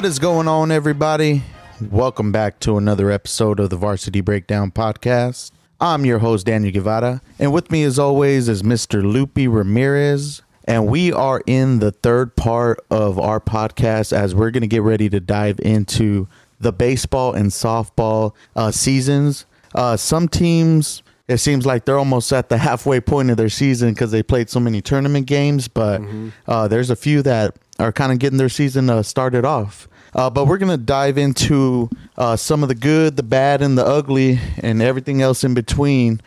What 0.00 0.06
is 0.06 0.18
going 0.18 0.48
on, 0.48 0.72
everybody? 0.72 1.42
Welcome 1.90 2.32
back 2.32 2.58
to 2.60 2.78
another 2.78 3.10
episode 3.10 3.60
of 3.60 3.68
the 3.68 3.76
Varsity 3.76 4.22
Breakdown 4.22 4.70
Podcast. 4.70 5.50
I'm 5.78 6.06
your 6.06 6.20
host, 6.20 6.46
Daniel 6.46 6.72
Guevara, 6.72 7.20
and 7.38 7.52
with 7.52 7.70
me, 7.70 7.82
as 7.82 7.98
always, 7.98 8.48
is 8.48 8.62
Mr. 8.62 9.02
Lupe 9.02 9.36
Ramirez. 9.36 10.40
And 10.64 10.86
we 10.86 11.12
are 11.12 11.42
in 11.46 11.80
the 11.80 11.90
third 11.90 12.34
part 12.34 12.82
of 12.90 13.18
our 13.18 13.40
podcast 13.40 14.14
as 14.14 14.34
we're 14.34 14.50
going 14.50 14.62
to 14.62 14.66
get 14.66 14.80
ready 14.80 15.10
to 15.10 15.20
dive 15.20 15.60
into 15.60 16.28
the 16.58 16.72
baseball 16.72 17.34
and 17.34 17.50
softball 17.50 18.32
uh, 18.56 18.70
seasons. 18.70 19.44
Uh, 19.74 19.98
some 19.98 20.28
teams, 20.28 21.02
it 21.28 21.36
seems 21.36 21.66
like 21.66 21.84
they're 21.84 21.98
almost 21.98 22.32
at 22.32 22.48
the 22.48 22.56
halfway 22.68 23.00
point 23.00 23.28
of 23.28 23.36
their 23.36 23.50
season 23.50 23.92
because 23.92 24.12
they 24.12 24.22
played 24.22 24.48
so 24.48 24.60
many 24.60 24.80
tournament 24.80 25.26
games, 25.26 25.68
but 25.68 26.00
uh, 26.48 26.66
there's 26.68 26.88
a 26.88 26.96
few 26.96 27.20
that 27.20 27.54
are 27.78 27.92
kind 27.92 28.12
of 28.12 28.18
getting 28.18 28.38
their 28.38 28.48
season 28.48 28.88
uh, 28.88 29.02
started 29.02 29.44
off. 29.44 29.88
Uh, 30.14 30.28
but 30.30 30.46
we're 30.46 30.58
going 30.58 30.70
to 30.70 30.84
dive 30.84 31.18
into 31.18 31.88
uh, 32.16 32.36
some 32.36 32.62
of 32.62 32.68
the 32.68 32.74
good, 32.74 33.16
the 33.16 33.22
bad, 33.22 33.62
and 33.62 33.78
the 33.78 33.86
ugly, 33.86 34.38
and 34.58 34.82
everything 34.82 35.22
else 35.22 35.44
in 35.44 35.54
between. 35.54 36.20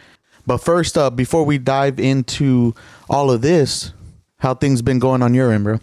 But 0.45 0.57
first, 0.57 0.97
uh, 0.97 1.09
before 1.09 1.43
we 1.43 1.57
dive 1.57 1.99
into 1.99 2.73
all 3.09 3.31
of 3.31 3.41
this, 3.41 3.93
how 4.37 4.53
things 4.53 4.81
been 4.81 4.99
going 4.99 5.21
on 5.21 5.33
your 5.33 5.51
end, 5.51 5.63
bro? 5.63 5.79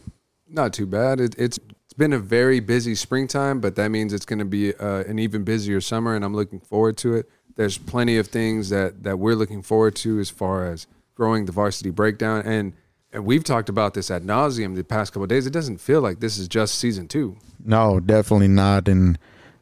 Not 0.49 0.73
too 0.73 0.87
bad. 0.87 1.21
It, 1.21 1.35
it's 1.39 1.59
it's 1.85 1.95
been 1.97 2.13
a 2.13 2.19
very 2.19 2.61
busy 2.61 2.95
springtime, 2.95 3.61
but 3.61 3.75
that 3.77 3.89
means 3.89 4.13
it's 4.13 4.25
going 4.25 4.39
to 4.39 4.45
be 4.45 4.75
uh, 4.77 5.03
an 5.05 5.19
even 5.19 5.43
busier 5.45 5.81
summer, 5.81 6.15
and 6.15 6.25
I'm 6.25 6.35
looking 6.35 6.61
forward 6.61 6.97
to 6.99 7.15
it. 7.15 7.29
There's 7.57 7.79
plenty 7.79 8.17
of 8.17 8.29
things 8.29 8.69
that 8.69 9.03
that 9.03 9.19
we're 9.19 9.35
looking 9.35 9.63
forward 9.63 9.97
to 9.97 10.21
as 10.21 10.31
far 10.31 10.67
as 10.67 10.87
growing 11.15 11.47
the 11.47 11.53
varsity 11.53 11.91
breakdown, 11.91 12.43
and 12.45 12.75
and 13.13 13.25
we've 13.25 13.45
talked 13.45 13.69
about 13.69 13.95
this 13.95 14.11
ad 14.11 14.23
nauseum 14.25 14.75
the 14.77 14.85
past 14.85 15.13
couple 15.13 15.25
of 15.25 15.29
days. 15.29 15.47
It 15.47 15.53
doesn't 15.53 15.79
feel 15.79 16.01
like 16.01 16.21
this 16.21 16.39
is 16.39 16.49
just 16.49 16.77
season 16.77 17.09
two. 17.09 17.37
No, 17.65 18.01
definitely 18.01 18.49
not. 18.49 18.89
And 18.89 19.19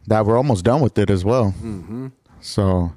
that 0.07 0.27
we're 0.27 0.37
almost 0.37 0.65
done 0.65 0.81
with 0.81 0.99
it 0.99 1.11
as 1.11 1.25
well. 1.25 1.55
Mm-hmm. 1.63 2.09
So, 2.41 2.93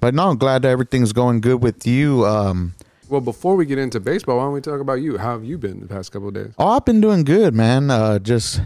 but 0.00 0.14
no, 0.14 0.30
I'm 0.30 0.38
glad 0.38 0.62
that 0.62 0.68
everything's 0.68 1.12
going 1.12 1.40
good 1.40 1.62
with 1.62 1.86
you. 1.86 2.24
Um, 2.26 2.74
Well, 3.08 3.20
before 3.20 3.56
we 3.56 3.64
get 3.66 3.78
into 3.78 4.00
baseball, 4.00 4.38
why 4.38 4.44
don't 4.44 4.52
we 4.52 4.60
talk 4.60 4.80
about 4.80 4.94
you? 4.94 5.18
How 5.18 5.32
have 5.32 5.44
you 5.44 5.58
been 5.58 5.80
the 5.80 5.86
past 5.86 6.12
couple 6.12 6.28
of 6.28 6.34
days? 6.34 6.52
oh, 6.58 6.68
I've 6.68 6.84
been 6.84 7.00
doing 7.00 7.24
good, 7.24 7.54
man. 7.54 7.90
Uh, 7.90 8.18
just 8.18 8.60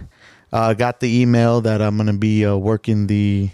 uh, 0.52 0.74
got 0.74 1.00
the 1.00 1.20
email 1.20 1.60
that 1.60 1.80
I'm 1.80 1.96
going 1.96 2.06
to 2.08 2.12
be 2.14 2.44
uh, 2.44 2.56
working 2.56 3.06
the 3.06 3.50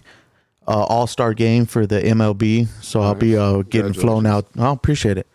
uh, 0.66 0.84
All 0.84 1.06
Star 1.06 1.34
game 1.34 1.66
for 1.66 1.86
the 1.86 2.00
MLB. 2.00 2.68
So 2.82 3.00
I'll 3.00 3.14
be 3.14 3.36
uh, 3.36 3.62
getting 3.62 3.92
flown 3.92 4.26
out. 4.26 4.46
I 4.58 4.72
appreciate 4.72 5.18
it. 5.18 5.26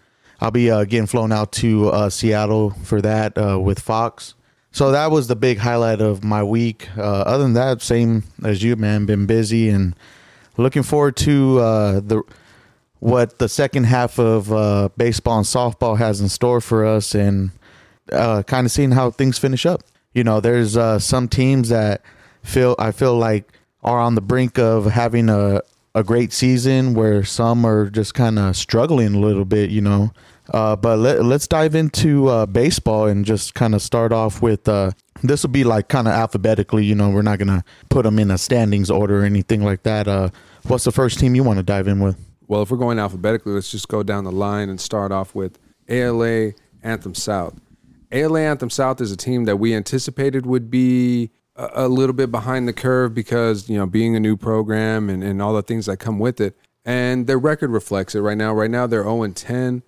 I'll 0.41 0.49
be 0.51 0.71
uh, 0.71 0.85
getting 0.85 1.05
flown 1.05 1.31
out 1.31 1.51
to 1.53 1.89
uh, 1.89 2.09
Seattle 2.09 2.71
for 2.83 2.99
that 3.01 3.37
uh, 3.37 3.59
with 3.59 3.79
Fox. 3.79 4.33
So 4.71 4.91
that 4.91 5.11
was 5.11 5.27
the 5.27 5.35
big 5.35 5.59
highlight 5.59 6.01
of 6.01 6.23
my 6.23 6.41
week. 6.41 6.89
Uh, 6.97 7.01
other 7.01 7.43
than 7.43 7.53
that, 7.53 7.81
same 7.81 8.23
as 8.43 8.63
you, 8.63 8.75
man. 8.75 9.05
Been 9.05 9.27
busy 9.27 9.69
and 9.69 9.95
looking 10.57 10.81
forward 10.81 11.15
to 11.17 11.59
uh, 11.59 11.99
the 11.99 12.23
what 12.99 13.37
the 13.37 13.49
second 13.49 13.83
half 13.83 14.17
of 14.17 14.51
uh, 14.51 14.89
baseball 14.97 15.37
and 15.37 15.45
softball 15.45 15.97
has 15.97 16.21
in 16.21 16.29
store 16.29 16.61
for 16.61 16.85
us, 16.85 17.13
and 17.13 17.51
kind 18.09 18.65
of 18.65 18.71
seeing 18.71 18.91
how 18.91 19.11
things 19.11 19.37
finish 19.37 19.65
up. 19.65 19.83
You 20.13 20.23
know, 20.23 20.39
there's 20.39 20.73
some 21.03 21.27
teams 21.27 21.69
that 21.69 22.01
feel 22.41 22.75
I 22.79 22.91
feel 22.91 23.15
like 23.15 23.51
are 23.83 23.99
on 23.99 24.15
the 24.15 24.21
brink 24.21 24.57
of 24.57 24.85
having 24.85 25.29
a 25.29 25.61
a 25.93 26.03
great 26.03 26.31
season, 26.31 26.93
where 26.93 27.23
some 27.23 27.65
are 27.65 27.89
just 27.89 28.13
kind 28.13 28.39
of 28.39 28.55
struggling 28.55 29.15
a 29.15 29.19
little 29.19 29.45
bit. 29.45 29.69
You 29.69 29.81
know, 29.81 30.13
uh, 30.51 30.75
but 30.75 30.99
let, 30.99 31.23
let's 31.23 31.47
dive 31.47 31.75
into 31.75 32.27
uh, 32.27 32.45
baseball 32.45 33.07
and 33.07 33.25
just 33.25 33.55
kind 33.55 33.73
of 33.73 33.81
start 33.81 34.11
off 34.11 34.41
with 34.41 34.67
uh, 34.67 34.91
this 35.23 35.43
will 35.43 35.49
be 35.49 35.63
like 35.63 35.87
kind 35.87 36.07
of 36.07 36.13
alphabetically. 36.13 36.85
You 36.85 36.95
know, 36.95 37.09
we're 37.09 37.21
not 37.21 37.39
gonna 37.39 37.63
put 37.89 38.03
them 38.03 38.19
in 38.19 38.31
a 38.31 38.37
standings 38.37 38.91
order 38.91 39.21
or 39.21 39.25
anything 39.25 39.63
like 39.63 39.83
that. 39.83 40.07
Uh, 40.07 40.29
what's 40.63 40.83
the 40.83 40.91
first 40.91 41.19
team 41.19 41.35
you 41.35 41.43
want 41.43 41.57
to 41.57 41.63
dive 41.63 41.87
in 41.87 41.99
with? 41.99 42.17
Well, 42.47 42.63
if 42.63 42.71
we're 42.71 42.77
going 42.77 42.99
alphabetically, 42.99 43.53
let's 43.53 43.71
just 43.71 43.87
go 43.87 44.03
down 44.03 44.25
the 44.25 44.31
line 44.31 44.69
and 44.69 44.79
start 44.79 45.11
off 45.13 45.33
with 45.33 45.57
ALA 45.87 46.51
Anthem 46.83 47.15
South. 47.15 47.59
ALA 48.11 48.41
Anthem 48.41 48.69
South 48.69 48.99
is 48.99 49.11
a 49.11 49.17
team 49.17 49.45
that 49.45 49.55
we 49.55 49.73
anticipated 49.73 50.45
would 50.45 50.69
be 50.69 51.31
a, 51.55 51.85
a 51.85 51.87
little 51.87 52.13
bit 52.13 52.29
behind 52.29 52.67
the 52.67 52.73
curve 52.73 53.13
because, 53.13 53.69
you 53.69 53.77
know, 53.77 53.85
being 53.85 54.17
a 54.17 54.19
new 54.19 54.35
program 54.35 55.09
and, 55.09 55.23
and 55.23 55.41
all 55.41 55.53
the 55.53 55.61
things 55.61 55.85
that 55.85 55.97
come 55.97 56.19
with 56.19 56.41
it. 56.41 56.57
And 56.83 57.27
their 57.27 57.37
record 57.37 57.69
reflects 57.69 58.15
it 58.15 58.19
right 58.21 58.37
now. 58.37 58.53
Right 58.53 58.69
now, 58.69 58.87
they're 58.87 59.03
0 59.03 59.27
10, 59.27 59.83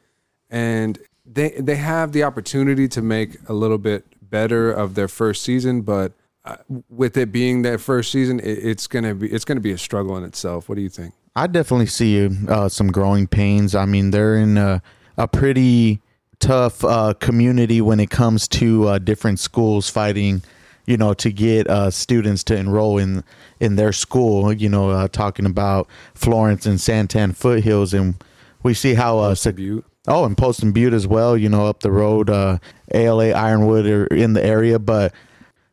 and 0.53 0.99
they, 1.25 1.49
they 1.49 1.75
have 1.75 2.11
the 2.11 2.23
opportunity 2.23 2.87
to 2.87 3.01
make 3.01 3.37
a 3.49 3.53
little 3.53 3.79
bit 3.79 4.05
better 4.21 4.71
of 4.71 4.93
their 4.95 5.07
first 5.07 5.41
season, 5.41 5.81
but 5.81 6.13
uh, 6.45 6.57
with 6.89 7.17
it 7.17 7.31
being 7.31 7.63
their 7.63 7.79
first 7.79 8.11
season, 8.11 8.39
it, 8.39 8.59
it's 8.59 8.85
gonna 8.87 9.15
be 9.15 9.31
it's 9.31 9.45
gonna 9.45 9.59
be 9.59 9.71
a 9.71 9.77
struggle 9.77 10.15
in 10.17 10.23
itself. 10.23 10.69
What 10.69 10.75
do 10.75 10.81
you 10.81 10.89
think? 10.89 11.13
I 11.35 11.47
definitely 11.47 11.87
see 11.87 12.29
uh, 12.47 12.69
some 12.69 12.91
growing 12.91 13.27
pains. 13.27 13.73
I 13.73 13.85
mean, 13.85 14.11
they're 14.11 14.35
in 14.35 14.57
a, 14.57 14.81
a 15.17 15.27
pretty 15.27 16.01
tough 16.39 16.83
uh, 16.83 17.13
community 17.19 17.81
when 17.81 17.99
it 17.99 18.11
comes 18.11 18.47
to 18.49 18.89
uh, 18.89 18.99
different 18.99 19.39
schools 19.39 19.89
fighting, 19.89 20.43
you 20.85 20.97
know, 20.97 21.13
to 21.15 21.31
get 21.31 21.67
uh, 21.67 21.89
students 21.89 22.43
to 22.45 22.55
enroll 22.55 22.99
in 22.99 23.23
in 23.59 23.77
their 23.77 23.93
school. 23.93 24.53
You 24.53 24.69
know, 24.69 24.91
uh, 24.91 25.07
talking 25.07 25.47
about 25.47 25.87
Florence 26.13 26.65
and 26.67 26.77
Santan 26.77 27.35
foothills, 27.35 27.93
and 27.93 28.21
we 28.61 28.73
see 28.75 28.93
how 28.93 29.19
uh, 29.19 29.35
Butte. 29.55 29.85
Oh, 30.07 30.25
and 30.25 30.37
Poston 30.37 30.73
Butte 30.73 30.93
as 30.93 31.07
well. 31.07 31.37
You 31.37 31.49
know, 31.49 31.67
up 31.67 31.79
the 31.79 31.91
road, 31.91 32.29
uh, 32.29 32.57
ALA 32.93 33.31
Ironwood 33.31 33.85
are 33.85 34.05
in 34.07 34.33
the 34.33 34.43
area, 34.43 34.77
but 34.77 35.13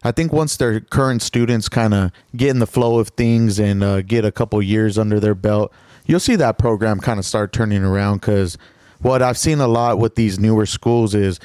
I 0.04 0.12
think 0.12 0.32
once 0.32 0.56
their 0.56 0.80
current 0.80 1.20
students 1.20 1.68
kind 1.68 1.92
of 1.92 2.12
get 2.36 2.50
in 2.50 2.60
the 2.60 2.66
flow 2.66 2.98
of 3.00 3.08
things 3.10 3.58
and 3.58 3.82
uh, 3.82 4.02
get 4.02 4.24
a 4.24 4.32
couple 4.32 4.62
years 4.62 4.96
under 4.98 5.18
their 5.18 5.34
belt, 5.34 5.72
you'll 6.06 6.20
see 6.20 6.36
that 6.36 6.58
program 6.58 7.00
kind 7.00 7.18
of 7.18 7.26
start 7.26 7.52
turning 7.52 7.82
around. 7.82 8.20
Because 8.20 8.56
what 9.00 9.20
I've 9.20 9.38
seen 9.38 9.60
a 9.60 9.68
lot 9.68 9.98
with 9.98 10.14
these 10.14 10.38
newer 10.38 10.64
schools 10.64 11.14
is 11.14 11.40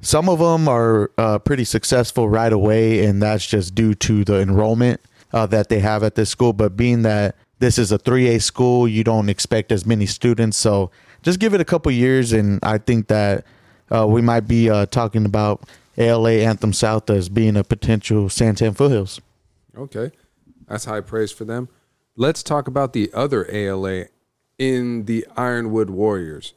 some 0.00 0.28
of 0.30 0.38
them 0.38 0.66
are 0.66 1.10
uh, 1.18 1.38
pretty 1.38 1.64
successful 1.64 2.28
right 2.28 2.52
away, 2.52 3.04
and 3.04 3.22
that's 3.22 3.46
just 3.46 3.74
due 3.74 3.94
to 3.96 4.24
the 4.24 4.40
enrollment 4.40 5.00
uh, 5.32 5.44
that 5.46 5.68
they 5.68 5.80
have 5.80 6.02
at 6.02 6.14
this 6.14 6.30
school. 6.30 6.54
But 6.54 6.74
being 6.74 7.02
that 7.02 7.36
this 7.58 7.78
is 7.78 7.92
a 7.92 7.98
3A 7.98 8.42
school, 8.42 8.88
you 8.88 9.04
don't 9.04 9.28
expect 9.28 9.70
as 9.70 9.84
many 9.84 10.06
students. 10.06 10.56
So 10.56 10.90
just 11.22 11.38
give 11.38 11.54
it 11.54 11.60
a 11.60 11.64
couple 11.64 11.92
years, 11.92 12.32
and 12.32 12.58
I 12.62 12.78
think 12.78 13.08
that 13.08 13.44
uh, 13.90 14.06
we 14.06 14.22
might 14.22 14.46
be 14.48 14.70
uh, 14.70 14.86
talking 14.86 15.24
about 15.24 15.62
ALA 15.98 16.32
Anthem 16.32 16.72
South 16.72 17.10
as 17.10 17.28
being 17.28 17.56
a 17.56 17.64
potential 17.64 18.24
Santan 18.24 18.76
Foothills. 18.76 19.20
Okay. 19.76 20.10
That's 20.68 20.84
high 20.84 21.00
praise 21.00 21.32
for 21.32 21.44
them. 21.44 21.68
Let's 22.16 22.42
talk 22.42 22.68
about 22.68 22.92
the 22.92 23.10
other 23.12 23.46
ALA 23.50 24.06
in 24.58 25.06
the 25.06 25.26
Ironwood 25.36 25.90
Warriors. 25.90 26.54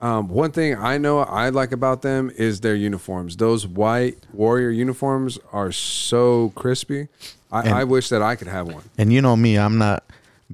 Um, 0.00 0.28
one 0.28 0.52
thing 0.52 0.76
I 0.76 0.98
know 0.98 1.20
I 1.20 1.48
like 1.48 1.72
about 1.72 2.02
them 2.02 2.30
is 2.36 2.60
their 2.60 2.74
uniforms. 2.74 3.36
Those 3.36 3.66
white 3.66 4.18
Warrior 4.32 4.70
uniforms 4.70 5.38
are 5.52 5.72
so 5.72 6.52
crispy. 6.54 7.08
I, 7.50 7.80
I 7.80 7.84
wish 7.84 8.10
that 8.10 8.20
I 8.20 8.36
could 8.36 8.48
have 8.48 8.66
one. 8.66 8.82
And 8.98 9.12
you 9.12 9.22
know 9.22 9.36
me, 9.36 9.56
I'm 9.56 9.78
not 9.78 10.04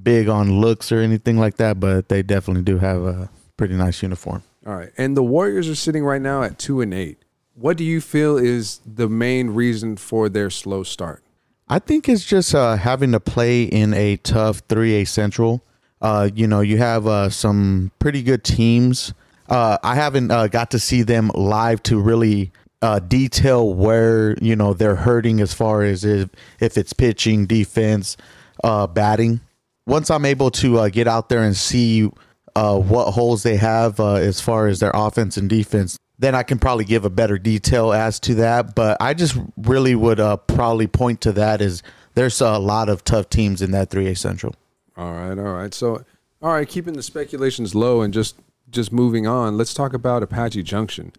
big 0.01 0.29
on 0.29 0.61
looks 0.61 0.93
or 0.93 0.99
anything 0.99 1.39
like 1.39 1.57
that, 1.57 1.81
but 1.81 2.09
they 2.09 2.23
definitely 2.23 2.63
do 2.63 2.79
have 2.79 3.03
a 3.03 3.31
pretty 3.63 3.77
nice 3.77 4.03
uniform. 4.03 4.43
All 4.67 4.75
right. 4.75 4.91
And 4.99 5.17
the 5.17 5.23
Warriors 5.23 5.69
are 5.69 5.77
sitting 5.77 6.03
right 6.03 6.21
now 6.21 6.43
at 6.43 6.59
two 6.59 6.81
and 6.81 6.93
eight. 6.93 7.23
What 7.55 7.77
do 7.77 7.85
you 7.85 8.01
feel 8.01 8.37
is 8.37 8.81
the 8.85 9.09
main 9.09 9.51
reason 9.51 9.97
for 9.97 10.29
their 10.29 10.51
slow 10.51 10.83
start? 10.83 11.23
I 11.69 11.79
think 11.79 12.09
it's 12.09 12.25
just 12.25 12.57
uh, 12.57 12.75
having 12.75 13.13
to 13.13 13.21
play 13.21 13.63
in 13.63 13.95
a 13.95 14.17
tough 14.17 14.67
3A 14.67 15.07
Central. 15.07 15.63
Uh, 16.01 16.29
you 16.35 16.49
know, 16.49 16.61
you 16.61 16.79
have 16.79 17.07
uh, 17.07 17.31
some 17.31 17.93
pretty 18.01 18.25
good 18.25 18.43
teams. 18.43 19.15
Uh, 19.49 19.79
I 19.85 19.95
haven't 19.95 20.33
uh, 20.33 20.49
got 20.49 20.73
to 20.73 20.81
see 20.81 21.03
them 21.03 21.31
live 21.37 21.85
to 21.85 22.01
really 22.01 22.51
uh, 22.83 22.99
detail 22.99 23.73
where 23.73 24.37
you 24.43 24.57
know 24.57 24.75
they're 24.75 24.97
hurting 24.97 25.41
as 25.41 25.55
far 25.55 25.85
as 25.85 26.05
if, 26.05 26.31
if 26.59 26.77
it's 26.77 26.93
pitching, 26.93 27.47
defense, 27.47 28.17
uh, 28.65 28.89
batting. 28.89 29.41
Once 29.87 30.11
I'm 30.11 30.25
able 30.25 30.51
to 30.51 30.81
uh, 30.81 30.89
get 30.89 31.07
out 31.07 31.29
there 31.29 31.45
and 31.45 31.57
see 31.57 32.11
uh, 32.55 32.79
what 32.79 33.13
holes 33.13 33.43
they 33.43 33.57
have 33.57 34.01
uh, 34.01 34.15
as 34.15 34.41
far 34.41 34.67
as 34.67 34.81
their 34.81 34.93
offense 34.95 35.37
and 35.37 35.49
defense, 35.49 35.99
then 36.19 36.35
I 36.35 36.43
can 36.43 36.59
probably 36.59 36.85
give 36.85 37.05
a 37.05 37.11
better 37.11 37.39
detail 37.39 37.93
as 37.93 38.21
to 38.21 38.35
that. 38.37 38.75
But 38.75 38.97
I 39.01 39.15
just 39.15 39.37
really 39.57 39.95
would 39.95 40.21
uh, 40.21 40.37
probably 40.37 40.87
point 40.87 41.21
to 41.23 41.33
that 41.33 41.61
as 41.61 41.83
there's 42.15 42.41
a 42.41 42.59
lot 42.59 42.89
of 42.89 43.05
tough 43.05 43.29
teams 43.31 43.63
in 43.63 43.71
that 43.73 43.91
3A 43.91 44.17
Central. 44.19 44.55
All 44.97 45.13
right, 45.13 45.39
all 45.39 45.55
right. 45.55 45.73
So, 45.73 46.05
all 46.43 46.53
right, 46.53 46.69
keeping 46.69 46.95
the 46.95 47.03
speculations 47.03 47.75
low 47.75 48.03
and 48.03 48.13
just 48.13 48.37
just 48.71 48.93
moving 48.93 49.27
on. 49.27 49.59
Let's 49.59 49.75
talk 49.75 49.93
about 49.93 50.23
Apache 50.23 50.63
Junction. 50.63 51.13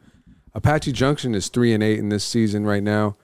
Apache 0.56 0.91
Junction 0.91 1.36
is 1.36 1.47
three 1.50 1.74
and 1.74 1.83
eight 1.83 2.00
in 2.00 2.09
this 2.09 2.24
season 2.24 2.65
right 2.65 2.83
now. 2.83 3.15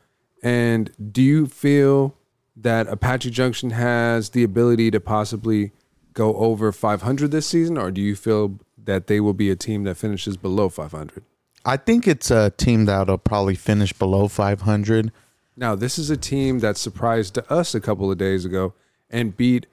And 0.44 0.92
do 1.12 1.22
you 1.22 1.48
feel 1.48 2.16
that 2.56 2.88
Apache 2.88 3.32
Junction 3.32 3.72
has 3.72 4.30
the 4.32 4.44
ability 4.44 4.92
to 4.92 5.00
possibly 5.00 5.72
go 6.20 6.36
over 6.36 6.74
500 6.74 7.32
this 7.32 7.48
season, 7.48 7.78
or 7.78 7.92
do 7.92 8.02
you 8.02 8.14
feel 8.14 8.60
that 8.84 9.08
they 9.08 9.22
will 9.22 9.34
be 9.34 9.50
a 9.50 9.56
team 9.56 9.86
that 9.86 9.96
finishes 9.96 10.36
below 10.36 10.68
500? 10.68 11.24
I 11.64 11.78
think 11.78 12.08
it's 12.10 12.30
a 12.30 12.50
team 12.52 12.86
that'll 12.86 13.18
probably 13.18 13.56
finish 13.56 13.94
below 13.94 14.28
500. 14.28 15.14
Now, 15.56 15.76
this 15.76 15.98
is 15.98 16.10
a 16.10 16.18
team 16.18 16.60
that 16.60 16.76
surprised 16.76 17.40
us 17.50 17.74
a 17.74 17.80
couple 17.80 18.12
of 18.12 18.18
days 18.18 18.44
ago 18.44 18.74
and 19.10 19.36
beat 19.36 19.66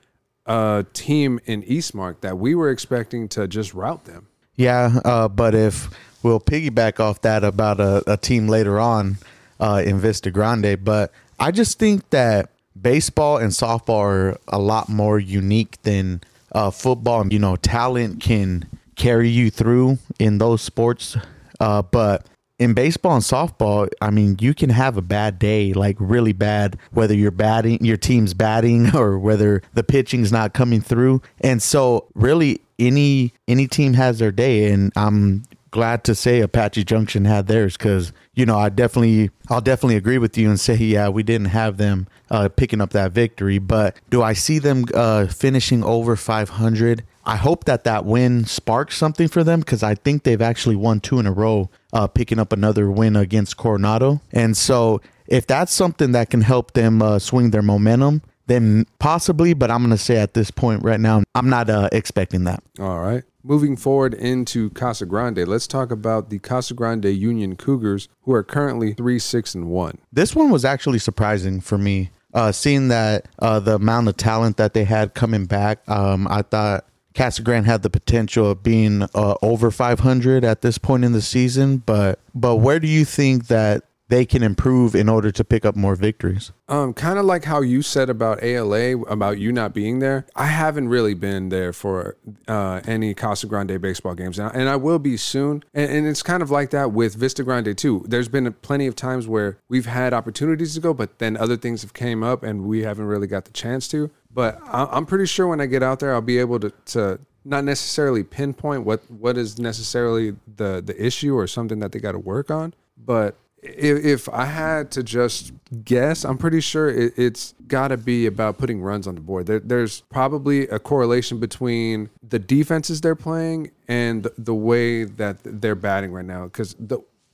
a 0.47 0.87
team 0.93 1.41
in 1.47 1.65
Eastmark 1.65 2.21
that 2.21 2.39
we 2.39 2.55
were 2.55 2.71
expecting 2.71 3.27
to 3.31 3.49
just 3.49 3.75
rout 3.75 4.05
them. 4.05 4.29
Yeah, 4.55 5.01
uh, 5.05 5.27
but 5.27 5.53
if 5.53 5.89
we'll 6.23 6.41
piggyback 6.41 7.01
off 7.01 7.23
that 7.23 7.43
about 7.43 7.81
a, 7.81 8.05
a 8.07 8.17
team 8.17 8.47
later 8.47 8.79
on 8.79 9.19
uh, 9.59 9.83
in 9.85 9.99
Vista 9.99 10.31
Grande, 10.31 10.79
but 10.85 11.13
I 11.41 11.51
just 11.51 11.81
think 11.81 12.09
that 12.11 12.51
baseball 12.81 13.39
and 13.39 13.51
softball 13.51 13.99
are 13.99 14.39
a 14.47 14.61
lot 14.61 14.89
more 14.89 15.19
unique 15.19 15.83
than 15.83 16.21
uh, 16.53 16.71
football. 16.71 17.27
You 17.33 17.39
know, 17.39 17.57
talent 17.57 18.21
can 18.21 18.69
carry 18.97 19.29
you 19.29 19.51
through 19.51 19.99
in 20.19 20.39
those 20.39 20.63
sports, 20.63 21.17
uh, 21.61 21.83
but 21.83 22.27
in 22.59 22.73
baseball 22.73 23.15
and 23.15 23.23
softball, 23.23 23.89
I 24.01 24.11
mean, 24.11 24.37
you 24.41 24.55
can 24.55 24.71
have 24.71 24.97
a 24.97 25.03
bad 25.03 25.39
day, 25.39 25.73
like 25.75 25.97
really 25.99 26.33
bad, 26.33 26.79
whether 26.93 27.15
you're 27.15 27.31
batting, 27.31 27.85
your 27.85 27.99
team's 27.99 28.35
batting, 28.35 28.97
or 28.97 29.19
whether 29.19 29.63
the 29.75 29.85
pitching's 29.85 30.33
not 30.33 30.55
coming 30.55 30.81
through. 30.81 31.23
And 31.41 31.63
so, 31.63 32.09
really, 32.15 32.61
any 32.79 33.33
any 33.49 33.67
team 33.67 33.95
has 33.95 34.19
their 34.19 34.33
day, 34.33 34.71
and 34.71 34.93
I'm 34.97 35.45
glad 35.77 36.05
to 36.05 36.15
say 36.15 36.41
Apache 36.41 36.85
Junction 36.85 37.27
had 37.27 37.49
theirs 37.49 37.77
because 37.77 38.13
you 38.35 38.47
know 38.47 38.59
I 38.59 38.71
definitely 38.71 39.31
I'll 39.51 39.61
definitely 39.61 39.97
agree 39.97 40.17
with 40.17 40.39
you 40.39 40.49
and 40.49 40.59
say 40.59 40.75
yeah 40.75 41.11
we 41.11 41.23
didn't 41.23 41.49
have 41.49 41.77
them 41.77 42.09
uh, 42.31 42.49
picking 42.49 42.81
up 42.81 42.91
that 42.91 43.13
victory, 43.13 43.59
but 43.59 43.97
do 44.11 44.23
I 44.23 44.33
see 44.33 44.59
them 44.59 44.85
uh, 44.95 45.27
finishing 45.27 45.85
over 45.85 46.17
500? 46.17 47.05
I 47.25 47.37
hope 47.37 47.65
that 47.65 47.85
that 47.85 48.05
win 48.05 48.45
sparks 48.47 48.97
something 48.97 49.29
for 49.29 49.45
them 49.45 49.61
because 49.61 49.83
I 49.83 49.95
think 49.97 50.23
they've 50.23 50.41
actually 50.41 50.77
won 50.77 51.01
two 51.01 51.19
in 51.19 51.27
a 51.27 51.33
row, 51.33 51.71
uh, 51.93 52.07
picking 52.07 52.39
up 52.39 52.53
another 52.53 52.91
win 52.91 53.17
against 53.17 53.57
Coronado. 53.57 54.21
And 54.33 54.57
so, 54.57 55.01
if 55.27 55.47
that's 55.47 55.73
something 55.73 56.13
that 56.13 56.31
can 56.31 56.41
help 56.41 56.73
them 56.73 57.03
uh, 57.03 57.19
swing 57.19 57.51
their 57.51 57.63
momentum, 57.63 58.23
then 58.47 58.87
possibly. 59.01 59.55
But 59.55 59.73
I'm 59.73 59.81
going 59.81 59.91
to 59.91 59.99
say 59.99 60.17
at 60.17 60.35
this 60.35 60.53
point 60.53 60.85
right 60.85 61.01
now, 61.01 61.25
I'm 61.35 61.51
not 61.51 61.69
uh, 61.69 61.89
expecting 61.93 62.45
that. 62.45 62.63
All 62.79 63.01
right. 63.01 63.25
Moving 63.47 63.77
forward 63.77 64.13
into 64.13 64.71
Casa 64.71 65.07
Grande, 65.07 65.47
let's 65.47 65.69
talk 65.69 65.93
about 65.93 66.31
the 66.31 66.41
Casa 66.41 66.75
Grande 66.75 67.05
Union 67.05 67.55
Cougars, 67.55 68.09
who 68.23 68.33
are 68.33 68.43
currently 68.43 68.93
three, 68.93 69.21
six, 69.21 69.55
and 69.55 69.69
one. 69.69 69.99
This 70.13 70.35
one 70.35 70.51
was 70.51 70.65
actually 70.65 70.99
surprising 70.99 71.61
for 71.61 71.79
me. 71.79 72.11
Uh, 72.35 72.51
seeing 72.51 72.89
that 72.89 73.29
uh, 73.39 73.61
the 73.61 73.77
amount 73.77 74.09
of 74.09 74.17
talent 74.17 74.57
that 74.57 74.75
they 74.75 74.83
had 74.83 75.15
coming 75.15 75.47
back, 75.47 75.89
um, 75.89 76.27
I 76.29 76.43
thought 76.43 76.87
Casa 77.15 77.41
Grande 77.43 77.67
had 77.67 77.83
the 77.83 77.89
potential 77.89 78.51
of 78.51 78.65
being 78.65 79.05
uh, 79.15 79.37
over 79.41 79.71
500 79.71 80.45
at 80.45 80.63
this 80.63 80.77
point 80.77 81.05
in 81.05 81.13
the 81.13 81.23
season, 81.23 81.77
but 81.77 82.19
but 82.35 82.57
where 82.57 82.81
do 82.81 82.89
you 82.89 83.05
think 83.05 83.47
that 83.47 83.85
they 84.09 84.25
can 84.25 84.43
improve 84.43 84.95
in 84.95 85.09
order 85.09 85.31
to 85.33 85.45
pick 85.45 85.65
up 85.65 85.75
more 85.75 85.97
victories? 85.97 86.53
Um, 86.69 86.95
kind 86.95 87.19
of 87.19 87.25
like 87.25 87.45
how 87.45 87.61
you 87.61 87.83
said 87.83 88.09
about 88.09 88.43
ALA 88.43 88.97
about 89.03 89.39
you 89.39 89.53
not 89.53 89.75
being 89.75 89.99
there. 89.99 90.27
I 90.37 90.47
haven't 90.47 90.89
really 90.89 91.15
been 91.15 91.49
there 91.49 91.73
for 91.73 92.17
uh, 92.47 92.81
any 92.87 93.15
Casa 93.15 93.47
Grande 93.47 93.81
baseball 93.81 94.15
games, 94.15 94.39
and 94.39 94.49
I, 94.49 94.51
and 94.53 94.69
I 94.69 94.77
will 94.77 94.99
be 94.99 95.17
soon. 95.17 95.65
And, 95.75 95.91
and, 95.91 96.07
it's 96.07 96.23
kind 96.23 96.43
of 96.43 96.51
like 96.51 96.71
that 96.71 96.93
with 96.93 97.15
Vista 97.15 97.43
Grande 97.43 97.77
too. 97.77 98.05
There's 98.07 98.29
been 98.29 98.53
plenty 98.55 98.87
of 98.87 98.95
times 98.95 99.27
where 99.27 99.59
we've 99.69 99.87
had 99.87 100.15
opportunities 100.15 100.75
to 100.75 100.81
go, 100.81 100.95
but 100.95 101.19
then 101.19 101.37
other 101.37 101.57
things 101.57 101.83
have 101.83 101.95
came 101.95 102.23
up, 102.23 102.43
and 102.43 102.65
we 102.65 102.83
haven't 102.83 103.07
really 103.07 103.27
got 103.27 103.45
the 103.45 103.53
chance 103.53 103.89
to. 103.89 104.11
But 104.33 104.61
I'm 104.67 105.07
pretty 105.07 105.27
sure 105.27 105.47
when 105.47 105.61
I 105.61 105.67
get 105.67 105.83
out 105.83 105.99
there, 105.99 106.13
I'll 106.13 106.21
be 106.21 106.39
able 106.39 106.61
to, 106.61 106.71
to 106.87 107.19
not 107.45 107.65
necessarily 107.65 108.23
pinpoint 108.23 108.85
what, 108.85 109.11
what 109.11 109.39
is 109.39 109.59
necessarily 109.59 110.37
the, 110.57 110.83
the 110.85 110.95
issue 111.03 111.35
or 111.35 111.47
something 111.47 111.79
that 111.79 111.93
they 111.93 112.01
got 112.01 112.13
to 112.13 112.19
work 112.19 112.51
on. 112.51 112.75
But 112.99 113.37
if, 113.75 114.29
I 114.29 114.47
had 114.47 114.91
to 114.93 115.03
just 115.03 115.53
guess, 115.85 116.25
I'm 116.25 116.39
pretty 116.39 116.61
sure 116.61 116.89
it, 116.89 117.17
has 117.17 117.55
got 117.67 117.89
to 117.89 117.97
be 117.97 118.27
about 118.27 118.59
putting 118.59 118.81
runs 118.81 119.07
on 119.07 119.15
the 119.15 119.21
board. 119.21 119.47
There, 119.47 119.61
there's 119.61 120.03
probably 120.03 120.69
a 120.69 120.79
correlation 120.79 121.39
between 121.39 122.11
the 122.27 122.39
defenses 122.39 123.01
they're 123.01 123.15
playing 123.15 123.71
and 123.89 124.23
the, 124.23 124.33
the 124.39 124.55
way 124.55 125.05
that 125.05 125.39
they're 125.43 125.75
batting 125.75 126.13
right 126.13 126.25
now. 126.25 126.45
Because 126.45 126.77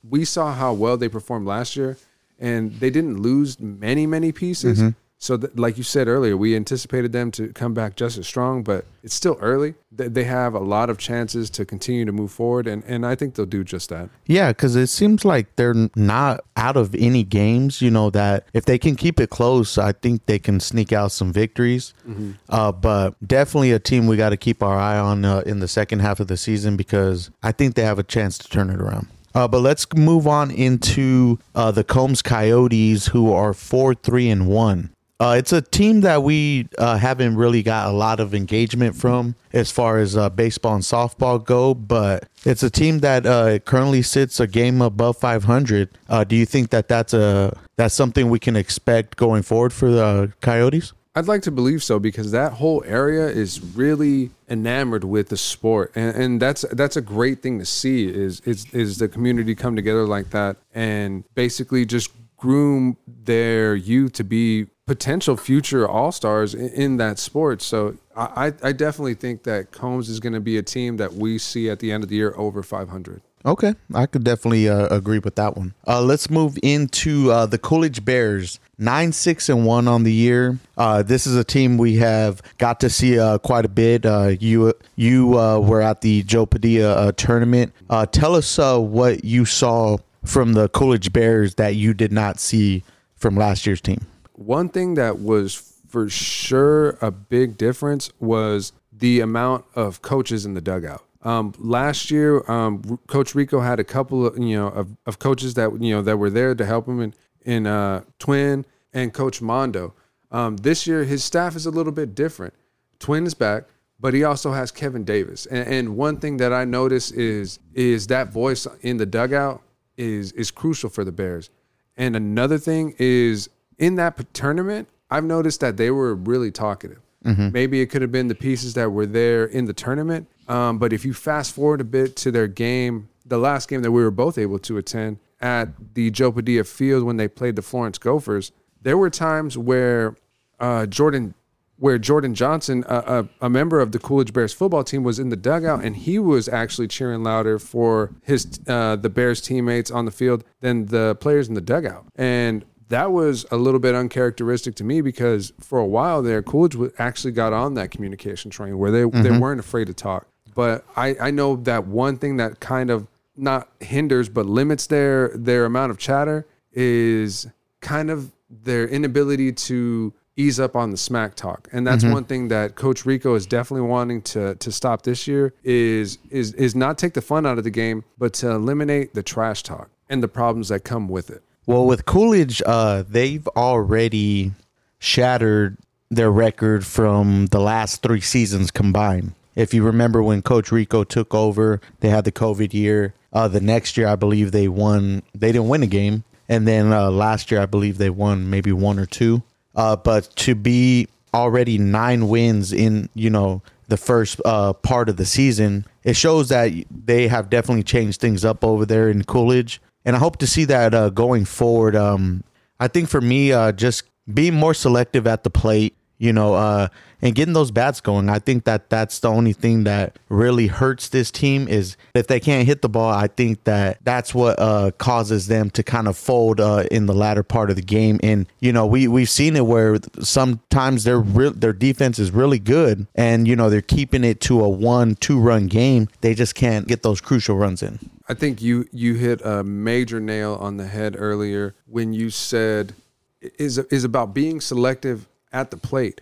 we 0.07 0.25
saw 0.25 0.53
how 0.53 0.73
well 0.73 0.97
they 0.97 1.09
performed 1.09 1.47
last 1.47 1.75
year, 1.75 1.97
and 2.39 2.73
they 2.79 2.89
didn't 2.89 3.21
lose 3.21 3.59
many, 3.59 4.05
many 4.05 4.31
pieces. 4.31 4.79
Mm-hmm. 4.79 4.89
So, 5.23 5.37
th- 5.37 5.53
like 5.55 5.77
you 5.77 5.85
said 5.85 6.09
earlier, 6.09 6.35
we 6.35 6.53
anticipated 6.53 7.13
them 7.13 7.31
to 7.31 7.47
come 7.53 7.73
back 7.73 7.95
just 7.95 8.17
as 8.17 8.27
strong, 8.27 8.61
but 8.61 8.83
it's 9.03 9.13
still 9.13 9.37
early. 9.39 9.75
They 9.89 10.25
have 10.25 10.53
a 10.53 10.59
lot 10.59 10.89
of 10.89 10.97
chances 10.97 11.49
to 11.51 11.63
continue 11.63 12.03
to 12.03 12.11
move 12.11 12.29
forward, 12.29 12.67
and, 12.67 12.83
and 12.83 13.05
I 13.05 13.15
think 13.15 13.35
they'll 13.35 13.45
do 13.45 13.63
just 13.63 13.87
that. 13.87 14.09
Yeah, 14.25 14.49
because 14.49 14.75
it 14.75 14.87
seems 14.87 15.23
like 15.23 15.55
they're 15.55 15.89
not 15.95 16.43
out 16.57 16.75
of 16.75 16.93
any 16.93 17.23
games. 17.23 17.81
You 17.81 17.89
know 17.89 18.09
that 18.09 18.49
if 18.51 18.65
they 18.65 18.77
can 18.77 18.97
keep 18.97 19.17
it 19.17 19.29
close, 19.29 19.77
I 19.77 19.93
think 19.93 20.25
they 20.25 20.39
can 20.39 20.59
sneak 20.59 20.91
out 20.91 21.13
some 21.13 21.31
victories. 21.31 21.93
Mm-hmm. 22.05 22.31
Uh, 22.49 22.73
but 22.73 23.15
definitely 23.25 23.71
a 23.71 23.79
team 23.79 24.07
we 24.07 24.17
got 24.17 24.31
to 24.31 24.37
keep 24.37 24.61
our 24.61 24.77
eye 24.77 24.99
on 24.99 25.23
uh, 25.23 25.39
in 25.45 25.61
the 25.61 25.69
second 25.69 25.99
half 25.99 26.19
of 26.19 26.27
the 26.27 26.35
season 26.35 26.75
because 26.75 27.31
I 27.41 27.53
think 27.53 27.75
they 27.75 27.83
have 27.83 27.97
a 27.97 28.03
chance 28.03 28.37
to 28.39 28.49
turn 28.49 28.69
it 28.69 28.81
around. 28.81 29.07
Uh, 29.33 29.47
but 29.47 29.61
let's 29.61 29.87
move 29.95 30.27
on 30.27 30.51
into 30.51 31.39
uh, 31.55 31.71
the 31.71 31.85
Combs 31.85 32.21
Coyotes, 32.21 33.07
who 33.07 33.31
are 33.31 33.53
four, 33.53 33.95
three, 33.95 34.29
and 34.29 34.47
one. 34.47 34.89
Uh, 35.23 35.35
it's 35.35 35.53
a 35.53 35.61
team 35.61 36.01
that 36.01 36.21
we 36.21 36.67
uh, 36.77 36.97
haven't 36.97 37.37
really 37.37 37.63
got 37.63 37.87
a 37.87 37.91
lot 37.93 38.19
of 38.19 38.35
engagement 38.35 38.93
from 38.93 39.33
as 39.53 39.71
far 39.71 39.97
as 39.99 40.17
uh, 40.17 40.29
baseball 40.29 40.75
and 40.75 40.83
softball 40.83 41.41
go, 41.41 41.73
but 41.73 42.27
it's 42.43 42.61
a 42.61 42.69
team 42.69 42.99
that 42.99 43.25
uh, 43.25 43.57
currently 43.59 44.01
sits 44.01 44.41
a 44.41 44.47
game 44.47 44.81
above 44.81 45.15
500. 45.15 45.97
Uh, 46.09 46.25
do 46.25 46.35
you 46.35 46.45
think 46.45 46.71
that 46.71 46.89
that's 46.89 47.13
a 47.13 47.57
that's 47.77 47.95
something 47.95 48.29
we 48.29 48.37
can 48.37 48.57
expect 48.57 49.15
going 49.15 49.43
forward 49.43 49.71
for 49.71 49.89
the 49.89 50.33
Coyotes? 50.41 50.91
I'd 51.15 51.27
like 51.27 51.43
to 51.43 51.51
believe 51.51 51.83
so 51.83 51.99
because 51.99 52.31
that 52.31 52.53
whole 52.53 52.83
area 52.85 53.27
is 53.27 53.61
really 53.61 54.31
enamored 54.49 55.05
with 55.05 55.29
the 55.29 55.37
sport, 55.37 55.93
and, 55.95 56.15
and 56.17 56.41
that's 56.41 56.63
that's 56.73 56.97
a 56.97 57.01
great 57.01 57.41
thing 57.41 57.59
to 57.59 57.65
see. 57.65 58.07
Is 58.07 58.41
is 58.41 58.65
is 58.73 58.97
the 58.97 59.07
community 59.07 59.55
come 59.55 59.77
together 59.77 60.05
like 60.05 60.31
that 60.31 60.57
and 60.73 61.23
basically 61.33 61.85
just 61.85 62.11
groom 62.43 62.97
their 63.07 63.73
youth 63.73 64.11
to 64.11 64.21
be 64.21 64.65
potential 64.85 65.37
future 65.37 65.87
all 65.87 66.11
stars 66.11 66.53
in, 66.53 66.67
in, 66.71 66.97
that 66.97 67.17
sport. 67.17 67.61
So 67.61 67.95
I, 68.17 68.51
I 68.61 68.73
definitely 68.73 69.13
think 69.13 69.43
that 69.43 69.71
Combs 69.71 70.09
is 70.09 70.19
going 70.19 70.33
to 70.33 70.41
be 70.41 70.57
a 70.57 70.61
team 70.61 70.97
that 70.97 71.13
we 71.13 71.37
see 71.37 71.69
at 71.69 71.79
the 71.79 71.89
end 71.89 72.03
of 72.03 72.09
the 72.09 72.17
year 72.17 72.33
over 72.35 72.61
500. 72.61 73.21
Okay, 73.45 73.75
I 73.93 74.07
could 74.07 74.25
definitely 74.25 74.67
uh, 74.67 74.87
agree 74.93 75.19
with 75.19 75.35
that 75.35 75.55
one. 75.55 75.73
Uh, 75.87 76.01
let's 76.01 76.29
move 76.29 76.57
into 76.61 77.31
uh, 77.31 77.45
the 77.45 77.57
Coolidge 77.57 78.03
Bears. 78.03 78.59
Nine, 78.77 79.13
six, 79.13 79.47
and 79.47 79.65
one 79.65 79.87
on 79.87 80.03
the 80.03 80.11
year. 80.11 80.59
Uh, 80.77 81.01
this 81.01 81.25
is 81.25 81.37
a 81.37 81.45
team 81.45 81.77
we 81.77 81.95
have 81.97 82.41
got 82.57 82.81
to 82.81 82.89
see 82.89 83.17
uh, 83.17 83.37
quite 83.37 83.63
a 83.63 83.69
bit. 83.69 84.05
Uh, 84.05 84.33
you 84.37 84.73
you 84.97 85.27
were 85.27 85.81
at 85.81 86.01
the 86.01 86.23
Joe 86.23 86.45
Padilla 86.45 87.13
tournament. 87.13 87.71
tell 88.11 88.35
us 88.35 88.57
what 88.57 89.23
you 89.23 89.45
saw 89.45 89.97
from 90.23 90.53
the 90.53 90.69
Coolidge 90.69 91.11
Bears 91.13 91.55
that 91.55 91.75
you 91.75 91.93
did 91.93 92.11
not 92.11 92.39
see 92.39 92.83
from 93.15 93.35
last 93.35 93.65
year's 93.65 93.81
team 93.81 94.05
one 94.35 94.69
thing 94.69 94.95
that 94.95 95.19
was 95.19 95.55
for 95.87 96.09
sure 96.09 96.97
a 97.01 97.11
big 97.11 97.57
difference 97.57 98.11
was 98.19 98.73
the 98.91 99.19
amount 99.19 99.65
of 99.75 100.01
coaches 100.01 100.45
in 100.45 100.53
the 100.53 100.61
dugout. 100.61 101.03
Um, 101.23 101.53
last 101.57 102.11
year, 102.11 102.49
um, 102.51 102.99
Coach 103.07 103.33
Rico 103.33 103.61
had 103.61 103.79
a 103.79 103.83
couple 103.83 104.25
of 104.25 104.37
you 104.37 104.55
know 104.55 104.67
of, 104.67 104.89
of 105.05 105.19
coaches 105.19 105.53
that 105.53 105.81
you 105.81 105.95
know 105.95 106.01
that 106.01 106.17
were 106.17 106.29
there 106.29 106.53
to 106.53 106.65
help 106.65 106.87
him 106.87 107.01
in 107.01 107.13
in 107.43 107.67
uh, 107.67 108.01
Twin 108.19 108.65
and 108.93 109.13
Coach 109.13 109.41
Mondo. 109.41 109.93
Um, 110.31 110.57
this 110.57 110.87
year, 110.87 111.03
his 111.03 111.23
staff 111.23 111.55
is 111.55 111.65
a 111.65 111.71
little 111.71 111.93
bit 111.93 112.15
different. 112.15 112.53
Twin 112.99 113.25
is 113.25 113.33
back, 113.33 113.65
but 113.99 114.13
he 114.13 114.23
also 114.23 114.51
has 114.51 114.71
Kevin 114.71 115.03
Davis. 115.03 115.45
And, 115.45 115.67
and 115.67 115.97
one 115.97 116.17
thing 116.17 116.37
that 116.37 116.51
I 116.51 116.65
notice 116.65 117.11
is 117.11 117.59
is 117.73 118.07
that 118.07 118.33
voice 118.33 118.67
in 118.81 118.97
the 118.97 119.05
dugout 119.05 119.61
is 119.97 120.31
is 120.33 120.51
crucial 120.51 120.89
for 120.89 121.03
the 121.03 121.11
Bears. 121.11 121.49
And 121.95 122.15
another 122.15 122.57
thing 122.57 122.95
is 122.97 123.49
in 123.77 123.95
that 123.95 124.33
tournament, 124.33 124.87
I've 125.09 125.23
noticed 125.23 125.59
that 125.59 125.77
they 125.77 125.91
were 125.91 126.15
really 126.15 126.51
talkative. 126.51 126.99
Mm-hmm. 127.23 127.51
Maybe 127.51 127.81
it 127.81 127.87
could 127.87 128.01
have 128.01 128.11
been 128.11 128.27
the 128.27 128.35
pieces 128.35 128.73
that 128.73 128.91
were 128.91 129.05
there 129.05 129.45
in 129.45 129.65
the 129.65 129.73
tournament. 129.73 130.27
Um, 130.47 130.77
but 130.77 130.91
if 130.91 131.05
you 131.05 131.13
fast 131.13 131.53
forward 131.53 131.81
a 131.81 131.85
bit 131.85 132.15
to 132.17 132.31
their 132.31 132.47
game, 132.47 133.09
the 133.25 133.37
last 133.37 133.69
game 133.69 133.81
that 133.81 133.91
we 133.91 134.03
were 134.03 134.11
both 134.11 134.37
able 134.37 134.59
to 134.59 134.77
attend 134.77 135.19
at 135.39 135.69
the 135.93 136.09
Joe 136.11 136.31
Padilla 136.31 136.63
Field 136.63 137.03
when 137.03 137.17
they 137.17 137.27
played 137.27 137.55
the 137.55 137.61
Florence 137.61 137.97
Gophers, 137.97 138.51
there 138.81 138.97
were 138.97 139.09
times 139.09 139.57
where 139.57 140.15
uh, 140.59 140.85
Jordan, 140.85 141.33
where 141.77 141.97
Jordan 141.97 142.33
Johnson, 142.33 142.83
a, 142.87 142.95
a, 143.41 143.45
a, 143.45 143.49
member 143.49 143.79
of 143.79 143.91
the 143.91 143.99
Coolidge 143.99 144.31
Bears 144.31 144.53
football 144.53 144.83
team, 144.83 145.03
was 145.03 145.19
in 145.19 145.29
the 145.29 145.35
dugout 145.35 145.83
and 145.83 145.95
he 145.95 146.19
was 146.19 146.47
actually 146.47 146.87
cheering 146.87 147.23
louder 147.23 147.59
for 147.59 148.11
his 148.23 148.59
uh, 148.67 148.95
the 148.95 149.09
Bears 149.09 149.41
teammates 149.41 149.91
on 149.91 150.05
the 150.05 150.11
field 150.11 150.43
than 150.61 150.85
the 150.87 151.17
players 151.19 151.47
in 151.47 151.55
the 151.55 151.61
dugout. 151.61 152.05
And 152.15 152.63
that 152.89 153.11
was 153.11 153.45
a 153.51 153.57
little 153.57 153.79
bit 153.79 153.95
uncharacteristic 153.95 154.75
to 154.75 154.83
me 154.83 155.01
because 155.01 155.51
for 155.59 155.79
a 155.79 155.85
while 155.85 156.21
there, 156.21 156.41
Coolidge 156.43 156.77
actually 156.99 157.31
got 157.31 157.51
on 157.51 157.73
that 157.73 157.91
communication 157.91 158.51
train 158.51 158.77
where 158.77 158.91
they 158.91 159.01
mm-hmm. 159.01 159.23
they 159.23 159.37
weren't 159.37 159.59
afraid 159.59 159.87
to 159.87 159.93
talk. 159.93 160.27
But 160.55 160.85
I, 160.95 161.15
I 161.19 161.31
know 161.31 161.55
that 161.55 161.87
one 161.87 162.17
thing 162.17 162.37
that 162.37 162.59
kind 162.59 162.91
of 162.91 163.07
not 163.35 163.67
hinders 163.79 164.29
but 164.29 164.45
limits 164.45 164.87
their 164.87 165.29
their 165.29 165.65
amount 165.65 165.89
of 165.89 165.97
chatter 165.97 166.45
is 166.71 167.47
kind 167.81 168.11
of 168.11 168.31
their 168.49 168.87
inability 168.87 169.51
to 169.51 170.13
ease 170.35 170.59
up 170.59 170.75
on 170.75 170.91
the 170.91 170.97
smack 170.97 171.35
talk. 171.35 171.67
And 171.71 171.85
that's 171.85 172.03
one 172.03 172.23
thing 172.23 172.47
that 172.47 172.75
Coach 172.75 173.05
Rico 173.05 173.35
is 173.35 173.45
definitely 173.45 173.87
wanting 173.87 174.21
to 174.23 174.55
to 174.55 174.71
stop 174.71 175.03
this 175.03 175.27
year 175.27 175.53
is 175.63 176.17
is 176.29 176.53
is 176.53 176.75
not 176.75 176.97
take 176.97 177.13
the 177.13 177.21
fun 177.21 177.45
out 177.45 177.57
of 177.57 177.63
the 177.63 177.69
game, 177.69 178.03
but 178.17 178.33
to 178.35 178.49
eliminate 178.49 179.13
the 179.13 179.23
trash 179.23 179.63
talk 179.63 179.89
and 180.09 180.23
the 180.23 180.27
problems 180.27 180.69
that 180.69 180.83
come 180.83 181.07
with 181.07 181.29
it. 181.29 181.43
Well, 181.65 181.85
with 181.85 182.05
Coolidge, 182.05 182.61
uh, 182.65 183.03
they've 183.07 183.47
already 183.49 184.51
shattered 184.99 185.77
their 186.09 186.31
record 186.31 186.85
from 186.85 187.47
the 187.47 187.59
last 187.59 188.01
three 188.01 188.21
seasons 188.21 188.69
combined. 188.69 189.33
If 189.55 189.73
you 189.73 189.83
remember 189.83 190.21
when 190.21 190.41
Coach 190.41 190.71
Rico 190.71 191.03
took 191.03 191.33
over, 191.33 191.79
they 191.99 192.09
had 192.09 192.25
the 192.25 192.31
COVID 192.31 192.73
year. 192.73 193.13
Uh, 193.31 193.47
the 193.47 193.61
next 193.61 193.97
year, 193.97 194.07
I 194.07 194.15
believe 194.15 194.51
they 194.51 194.67
won. 194.67 195.23
They 195.33 195.51
didn't 195.51 195.69
win 195.69 195.83
a 195.83 195.87
game, 195.87 196.23
and 196.49 196.67
then 196.67 196.91
uh, 196.91 197.09
last 197.11 197.49
year, 197.49 197.61
I 197.61 197.65
believe 197.65 197.97
they 197.97 198.09
won 198.09 198.49
maybe 198.49 198.71
one 198.71 198.99
or 198.99 199.05
two. 199.05 199.43
Uh, 199.75 199.95
but 199.95 200.35
to 200.37 200.55
be 200.55 201.07
already 201.33 201.77
nine 201.77 202.27
wins 202.27 202.71
in 202.71 203.09
you 203.15 203.29
know 203.29 203.61
the 203.87 203.97
first 203.97 204.39
uh, 204.45 204.73
part 204.73 205.09
of 205.09 205.17
the 205.17 205.25
season, 205.25 205.85
it 206.03 206.15
shows 206.15 206.49
that 206.49 206.71
they 206.89 207.27
have 207.27 207.49
definitely 207.49 207.83
changed 207.83 208.21
things 208.21 208.45
up 208.45 208.63
over 208.63 208.85
there 208.85 209.09
in 209.09 209.23
Coolidge, 209.23 209.81
and 210.05 210.15
I 210.15 210.19
hope 210.19 210.37
to 210.37 210.47
see 210.47 210.65
that 210.65 210.93
uh, 210.93 211.09
going 211.09 211.45
forward. 211.45 211.95
Um, 211.95 212.43
I 212.79 212.87
think 212.87 213.09
for 213.09 213.21
me, 213.21 213.51
uh, 213.51 213.71
just 213.71 214.03
being 214.31 214.53
more 214.53 214.73
selective 214.73 215.27
at 215.27 215.43
the 215.43 215.49
plate, 215.49 215.95
you 216.17 216.31
know, 216.31 216.53
uh, 216.53 216.87
and 217.21 217.35
getting 217.35 217.53
those 217.53 217.71
bats 217.71 218.01
going. 218.01 218.29
I 218.29 218.39
think 218.39 218.65
that 218.65 218.89
that's 218.89 219.19
the 219.19 219.29
only 219.29 219.53
thing 219.53 219.85
that 219.85 220.17
really 220.29 220.67
hurts 220.67 221.09
this 221.09 221.31
team 221.31 221.67
is 221.67 221.95
if 222.13 222.27
they 222.27 222.39
can't 222.39 222.67
hit 222.67 222.81
the 222.81 222.89
ball. 222.89 223.11
I 223.11 223.27
think 223.27 223.63
that 223.63 223.99
that's 224.03 224.33
what 224.33 224.59
uh, 224.59 224.91
causes 224.97 225.47
them 225.47 225.69
to 225.71 225.83
kind 225.83 226.07
of 226.07 226.17
fold 226.17 226.59
uh, 226.59 226.83
in 226.91 227.05
the 227.05 227.13
latter 227.13 227.43
part 227.43 227.69
of 227.69 227.75
the 227.75 227.81
game. 227.81 228.19
And 228.23 228.47
you 228.59 228.73
know, 228.73 228.85
we 228.85 229.07
we've 229.07 229.29
seen 229.29 229.55
it 229.55 229.65
where 229.65 229.97
sometimes 230.21 231.03
their 231.03 231.19
re- 231.19 231.49
their 231.49 231.73
defense 231.73 232.19
is 232.19 232.31
really 232.31 232.59
good, 232.59 233.07
and 233.15 233.47
you 233.47 233.55
know 233.55 233.69
they're 233.69 233.81
keeping 233.81 234.23
it 234.23 234.41
to 234.41 234.63
a 234.63 234.69
one 234.69 235.15
two 235.15 235.39
run 235.39 235.67
game. 235.67 236.09
They 236.21 236.33
just 236.33 236.55
can't 236.55 236.87
get 236.87 237.03
those 237.03 237.21
crucial 237.21 237.55
runs 237.55 237.81
in. 237.81 237.99
I 238.27 238.33
think 238.33 238.61
you 238.61 238.87
you 238.91 239.15
hit 239.15 239.41
a 239.45 239.63
major 239.63 240.19
nail 240.19 240.55
on 240.59 240.77
the 240.77 240.87
head 240.87 241.15
earlier 241.17 241.75
when 241.85 242.13
you 242.13 242.29
said 242.29 242.93
is 243.41 243.77
is 243.77 244.03
about 244.03 244.33
being 244.33 244.61
selective 244.61 245.27
at 245.53 245.71
the 245.71 245.77
plate. 245.77 246.19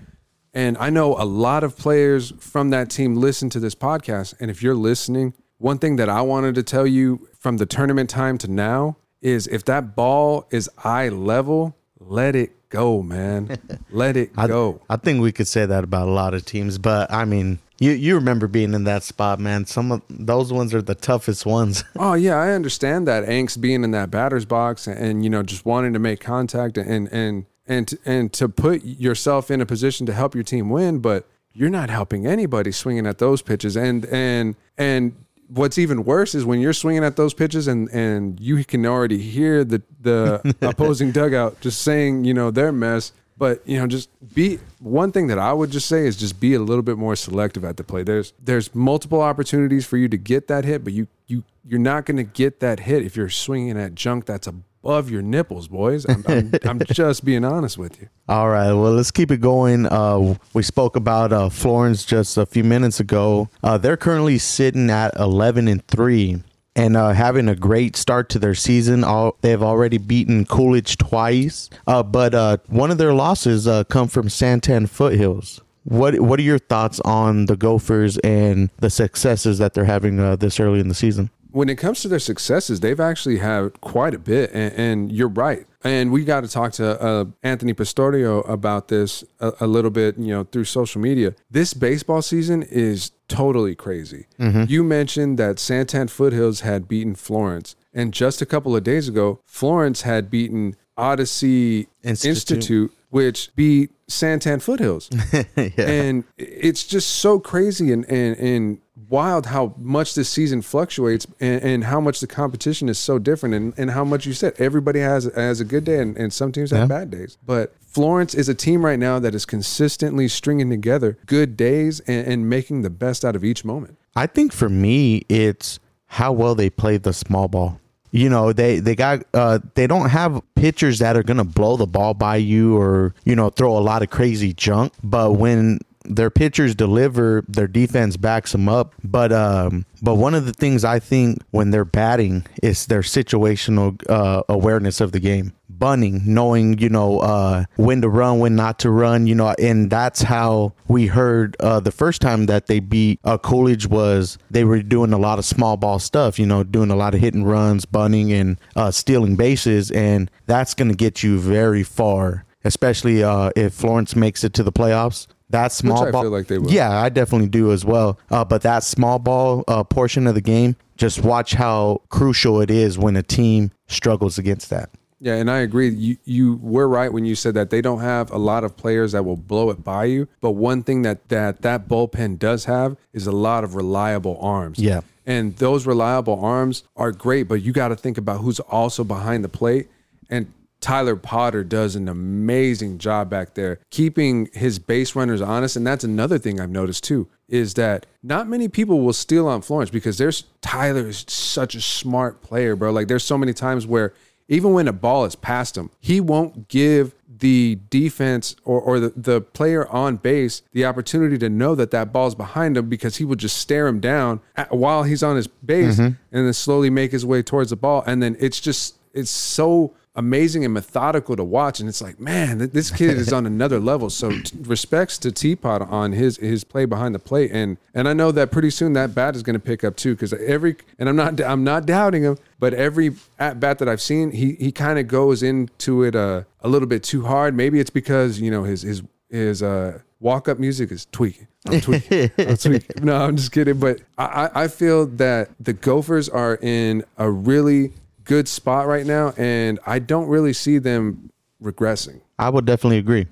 And 0.53 0.77
I 0.77 0.89
know 0.89 1.15
a 1.15 1.23
lot 1.23 1.63
of 1.63 1.77
players 1.77 2.33
from 2.39 2.71
that 2.71 2.89
team 2.89 3.15
listen 3.15 3.50
to 3.51 3.59
this 3.59 3.73
podcast. 3.73 4.35
And 4.39 4.51
if 4.51 4.61
you're 4.61 4.75
listening, 4.75 5.33
one 5.57 5.77
thing 5.77 5.95
that 5.95 6.09
I 6.09 6.21
wanted 6.21 6.55
to 6.55 6.63
tell 6.63 6.85
you 6.85 7.27
from 7.39 7.57
the 7.57 7.65
tournament 7.65 8.09
time 8.09 8.38
to 8.39 8.51
now 8.51 8.97
is 9.21 9.47
if 9.47 9.63
that 9.65 9.95
ball 9.95 10.47
is 10.51 10.69
eye 10.83 11.09
level, 11.09 11.77
let 12.00 12.35
it 12.35 12.69
go, 12.69 13.01
man. 13.01 13.57
let 13.91 14.17
it 14.17 14.31
I, 14.35 14.47
go. 14.47 14.81
I 14.89 14.97
think 14.97 15.21
we 15.21 15.31
could 15.31 15.47
say 15.47 15.65
that 15.65 15.83
about 15.83 16.07
a 16.07 16.11
lot 16.11 16.33
of 16.33 16.45
teams, 16.45 16.77
but 16.77 17.11
I 17.13 17.25
mean, 17.25 17.59
you 17.79 17.91
you 17.91 18.15
remember 18.15 18.47
being 18.47 18.73
in 18.73 18.83
that 18.85 19.03
spot, 19.03 19.39
man. 19.39 19.65
Some 19.65 19.91
of 19.91 20.01
those 20.09 20.51
ones 20.51 20.73
are 20.73 20.81
the 20.81 20.95
toughest 20.95 21.45
ones. 21.45 21.83
Oh 21.97 22.13
yeah, 22.13 22.35
I 22.35 22.51
understand 22.51 23.07
that 23.07 23.25
angst 23.25 23.61
being 23.61 23.83
in 23.83 23.91
that 23.91 24.09
batter's 24.09 24.45
box 24.45 24.88
and, 24.88 24.97
and 24.97 25.23
you 25.23 25.29
know 25.29 25.43
just 25.43 25.65
wanting 25.65 25.93
to 25.93 26.00
make 26.00 26.19
contact 26.19 26.77
and 26.77 27.07
and 27.11 27.45
and 27.68 27.88
to, 27.88 27.98
and 28.06 28.34
to 28.34 28.50
put 28.50 28.84
yourself 28.84 29.51
in 29.51 29.62
a 29.62 29.65
position 29.65 30.06
to 30.08 30.13
help 30.13 30.36
your 30.36 30.44
team 30.44 30.70
win, 30.70 31.00
but 31.00 31.27
you're 31.53 31.70
not 31.70 31.89
helping 31.89 32.25
anybody 32.25 32.72
swinging 32.72 33.06
at 33.06 33.18
those 33.18 33.41
pitches. 33.41 33.75
And 33.75 34.06
and 34.06 34.56
and 34.77 35.15
what's 35.48 35.77
even 35.77 36.06
worse 36.06 36.34
is 36.34 36.46
when 36.46 36.60
you're 36.62 36.74
swinging 36.74 37.03
at 37.03 37.15
those 37.15 37.34
pitches 37.34 37.68
and 37.68 37.89
and 37.89 38.39
you 38.39 38.63
can 38.63 38.86
already 38.86 39.18
hear 39.18 39.63
the 39.63 39.82
the 40.00 40.56
opposing 40.62 41.12
dugout 41.12 41.60
just 41.62 41.82
saying 41.82 42.25
you 42.25 42.34
know 42.34 42.51
their 42.51 42.72
mess. 42.72 43.12
But 43.38 43.68
you 43.68 43.80
know, 43.80 43.88
just 43.88 44.10
be 44.36 44.60
one 44.77 45.12
thing 45.12 45.27
that 45.27 45.39
I 45.39 45.51
would 45.51 45.72
just 45.72 45.88
say 45.88 46.06
is 46.06 46.15
just 46.15 46.39
be 46.39 46.53
a 46.53 46.60
little 46.60 46.84
bit 46.84 46.98
more 46.98 47.15
selective 47.15 47.65
at 47.65 47.75
the 47.77 47.84
play. 47.84 48.03
There's 48.03 48.34
there's 48.39 48.74
multiple 48.75 49.22
opportunities 49.22 49.86
for 49.86 49.98
you 49.98 50.08
to 50.10 50.18
get 50.18 50.48
that 50.48 50.63
hit, 50.63 50.84
but 50.84 50.94
you 50.94 51.08
you 51.25 51.44
you're 51.65 51.80
not 51.80 52.06
going 52.06 52.18
to 52.18 52.24
get 52.24 52.60
that 52.60 52.82
hit 52.82 53.03
if 53.03 53.15
you're 53.15 53.30
swinging 53.30 53.80
at 53.80 53.96
junk 53.96 54.25
that's 54.25 54.48
above 54.83 55.09
your 55.09 55.21
nipples, 55.21 55.67
boys. 55.67 56.05
I'm, 56.05 56.23
I'm, 56.27 56.51
I'm 56.63 56.79
just 56.79 57.23
being 57.23 57.45
honest 57.45 57.77
with 57.77 58.01
you. 58.01 58.09
All 58.27 58.50
right, 58.50 58.73
well, 58.73 58.93
let's 58.93 59.11
keep 59.11 59.31
it 59.31 59.41
going. 59.41 59.85
Uh, 59.85 60.35
we 60.53 60.63
spoke 60.63 60.95
about 60.95 61.31
uh, 61.31 61.50
Florence 61.50 62.03
just 62.03 62.38
a 62.38 62.45
few 62.45 62.63
minutes 62.63 63.00
ago. 63.00 63.50
Uh, 63.63 63.77
they're 63.77 63.97
currently 63.97 64.38
sitting 64.38 64.89
at 64.89 65.13
11 65.19 65.67
and 65.67 65.85
3 65.88 66.43
and 66.75 66.95
uh, 66.95 67.11
having 67.11 67.50
a 67.50 67.55
great 67.55 67.95
start 67.95 68.29
to 68.29 68.39
their 68.39 68.55
season. 68.55 69.03
All, 69.03 69.38
they've 69.41 69.61
already 69.61 69.97
beaten 69.97 70.45
Coolidge 70.45 70.97
twice, 70.97 71.69
uh, 71.85 72.01
but 72.01 72.33
uh, 72.33 72.57
one 72.67 72.91
of 72.91 72.97
their 72.97 73.13
losses 73.13 73.67
uh, 73.67 73.83
come 73.85 74.07
from 74.07 74.27
Santan 74.27 74.89
Foothills. 74.89 75.61
What 75.83 76.19
What 76.19 76.39
are 76.39 76.43
your 76.43 76.59
thoughts 76.59 77.00
on 77.00 77.47
the 77.47 77.57
Gophers 77.57 78.19
and 78.19 78.69
the 78.77 78.91
successes 78.91 79.57
that 79.57 79.73
they're 79.73 79.85
having 79.85 80.19
uh, 80.19 80.35
this 80.35 80.59
early 80.59 80.79
in 80.79 80.89
the 80.89 80.93
season? 80.93 81.31
When 81.51 81.70
it 81.70 81.75
comes 81.75 82.01
to 82.01 82.08
their 82.08 82.20
successes, 82.20 82.79
they've 82.79 83.00
actually 83.00 83.38
had 83.38 83.79
quite 83.81 84.13
a 84.13 84.20
bit. 84.20 84.51
And, 84.53 84.74
and 84.74 85.12
you're 85.12 85.29
right. 85.29 85.65
And 85.84 86.12
we 86.12 86.24
got 86.24 86.41
to 86.41 86.48
talk 86.48 86.74
to 86.74 87.01
uh, 87.01 87.25
Anthony 87.41 87.74
Pastorio 87.74 88.48
about 88.48 88.88
this 88.88 89.24
a, 89.39 89.53
a, 89.62 89.67
little 89.67 89.89
bit, 89.89 90.17
you 90.17 90.27
know, 90.27 90.43
through 90.43 90.65
social 90.65 91.01
media. 91.01 91.34
This 91.50 91.74
baseball 91.74 92.22
season 92.22 92.63
is 92.63 93.12
totally 93.27 93.75
crazy. 93.75 94.27
Mm-hmm. 94.39 94.65
You 94.67 94.84
mentioned 94.84 95.39
that 95.39 95.55
Santan 95.55 96.10
Foothills 96.10 96.62
had 96.62 96.88
beaten 96.88 97.15
Florence. 97.15 97.75
And 97.93 98.13
just 98.13 98.41
a 98.41 98.46
couple 98.46 98.75
of 98.75 98.84
days 98.84 99.08
ago, 99.08 99.39
Florence 99.46 100.03
had 100.03 100.29
beaten 100.29 100.75
Odyssey 100.98 101.88
Institute, 102.03 102.58
Institute 102.58 102.93
which 103.12 103.53
beat 103.55 103.91
Santan 104.08 104.62
Foothills. 104.62 105.10
yeah. 105.55 105.70
And 105.77 106.24
it's 106.38 106.86
just 106.88 107.10
so 107.10 107.39
crazy 107.39 107.91
and, 107.91 108.05
and, 108.05 108.38
and 108.38 108.77
wild 109.12 109.48
how 109.48 109.75
much 109.77 110.15
this 110.15 110.30
season 110.30 110.62
fluctuates 110.62 111.27
and, 111.39 111.62
and, 111.62 111.84
how 111.84 112.00
much 112.00 112.22
the 112.22 112.27
competition 112.27 112.88
is 112.88 112.98
so 112.98 113.20
different 113.20 113.53
and, 113.53 113.74
and 113.77 113.91
how 113.91 114.06
much 114.06 114.25
you 114.25 114.34
said 114.34 114.53
everybody 114.58 115.00
has 115.00 115.25
has 115.36 115.60
a 115.60 115.65
good 115.65 115.84
day 115.84 116.00
and, 116.00 116.18
and 116.18 116.34
some 116.34 116.51
teams 116.51 116.72
have 116.72 116.80
yeah. 116.80 116.86
bad 116.86 117.12
days. 117.12 117.38
But 117.46 117.75
Florence 117.82 118.34
is 118.34 118.48
a 118.48 118.56
team 118.56 118.86
right 118.86 118.98
now 118.98 119.20
that 119.20 119.36
is 119.36 119.46
consistently 119.46 120.27
stringing 120.30 120.70
together 120.70 121.18
good 121.25 121.58
days 121.58 122.00
and, 122.01 122.25
and 122.25 122.50
making 122.50 122.82
the 122.82 122.89
best 122.89 123.25
out 123.25 123.36
of 123.36 123.44
each 123.44 123.65
moment. 123.65 123.98
I 124.15 124.27
think 124.27 124.53
for 124.53 124.70
me, 124.70 125.25
it's 125.27 125.80
how 126.08 126.32
well 126.32 126.56
they 126.56 126.70
play 126.70 126.98
the 126.98 127.13
small 127.13 127.48
ball 127.48 127.82
you 128.12 128.30
know 128.30 128.51
they 128.51 128.80
they 128.80 128.96
got 128.96 129.24
uh 129.34 129.60
they 129.75 129.88
don't 129.88 130.10
have 130.10 130.41
pitchers 130.56 131.00
that 131.00 131.15
are 131.15 131.24
gonna 131.24 131.46
blow 131.46 131.77
the 131.77 131.88
ball 131.88 132.13
by 132.13 132.36
you 132.36 132.77
or 132.77 133.15
you 133.24 133.36
know 133.36 133.50
throw 133.50 133.77
a 133.77 133.80
lot 133.80 134.01
of 134.01 134.10
crazy 134.10 134.53
junk 134.53 134.94
but 135.01 135.32
when 135.32 135.80
their 136.05 136.29
pitchers 136.29 136.75
deliver, 136.75 137.43
their 137.48 137.67
defense 137.67 138.17
backs 138.17 138.51
them 138.51 138.67
up. 138.67 138.93
But 139.03 139.31
um, 139.31 139.86
but 140.01 140.15
one 140.15 140.34
of 140.34 140.46
the 140.46 140.53
things 140.53 140.84
I 140.84 141.00
think 141.00 141.39
when 141.51 141.72
they're 141.72 141.86
batting 141.86 142.46
is 142.62 142.88
their 142.88 143.01
situational 143.01 144.01
uh, 144.10 144.43
awareness 144.50 145.01
of 145.01 145.12
the 145.12 145.20
game. 145.20 145.53
Bunting, 145.70 146.22
knowing 146.25 146.77
you 146.77 146.89
know 146.89 147.20
uh, 147.22 147.65
when 147.75 148.01
to 148.01 148.10
run, 148.10 148.38
when 148.38 148.55
not 148.55 148.77
to 148.79 148.91
run, 148.91 149.25
you 149.25 149.34
know, 149.34 149.55
and 149.58 149.89
that's 149.89 150.22
how 150.22 150.74
we 150.88 151.08
heard 151.08 151.55
uh, 151.60 151.79
the 151.79 151.91
first 151.91 152.22
time 152.22 152.46
that 152.46 152.67
they 152.67 152.79
beat 152.79 153.20
uh, 153.24 153.39
Coolidge 153.39 153.88
was 153.88 154.38
they 154.51 154.63
were 154.63 154.84
doing 154.84 155.12
a 155.12 155.17
lot 155.17 155.39
of 155.39 155.46
small 155.46 155.77
ball 155.77 155.98
stuff, 155.98 156.38
you 156.38 156.46
know, 156.46 156.63
doing 156.63 156.91
a 156.91 156.96
lot 156.96 157.15
of 157.15 157.20
hit 157.20 157.34
and 157.34 157.50
runs, 157.50 157.86
bunting, 157.86 158.31
and 158.31 158.60
uh, 158.75 158.91
stealing 158.91 159.36
bases, 159.36 159.89
and 159.89 160.29
that's 160.46 160.75
going 160.75 160.89
to 160.89 160.96
get 160.96 161.24
you 161.24 161.39
very 161.39 161.84
far 161.84 162.46
especially 162.63 163.24
uh, 163.24 163.50
if 163.55 163.74
Florence 163.74 164.15
makes 164.15 164.43
it 164.43 164.53
to 164.53 164.62
the 164.62 164.72
playoffs 164.72 165.25
that 165.51 165.72
small 165.72 166.05
Which 166.05 166.12
ball. 166.12 166.29
like 166.29 166.48
they 166.48 166.58
will. 166.58 166.72
Yeah, 166.72 166.91
I 166.91 167.10
definitely 167.10 167.50
do 167.50 167.72
as 167.72 167.86
well. 167.86 168.20
Uh, 168.29 168.43
but 168.46 168.62
that 168.63 168.84
small 168.84 169.20
ball 169.20 169.63
uh, 169.67 169.84
portion 169.84 170.27
of 170.27 170.36
the 170.36 170.41
game, 170.41 170.75
just 170.98 171.24
watch 171.24 171.53
how 171.53 172.01
crucial 172.10 172.62
it 172.62 172.72
is 172.72 172.98
when 172.98 173.15
a 173.15 173.24
team 173.24 173.72
struggles 173.88 174.38
against 174.38 174.70
that. 174.70 174.89
Yeah, 175.24 175.36
and 175.36 175.51
I 175.51 175.60
agree. 175.60 175.89
You 175.89 176.17
you 176.25 176.55
were 176.63 176.88
right 176.88 177.13
when 177.13 177.25
you 177.25 177.36
said 177.36 177.53
that 177.53 177.70
they 177.70 177.79
don't 177.79 178.00
have 178.00 178.31
a 178.31 178.39
lot 178.39 178.63
of 178.63 178.75
players 178.75 179.12
that 179.12 179.24
will 179.24 179.38
blow 179.38 179.70
it 179.70 179.84
by 179.84 180.05
you. 180.05 180.27
But 180.41 180.51
one 180.51 180.81
thing 180.81 181.03
that 181.03 181.29
that 181.29 181.62
that 181.62 181.88
bullpen 181.88 182.39
does 182.39 182.65
have 182.65 182.98
is 183.13 183.27
a 183.27 183.31
lot 183.31 183.63
of 183.63 183.75
reliable 183.75 184.39
arms. 184.41 184.79
Yeah, 184.79 185.01
and 185.27 185.55
those 185.58 185.86
reliable 185.86 186.43
arms 186.43 186.84
are 186.96 187.12
great. 187.12 187.43
But 187.48 187.62
you 187.62 187.72
got 187.72 187.89
to 187.89 187.96
think 187.96 188.17
about 188.17 188.41
who's 188.41 188.60
also 188.62 189.03
behind 189.03 189.43
the 189.43 189.50
plate. 189.50 189.89
And 190.27 190.51
Tyler 190.81 191.15
Potter 191.15 191.63
does 191.63 191.95
an 191.95 192.09
amazing 192.09 192.97
job 192.97 193.29
back 193.29 193.53
there, 193.53 193.79
keeping 193.91 194.50
his 194.51 194.79
base 194.79 195.15
runners 195.15 195.41
honest. 195.41 195.75
And 195.75 195.88
that's 195.88 196.03
another 196.03 196.38
thing 196.38 196.59
I've 196.59 196.69
noticed 196.69 197.03
too, 197.03 197.29
is 197.47 197.75
that 197.75 198.07
not 198.23 198.50
many 198.50 198.67
people 198.67 199.01
will 199.01 199.13
steal 199.13 199.47
on 199.47 199.61
Florence 199.61 199.91
because 199.91 200.17
there's 200.17 200.45
Tyler 200.61 201.07
is 201.07 201.23
such 201.27 201.75
a 201.75 201.81
smart 201.81 202.41
player, 202.41 202.75
bro. 202.75 202.91
Like 202.91 203.07
there's 203.07 203.23
so 203.23 203.38
many 203.38 203.53
times 203.53 203.85
where 203.85 204.13
even 204.47 204.73
when 204.73 204.88
a 204.88 204.93
ball 204.93 205.23
is 205.23 205.35
past 205.35 205.77
him, 205.77 205.91
he 206.00 206.19
won't 206.19 206.67
give 206.67 207.13
the 207.41 207.79
defense 207.89 208.55
or, 208.65 208.79
or 208.79 209.00
the, 209.00 209.13
the 209.15 209.41
player 209.41 209.88
on 209.88 210.15
base 210.15 210.61
the 210.73 210.85
opportunity 210.85 211.38
to 211.38 211.50
know 211.50 211.73
that 211.73 211.91
that 211.91 212.13
ball's 212.13 212.35
behind 212.35 212.77
him 212.77 212.88
because 212.88 213.17
he 213.17 213.25
will 213.25 213.35
just 213.35 213.57
stare 213.57 213.88
him 213.88 214.00
down 214.00 214.39
at, 214.55 214.71
while 214.75 215.03
he's 215.03 215.23
on 215.23 215.35
his 215.35 215.47
base 215.47 215.95
mm-hmm. 215.95 216.15
and 216.31 216.45
then 216.45 216.53
slowly 216.53 216.89
make 216.89 217.11
his 217.11 217.25
way 217.25 217.41
towards 217.41 217.69
the 217.69 217.75
ball. 217.75 218.03
And 218.05 218.21
then 218.21 218.35
it's 218.39 218.59
just, 218.59 218.97
it's 219.13 219.31
so 219.31 219.93
amazing 220.15 220.65
and 220.65 220.74
methodical 220.74 221.36
to 221.36 221.44
watch. 221.44 221.80
And 221.80 221.88
it's 221.88 222.01
like, 222.01 222.20
man, 222.20 222.58
this 222.58 222.91
kid 222.91 223.18
is 223.18 223.32
on 223.32 223.46
another 223.46 223.80
level. 223.80 224.10
So 224.10 224.32
t- 224.32 224.58
respects 224.62 225.18
to 225.20 225.32
Teapot 225.32 225.82
on 225.82 226.12
his 226.12 226.38
his 226.38 226.63
play 226.63 226.86
behind 226.86 227.15
the 227.15 227.20
plate. 227.20 227.51
And 227.53 227.77
and 227.94 228.08
I 228.08 228.13
know 228.13 228.32
that 228.32 228.51
pretty 228.51 228.70
soon 228.70 228.94
that 228.94 229.15
bat 229.15 229.36
is 229.36 229.44
going 229.44 229.53
to 229.53 229.60
pick 229.60 229.84
up 229.84 229.96
too. 229.96 230.13
Because 230.13 230.34
every 230.34 230.75
and 231.00 231.08
I'm 231.08 231.15
not 231.15 231.41
I'm 231.41 231.63
not 231.63 231.86
doubting 231.86 232.24
him, 232.24 232.38
but 232.60 232.74
every 232.74 233.15
at 233.39 233.60
bat 233.60 233.80
that 233.80 233.88
I've 233.88 234.01
seen, 234.01 234.32
he 234.32 234.53
he 234.53 234.72
kind 234.72 235.00
of 235.00 235.08
goes 235.08 235.44
into 235.44 236.03
it 236.03 236.15
uh, 236.15 236.44
a 236.62 236.68
little 236.68 236.88
bit 236.88 237.03
too 237.03 237.25
hard. 237.25 237.56
Maybe 237.56 237.80
it's 237.80 237.89
because 237.89 238.39
you 238.39 238.51
know 238.51 238.63
his 238.63 238.82
his 238.82 239.03
his 239.30 239.63
uh, 239.63 240.00
walk 240.20 240.50
up 240.50 240.60
music 240.60 240.91
is 240.91 241.08
tweaking. 241.12 241.48
I'm 241.68 241.80
tweaking. 241.80 242.32
I'm 242.38 242.58
tweaking. 242.58 243.06
No, 243.06 243.15
I'm 243.15 243.38
just 243.38 243.51
kidding. 243.51 243.80
But 243.80 244.01
I, 244.18 244.50
I 244.53 244.68
feel 244.68 245.06
that 245.06 245.51
the 245.60 245.74
Gophers 245.74 246.27
are 246.27 246.58
in 246.62 247.03
a 247.18 247.30
really 247.30 247.94
good 248.24 248.48
spot 248.48 248.88
right 248.88 249.06
now, 249.06 249.34
and 249.38 249.80
I 249.86 250.00
don't 250.00 250.28
really 250.28 250.54
see 250.54 250.78
them 250.78 251.32
regressing. 251.62 252.22
I 252.40 252.50
would 252.50 252.66
definitely 252.66 252.98
agree. 252.98 253.28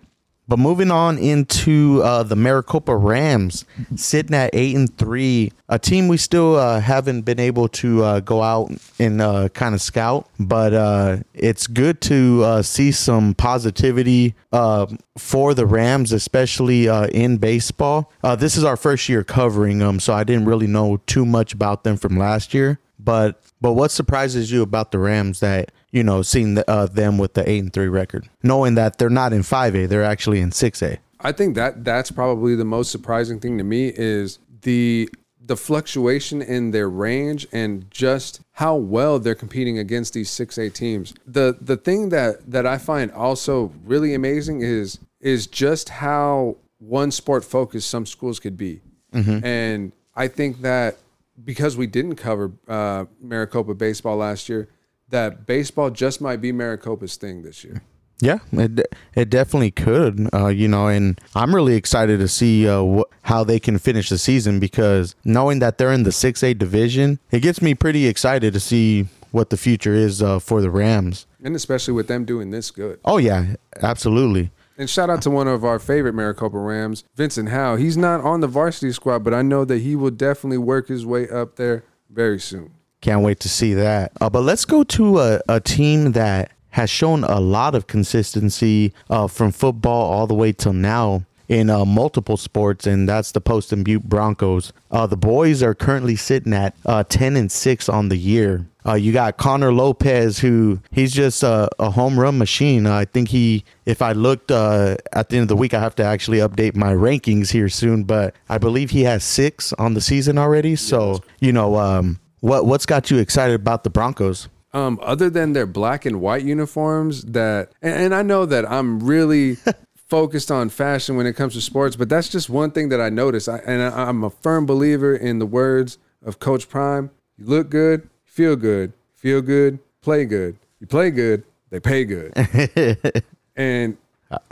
But 0.50 0.58
moving 0.58 0.90
on 0.90 1.20
into 1.20 2.02
uh, 2.02 2.24
the 2.24 2.36
Maricopa 2.36 2.98
Rams, 2.98 3.66
sitting 3.96 4.36
at 4.36 4.50
eight 4.54 4.76
and 4.76 4.92
three, 4.98 5.52
a 5.70 5.78
team 5.78 6.08
we 6.08 6.18
still 6.18 6.56
uh, 6.56 6.80
haven't 6.80 7.22
been 7.22 7.40
able 7.40 7.68
to 7.68 8.04
uh, 8.04 8.20
go 8.22 8.42
out 8.42 8.72
and 8.98 9.22
uh, 9.22 9.50
kind 9.50 9.76
of 9.76 9.82
scout. 9.82 10.28
But 10.40 10.74
uh, 10.74 11.18
it's 11.36 11.68
good 11.68 12.02
to 12.02 12.42
uh, 12.44 12.62
see 12.64 12.92
some 12.92 13.36
positivity 13.36 14.34
for 14.52 15.54
the 15.54 15.68
Rams, 15.68 16.12
especially 16.12 16.88
in 16.88 17.38
baseball. 17.38 18.12
this 18.40 18.58
is 18.58 18.64
our 18.64 18.76
first 18.76 19.08
year 19.08 19.24
covering 19.24 19.78
them, 19.78 20.00
so 20.00 20.16
I 20.16 20.24
didn't 20.24 20.46
really 20.46 20.68
know 20.68 20.98
too 21.06 21.28
much 21.28 21.54
about 21.54 21.84
them 21.84 21.96
from 21.96 22.18
last 22.18 22.56
year. 22.56 22.80
But 22.98 23.40
but 23.62 23.74
what 23.74 23.92
surprises 23.92 24.52
you 24.52 24.62
about 24.62 24.92
the 24.92 25.00
Rams 25.00 25.40
that 25.40 25.72
you 25.92 26.04
know 26.04 26.22
seeing 26.22 26.56
the, 26.56 26.70
uh, 26.70 26.86
them 26.86 27.18
with 27.18 27.34
the 27.34 27.48
eight 27.50 27.60
and 27.60 27.74
three 27.74 27.88
record, 27.88 28.30
knowing 28.44 28.76
that 28.76 28.98
they're 28.98 29.10
not 29.10 29.34
in 29.34 29.44
five 29.44 29.76
A, 29.76 29.86
they're 29.86 30.04
actually 30.04 30.40
in 30.40 30.52
six 30.52 30.82
A? 30.82 31.00
I 31.22 31.32
think 31.32 31.56
that 31.56 31.84
that's 31.84 32.12
probably 32.12 32.56
the 32.56 32.66
most 32.66 32.92
surprising 32.92 33.40
thing 33.40 33.58
to 33.58 33.64
me 33.64 33.92
is 33.96 34.40
the 34.62 35.10
the 35.50 35.58
fluctuation 35.58 36.44
in 36.44 36.72
their 36.72 36.88
range 36.88 37.48
and 37.52 37.90
just 37.90 38.40
how 38.52 38.76
well 38.76 39.18
they're 39.18 39.34
competing 39.34 39.80
against 39.80 40.14
these 40.14 40.30
6A 40.30 40.72
teams. 40.74 41.14
The 41.26 41.58
the 41.60 41.76
thing 41.76 42.10
that 42.10 42.50
that 42.52 42.66
I 42.66 42.78
find 42.78 43.12
also 43.12 43.74
really 43.84 44.14
amazing 44.14 44.62
is 44.62 45.00
is 45.20 45.48
just 45.48 45.90
how 45.90 46.58
one 46.78 47.12
sport 47.12 47.44
focused 47.44 47.90
some 47.90 48.06
schools 48.06 48.40
could 48.40 48.58
be. 48.58 48.80
Mm-hmm. 49.14 49.44
And 49.44 49.92
I 50.16 50.28
think 50.28 50.62
that 50.62 50.98
because 51.44 51.78
we 51.78 51.88
didn't 51.88 52.16
cover 52.16 52.52
uh, 52.68 53.06
Maricopa 53.22 53.74
baseball 53.74 54.18
last 54.18 54.50
year, 54.50 54.70
that 55.10 55.46
baseball 55.46 55.90
just 55.90 56.22
might 56.22 56.42
be 56.42 56.52
Maricopa's 56.52 57.16
thing 57.16 57.42
this 57.42 57.64
year. 57.64 57.82
Yeah, 58.22 58.40
it 58.52 58.86
it 59.16 59.30
definitely 59.30 59.72
could. 59.72 60.28
Uh, 60.34 60.48
you 60.48 60.68
know, 60.68 60.88
and 60.88 61.20
I'm 61.36 61.56
really 61.56 61.76
excited 61.76 62.20
to 62.20 62.28
see 62.28 62.68
uh, 62.68 62.84
wh- 62.84 63.14
how 63.24 63.46
they 63.46 63.60
can 63.62 63.78
finish 63.80 64.10
the 64.10 64.18
season 64.18 64.60
because 64.60 65.16
knowing 65.24 65.60
that 65.60 65.78
they're 65.78 65.94
in 65.94 66.04
the 66.04 66.12
six 66.12 66.44
A 66.44 66.54
division, 66.54 67.20
it 67.32 67.40
gets 67.40 67.62
me 67.62 67.74
pretty 67.76 68.08
excited 68.08 68.52
to 68.54 68.60
see 68.60 69.08
what 69.32 69.52
the 69.52 69.58
future 69.58 69.94
is 69.94 70.22
uh, 70.22 70.40
for 70.40 70.60
the 70.60 70.70
Rams. 70.70 71.28
And 71.42 71.56
especially 71.56 71.94
with 71.94 72.08
them 72.08 72.26
doing 72.26 72.52
this 72.52 72.72
good. 72.72 73.00
Oh 73.06 73.18
yeah, 73.18 73.56
absolutely. 73.82 74.52
And 74.80 74.90
shout 74.90 75.10
out 75.10 75.22
to 75.24 75.30
one 75.30 75.50
of 75.50 75.66
our 75.66 75.78
favorite 75.78 76.16
Maricopa 76.16 76.58
Rams, 76.58 77.04
Vincent 77.14 77.50
Howe. 77.50 77.76
He's 77.76 77.98
not 77.98 78.22
on 78.22 78.40
the 78.40 78.48
varsity 78.48 78.94
squad, 78.94 79.26
but 79.26 79.34
I 79.34 79.42
know 79.42 79.66
that 79.66 79.80
he 79.80 79.94
will 79.94 80.10
definitely 80.10 80.58
work 80.58 80.88
his 80.88 81.06
way 81.06 81.28
up 81.28 81.58
there 81.58 81.84
very 82.10 82.40
soon. 82.40 82.72
Can't 83.02 83.22
wait 83.22 83.42
to 83.42 83.50
see 83.50 83.74
that. 83.74 84.14
Uh, 84.22 84.30
but 84.30 84.40
let's 84.40 84.64
go 84.64 84.86
to 84.86 85.20
a, 85.20 85.42
a 85.50 85.60
team 85.60 86.14
that 86.14 86.54
has 86.70 86.90
shown 86.90 87.26
a 87.26 87.42
lot 87.42 87.76
of 87.76 87.88
consistency 87.88 88.94
uh, 89.10 89.28
from 89.28 89.52
football 89.52 90.14
all 90.14 90.28
the 90.28 90.34
way 90.34 90.54
till 90.54 90.72
now 90.72 91.26
in 91.50 91.70
uh, 91.70 91.84
multiple 91.84 92.38
sports, 92.38 92.88
and 92.88 93.10
that's 93.10 93.32
the 93.32 93.42
Poston 93.42 93.84
Butte 93.84 94.04
Broncos. 94.04 94.72
Uh, 94.92 95.08
the 95.08 95.18
boys 95.18 95.62
are 95.62 95.74
currently 95.74 96.16
sitting 96.16 96.54
at 96.54 96.76
uh, 96.86 97.04
10 97.04 97.36
and 97.36 97.52
6 97.52 97.90
on 97.90 98.10
the 98.10 98.16
year. 98.16 98.68
Uh, 98.86 98.94
you 98.94 99.12
got 99.12 99.38
Connor 99.38 99.74
Lopez, 99.74 100.40
who 100.40 100.80
he's 100.92 101.12
just 101.12 101.44
a, 101.44 101.68
a 101.80 101.90
home 101.90 102.20
run 102.20 102.38
machine. 102.38 102.88
I 102.88 103.06
think 103.06 103.30
he, 103.30 103.66
if 103.86 104.02
I 104.02 104.14
looked 104.14 104.52
uh, 104.52 104.96
at 105.12 105.30
the 105.30 105.38
end 105.38 105.44
of 105.44 105.48
the 105.50 105.56
week, 105.58 105.74
I 105.74 105.80
have 105.80 105.96
to 105.96 106.04
actually 106.04 106.38
update 106.38 106.76
my 106.76 106.94
rankings 106.94 107.52
here 107.52 107.68
soon, 107.68 108.04
but 108.04 108.36
I 108.48 108.58
believe 108.58 108.92
he 108.92 109.04
has 109.04 109.24
six 109.24 109.74
on 109.74 109.96
the 109.96 110.02
season 110.02 110.38
already. 110.38 110.76
So, 110.76 111.22
you 111.40 111.52
know, 111.52 111.76
um, 111.76 112.20
what 112.40 112.66
what's 112.66 112.86
got 112.86 113.12
you 113.12 113.18
excited 113.18 113.56
about 113.56 113.84
the 113.84 113.90
Broncos? 113.90 114.48
Um, 114.72 115.00
other 115.02 115.30
than 115.30 115.54
their 115.54 115.66
black 115.66 116.06
and 116.06 116.22
white 116.22 116.44
uniforms, 116.44 117.24
that 117.24 117.72
and, 117.82 117.96
and 117.96 118.16
I 118.16 118.22
know 118.22 118.46
that 118.46 118.70
I'm 118.72 119.00
really 119.02 119.58
focused 120.10 120.50
on 120.52 120.70
fashion 120.70 121.16
when 121.16 121.28
it 121.28 121.34
comes 121.34 121.54
to 121.54 121.62
sports, 121.62 121.96
but 121.96 122.10
that's 122.10 122.30
just 122.30 122.50
one 122.50 122.72
thing 122.72 122.90
that 122.90 123.00
I 123.00 123.10
noticed. 123.10 123.48
I, 123.48 123.58
and 123.60 123.82
I, 123.82 124.08
I'm 124.08 124.24
a 124.24 124.30
firm 124.30 124.66
believer 124.66 125.16
in 125.16 125.40
the 125.40 125.46
words 125.46 125.98
of 126.26 126.40
Coach 126.40 126.68
Prime: 126.68 127.12
"You 127.38 127.46
look 127.46 127.70
good, 127.70 128.10
feel 128.26 128.56
good, 128.56 128.94
feel 129.16 129.42
good, 129.42 129.80
play 130.02 130.26
good. 130.26 130.58
You 130.80 130.88
play 130.88 131.12
good, 131.12 131.44
they 131.70 131.80
pay 131.80 132.06
good." 132.06 132.34
and 133.56 133.98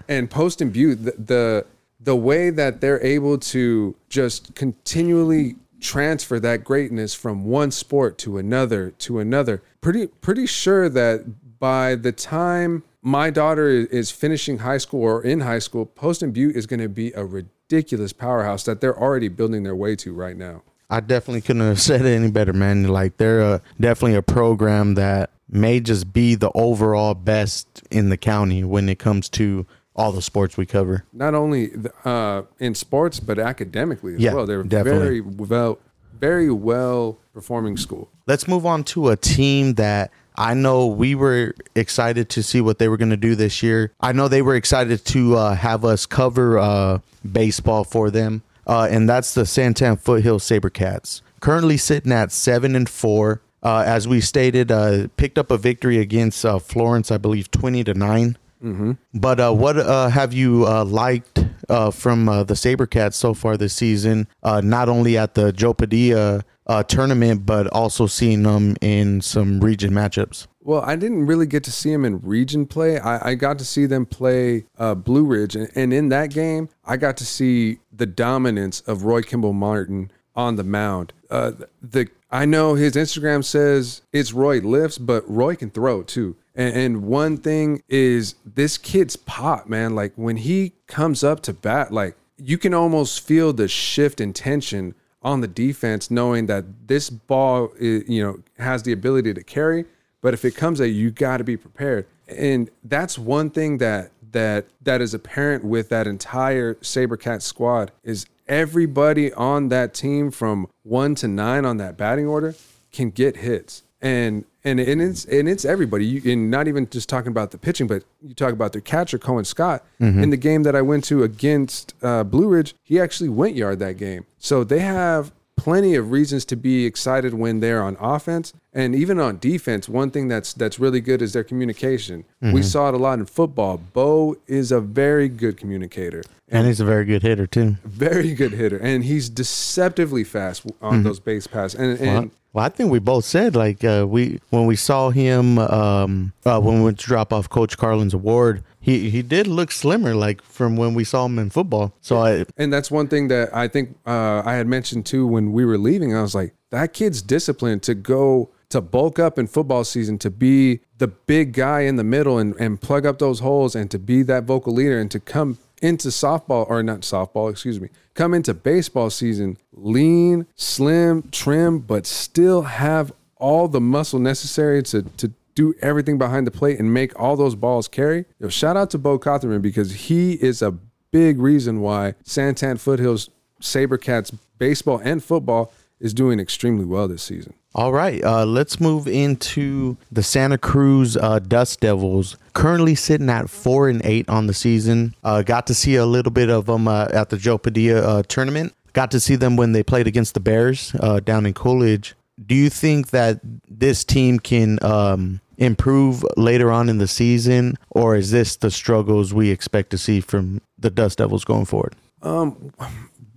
and 0.08 0.30
Poston 0.30 0.70
Butte, 0.70 1.04
the, 1.04 1.12
the 1.18 1.66
the 2.00 2.16
way 2.16 2.50
that 2.52 2.80
they're 2.80 3.04
able 3.04 3.38
to 3.38 3.96
just 4.08 4.56
continually 4.56 5.56
transfer 5.80 6.40
that 6.40 6.64
greatness 6.64 7.14
from 7.14 7.46
one 7.46 7.72
sport 7.72 8.18
to 8.20 8.38
another 8.38 8.92
to 8.92 9.20
another. 9.20 9.62
Pretty 9.82 10.08
pretty 10.08 10.46
sure 10.46 10.90
that 10.90 11.60
by 11.60 11.96
the 11.96 12.12
time 12.12 12.84
my 13.08 13.30
daughter 13.30 13.70
is 13.70 14.12
finishing 14.12 14.58
high 14.58 14.78
school 14.78 15.02
or 15.02 15.24
in 15.24 15.40
high 15.40 15.60
school, 15.60 15.86
Poston 15.86 16.32
Butte 16.32 16.58
is 16.58 16.68
going 16.68 16.82
to 16.82 16.90
be 16.90 17.14
a 17.14 17.24
ridiculous 17.24 18.12
powerhouse 18.12 18.66
that 18.66 18.82
they're 18.82 19.00
already 19.00 19.30
building 19.30 19.64
their 19.64 19.78
way 19.78 19.96
to 19.96 20.14
right 20.14 20.36
now. 20.36 20.62
I 20.90 21.00
definitely 21.00 21.40
couldn't 21.40 21.62
have 21.62 21.80
said 21.80 22.02
it 22.02 22.10
any 22.10 22.30
better, 22.30 22.52
man. 22.52 22.84
Like 22.84 23.16
they're 23.16 23.40
a, 23.40 23.62
definitely 23.80 24.16
a 24.16 24.22
program 24.22 24.96
that 24.96 25.30
may 25.50 25.80
just 25.80 26.12
be 26.12 26.36
the 26.36 26.52
overall 26.54 27.14
best 27.14 27.82
in 27.90 28.10
the 28.10 28.18
county 28.18 28.66
when 28.66 28.90
it 28.90 29.00
comes 29.00 29.30
to 29.30 29.66
all 29.96 30.12
the 30.12 30.22
sports 30.22 30.58
we 30.58 30.66
cover. 30.66 31.06
Not 31.14 31.34
only 31.34 31.72
uh, 32.04 32.42
in 32.60 32.76
sports, 32.76 33.22
but 33.22 33.40
academically 33.40 34.16
as 34.16 34.20
yeah, 34.20 34.34
well. 34.34 34.46
They're 34.46 34.64
definitely. 34.64 35.00
very 35.00 35.22
well, 35.22 35.80
very 36.20 36.52
well 36.52 37.20
performing 37.34 37.78
school. 37.78 38.10
Let's 38.26 38.50
move 38.50 38.66
on 38.66 38.84
to 38.86 39.10
a 39.10 39.16
team 39.16 39.76
that 39.76 40.12
I 40.38 40.54
know 40.54 40.86
we 40.86 41.16
were 41.16 41.56
excited 41.76 42.30
to 42.30 42.44
see 42.44 42.62
what 42.62 42.78
they 42.78 42.88
were 42.88 42.98
going 42.98 43.10
to 43.10 43.18
do 43.18 43.34
this 43.34 43.64
year. 43.64 43.92
I 44.00 44.12
know 44.12 44.28
they 44.28 44.44
were 44.44 44.56
excited 44.56 45.04
to 45.06 45.36
uh, 45.36 45.56
have 45.56 45.84
us 45.84 46.06
cover 46.06 46.60
uh, 46.60 47.00
baseball 47.30 47.84
for 47.84 48.12
them, 48.12 48.44
uh, 48.68 48.88
and 48.90 49.10
that's 49.10 49.34
the 49.34 49.44
Santan 49.44 50.00
Foothill 50.00 50.40
Sabercats. 50.40 51.22
Currently 51.40 51.78
sitting 51.78 52.12
at 52.12 52.32
seven 52.32 52.76
and 52.76 52.88
four. 52.90 53.42
Uh, 53.64 53.84
as 53.86 54.08
we 54.08 54.22
stated, 54.22 54.72
uh, 54.72 55.08
picked 55.18 55.38
up 55.38 55.50
a 55.50 55.58
victory 55.58 55.98
against 55.98 56.46
uh, 56.46 56.60
Florence, 56.60 57.12
I 57.12 57.18
believe, 57.18 57.50
twenty 57.50 57.84
to 57.84 57.96
9 57.96 58.38
mm-hmm. 58.64 58.92
But 59.16 59.56
what 59.58 59.76
have 59.78 60.32
you 60.32 60.66
liked 60.84 61.44
from 61.68 62.26
the 62.28 62.54
Sabercats 62.54 63.16
so 63.16 63.34
far 63.34 63.58
this 63.58 63.74
season? 63.74 64.28
not 64.44 64.88
only 64.88 65.18
at 65.18 65.34
the 65.34 65.52
Joe 65.52 65.74
Padilla 65.74 66.44
uh, 66.68 66.84
tournament, 66.84 67.46
but 67.46 67.68
also 67.68 68.06
seeing 68.08 68.44
them 68.44 68.76
in 68.82 69.22
some 69.22 69.60
region 69.60 69.92
matchups. 69.92 70.48
Well, 70.62 70.82
I 70.82 70.98
didn't 70.98 71.26
really 71.26 71.46
get 71.46 71.64
to 71.64 71.72
see 71.72 71.92
them 71.92 72.04
in 72.04 72.20
region 72.20 72.66
play. 72.66 73.00
I, 73.00 73.30
I 73.30 73.36
got 73.36 73.58
to 73.60 73.66
see 73.66 73.86
them 73.86 74.06
play 74.06 74.66
uh, 74.78 74.96
Blue 74.96 75.26
Ridge, 75.26 75.56
and, 75.56 75.70
and 75.76 75.94
in 75.94 76.10
that 76.10 76.30
game, 76.30 76.70
I 76.86 76.98
got 76.98 77.16
to 77.18 77.26
see 77.26 77.80
the 77.92 78.06
dominance 78.06 78.82
of 78.82 79.04
Roy 79.04 79.22
Kimball 79.22 79.54
Martin 79.54 80.12
on 80.36 80.56
the 80.56 80.64
mound. 80.64 81.14
Uh, 81.30 81.52
the 81.82 82.10
I 82.30 82.46
know 82.46 82.76
his 82.76 82.94
Instagram 82.94 83.44
says 83.44 84.02
it's 84.12 84.34
Roy 84.34 84.60
lifts, 84.60 84.98
but 84.98 85.24
Roy 85.30 85.56
can 85.56 85.70
throw 85.70 86.04
too. 86.04 86.36
And, 86.54 86.76
and 86.76 87.04
one 87.04 87.38
thing 87.38 87.82
is 87.88 88.36
this 88.46 88.78
kid's 88.78 89.16
pop, 89.16 89.68
man. 89.68 89.96
Like 89.96 90.14
when 90.16 90.38
he 90.38 90.74
comes 90.88 91.24
up 91.24 91.42
to 91.44 91.54
bat, 91.54 91.92
like 91.94 92.18
you 92.38 92.58
can 92.58 92.74
almost 92.74 93.22
feel 93.22 93.54
the 93.54 93.68
shift 93.68 94.20
in 94.20 94.34
tension 94.34 94.94
on 95.28 95.42
the 95.42 95.48
defense, 95.48 96.10
knowing 96.10 96.46
that 96.46 96.64
this 96.88 97.10
ball, 97.10 97.70
is, 97.78 98.08
you 98.08 98.24
know, 98.24 98.40
has 98.64 98.84
the 98.84 98.94
ability 98.94 99.34
to 99.34 99.44
carry. 99.44 99.84
But 100.22 100.34
if 100.34 100.46
it 100.46 100.56
comes 100.56 100.80
at 100.80 100.86
you, 100.86 100.94
you 100.96 101.12
got 101.12 101.38
to 101.38 101.44
be 101.44 101.58
prepared. 101.58 102.08
And 102.28 102.70
that's 102.84 103.20
one 103.20 103.50
thing 103.50 103.78
that 103.80 104.12
that 104.32 104.66
that 104.82 105.02
is 105.02 105.14
apparent 105.14 105.64
with 105.64 105.90
that 105.90 106.08
entire 106.08 106.76
SaberCat 106.76 107.42
squad 107.42 107.92
is 108.04 108.26
everybody 108.48 109.34
on 109.34 109.70
that 109.70 109.94
team 109.94 110.32
from 110.32 110.68
one 110.84 111.16
to 111.16 111.28
nine 111.28 111.66
on 111.66 111.78
that 111.78 111.98
batting 111.98 112.28
order 112.28 112.56
can 112.92 113.10
get 113.10 113.38
hits. 113.38 113.84
And 114.02 114.46
and 114.68 114.80
and 114.80 115.02
it's 115.02 115.26
and 115.26 115.48
it's 115.48 115.66
everybody. 115.66 116.06
You 116.06 116.32
and 116.32 116.52
not 116.52 116.68
even 116.68 116.90
just 116.90 117.08
talking 117.10 117.30
about 117.30 117.52
the 117.52 117.58
pitching, 117.58 117.88
but 117.88 118.04
you 118.22 118.34
talk 118.34 118.54
about 118.54 118.74
their 118.74 118.82
catcher 118.82 119.18
Cohen 119.18 119.46
Scott 119.46 119.84
mm-hmm. 120.00 120.22
in 120.22 120.30
the 120.30 120.38
game 120.38 120.64
that 120.64 120.76
I 120.76 120.82
went 120.82 121.04
to 121.06 121.24
against 121.24 121.94
uh, 122.02 122.24
Blue 122.24 122.48
Ridge. 122.48 122.76
He 122.84 123.00
actually 123.00 123.30
went 123.30 123.56
yard 123.56 123.80
that 123.80 123.98
game, 123.98 124.26
so 124.38 124.64
they 124.64 124.80
have 124.80 125.32
plenty 125.56 125.96
of 125.96 126.12
reasons 126.12 126.46
to 126.46 126.56
be 126.56 126.86
excited 126.86 127.34
when 127.34 127.62
they're 127.62 127.82
on 127.82 127.98
offense. 128.00 128.54
And 128.78 128.94
even 128.94 129.20
on 129.20 129.40
defense, 129.40 129.90
one 129.90 130.12
thing 130.12 130.28
that's 130.28 130.54
that's 130.54 130.80
really 130.80 131.02
good 131.02 131.24
is 131.24 131.34
their 131.34 131.44
communication. 131.44 132.26
We 132.42 132.62
saw 132.62 132.90
it 132.90 132.94
a 132.94 132.98
lot 132.98 133.18
in 133.18 133.26
football. 133.26 133.78
Bo 133.78 134.38
is 134.46 134.72
a 134.72 134.80
very 134.80 135.30
good 135.30 135.58
communicator. 135.58 136.22
And 136.48 136.68
he's 136.68 136.80
a 136.80 136.86
very 136.86 137.04
good 137.04 137.24
hitter 137.24 137.48
too. 137.48 137.78
Very 137.84 138.36
good 138.36 138.54
hitter, 138.54 138.78
and 138.78 139.04
he's 139.04 139.30
deceptively 139.30 140.24
fast 140.24 140.64
on 140.80 141.02
those 141.04 141.20
base 141.20 141.48
passes. 141.48 141.80
And, 141.80 142.00
and 142.00 142.08
Well, 142.08 142.32
well, 142.54 142.66
I 142.66 142.70
think 142.70 142.92
we 142.92 143.00
both 143.00 143.26
said 143.26 143.56
like 143.56 143.84
uh, 143.84 144.06
we 144.08 144.40
when 144.52 144.68
we 144.68 144.76
saw 144.76 145.10
him 145.10 145.58
um, 145.58 146.34
uh, 146.46 146.60
when 146.62 146.78
we 146.78 146.84
went 146.86 147.00
to 147.00 147.06
drop 147.06 147.34
off 147.34 147.50
Coach 147.50 147.78
Carlin's 147.78 148.14
award, 148.14 148.64
he 148.80 149.10
he 149.10 149.24
did 149.24 149.48
look 149.48 149.72
slimmer 149.72 150.14
like 150.14 150.42
from 150.44 150.78
when 150.78 150.94
we 150.94 151.04
saw 151.04 151.26
him 151.26 151.40
in 151.40 151.50
football. 151.50 151.94
So 152.02 152.18
I 152.18 152.46
And 152.58 152.72
that's 152.72 152.92
one 152.92 153.08
thing 153.08 153.28
that 153.30 153.56
I 153.56 153.68
think 153.68 153.98
uh, 154.06 154.44
I 154.46 154.54
had 154.54 154.68
mentioned 154.68 155.08
too 155.08 155.26
when 155.26 155.52
we 155.52 155.66
were 155.66 155.80
leaving. 155.80 156.16
I 156.16 156.22
was 156.22 156.36
like, 156.36 156.54
that 156.70 156.94
kid's 156.94 157.24
disciplined 157.24 157.82
to 157.84 157.96
go 157.96 158.50
to 158.70 158.82
bulk 158.82 159.18
up 159.20 159.40
in 159.40 159.48
football 159.48 159.84
season, 159.84 160.18
to 160.20 160.30
be 160.30 160.82
the 160.98 161.08
big 161.08 161.54
guy 161.54 161.82
in 161.82 161.96
the 161.96 162.04
middle 162.04 162.38
and, 162.38 162.56
and 162.60 162.82
plug 162.82 163.06
up 163.06 163.20
those 163.20 163.40
holes 163.40 163.76
and 163.76 163.90
to 163.92 164.00
be 164.00 164.24
that 164.24 164.44
vocal 164.44 164.74
leader 164.74 165.00
and 165.00 165.10
to 165.12 165.20
come 165.20 165.58
into 165.82 166.10
softball 166.10 166.70
or 166.70 166.82
not 166.84 167.02
softball, 167.02 167.50
excuse 167.52 167.80
me, 167.80 167.90
come 168.14 168.34
into 168.34 168.54
baseball 168.54 169.10
season 169.10 169.58
lean, 169.72 170.48
slim, 170.56 171.24
trim, 171.32 171.80
but 171.80 172.06
still 172.06 172.64
have 172.64 173.12
all 173.38 173.68
the 173.68 173.82
muscle 173.82 174.20
necessary 174.20 174.82
to, 174.82 175.04
to 175.04 175.32
do 175.54 175.74
everything 175.82 176.18
behind 176.18 176.46
the 176.46 176.52
plate 176.52 176.80
and 176.80 176.94
make 176.94 177.18
all 177.20 177.36
those 177.36 177.56
balls 177.56 177.88
carry. 177.88 178.26
Yo, 178.40 178.50
shout 178.50 178.76
out 178.76 178.90
to 178.92 178.98
Bo 178.98 179.18
Cotherman 179.18 179.62
because 179.62 179.94
he 179.94 180.34
is 180.34 180.62
a 180.62 180.72
big 181.12 181.40
reason 181.40 181.80
why 181.80 182.14
Santan 182.24 182.80
Foothills 182.80 183.30
Sabercats 183.62 184.36
baseball 184.58 185.00
and 185.04 185.24
football 185.24 185.72
is 186.00 186.14
doing 186.14 186.40
extremely 186.40 186.86
well 186.86 187.08
this 187.08 187.24
season. 187.24 187.54
All 187.76 187.94
right, 187.94 188.24
uh, 188.24 188.46
let's 188.46 188.80
move 188.80 189.08
into 189.08 189.98
the 190.12 190.24
Santa 190.24 190.58
Cruz 190.58 191.16
uh, 191.16 191.40
Dust 191.40 191.80
Devils. 191.80 192.36
Currently 192.54 192.96
sitting 192.96 193.30
at 193.30 193.50
four 193.50 193.88
and 193.88 194.02
eight 194.04 194.28
on 194.30 194.48
the 194.48 194.54
season. 194.54 195.14
Uh, 195.24 195.44
got 195.44 195.68
to 195.68 195.76
see 195.76 195.96
a 195.96 196.06
little 196.06 196.32
bit 196.32 196.50
of 196.50 196.66
them 196.66 196.88
uh, 196.88 197.08
at 197.14 197.30
the 197.30 197.38
Joe 197.38 197.58
Padilla 197.60 198.02
uh, 198.02 198.24
tournament. 198.24 198.74
Got 198.94 199.12
to 199.12 199.20
see 199.20 199.36
them 199.36 199.58
when 199.58 199.74
they 199.74 199.84
played 199.84 200.08
against 200.08 200.34
the 200.34 200.40
Bears 200.40 200.96
uh, 201.00 201.20
down 201.20 201.46
in 201.46 201.54
Coolidge. 201.54 202.16
Do 202.44 202.56
you 202.56 202.70
think 202.70 203.10
that 203.10 203.40
this 203.70 204.04
team 204.04 204.40
can 204.40 204.80
um, 204.84 205.40
improve 205.58 206.26
later 206.36 206.72
on 206.72 206.90
in 206.90 206.98
the 206.98 207.08
season, 207.08 207.78
or 207.92 208.16
is 208.16 208.32
this 208.32 208.56
the 208.56 208.72
struggles 208.72 209.34
we 209.34 209.52
expect 209.52 209.92
to 209.92 209.98
see 209.98 210.20
from 210.20 210.62
the 210.80 210.90
Dust 210.90 211.20
Devils 211.20 211.46
going 211.46 211.66
forward? 211.66 211.94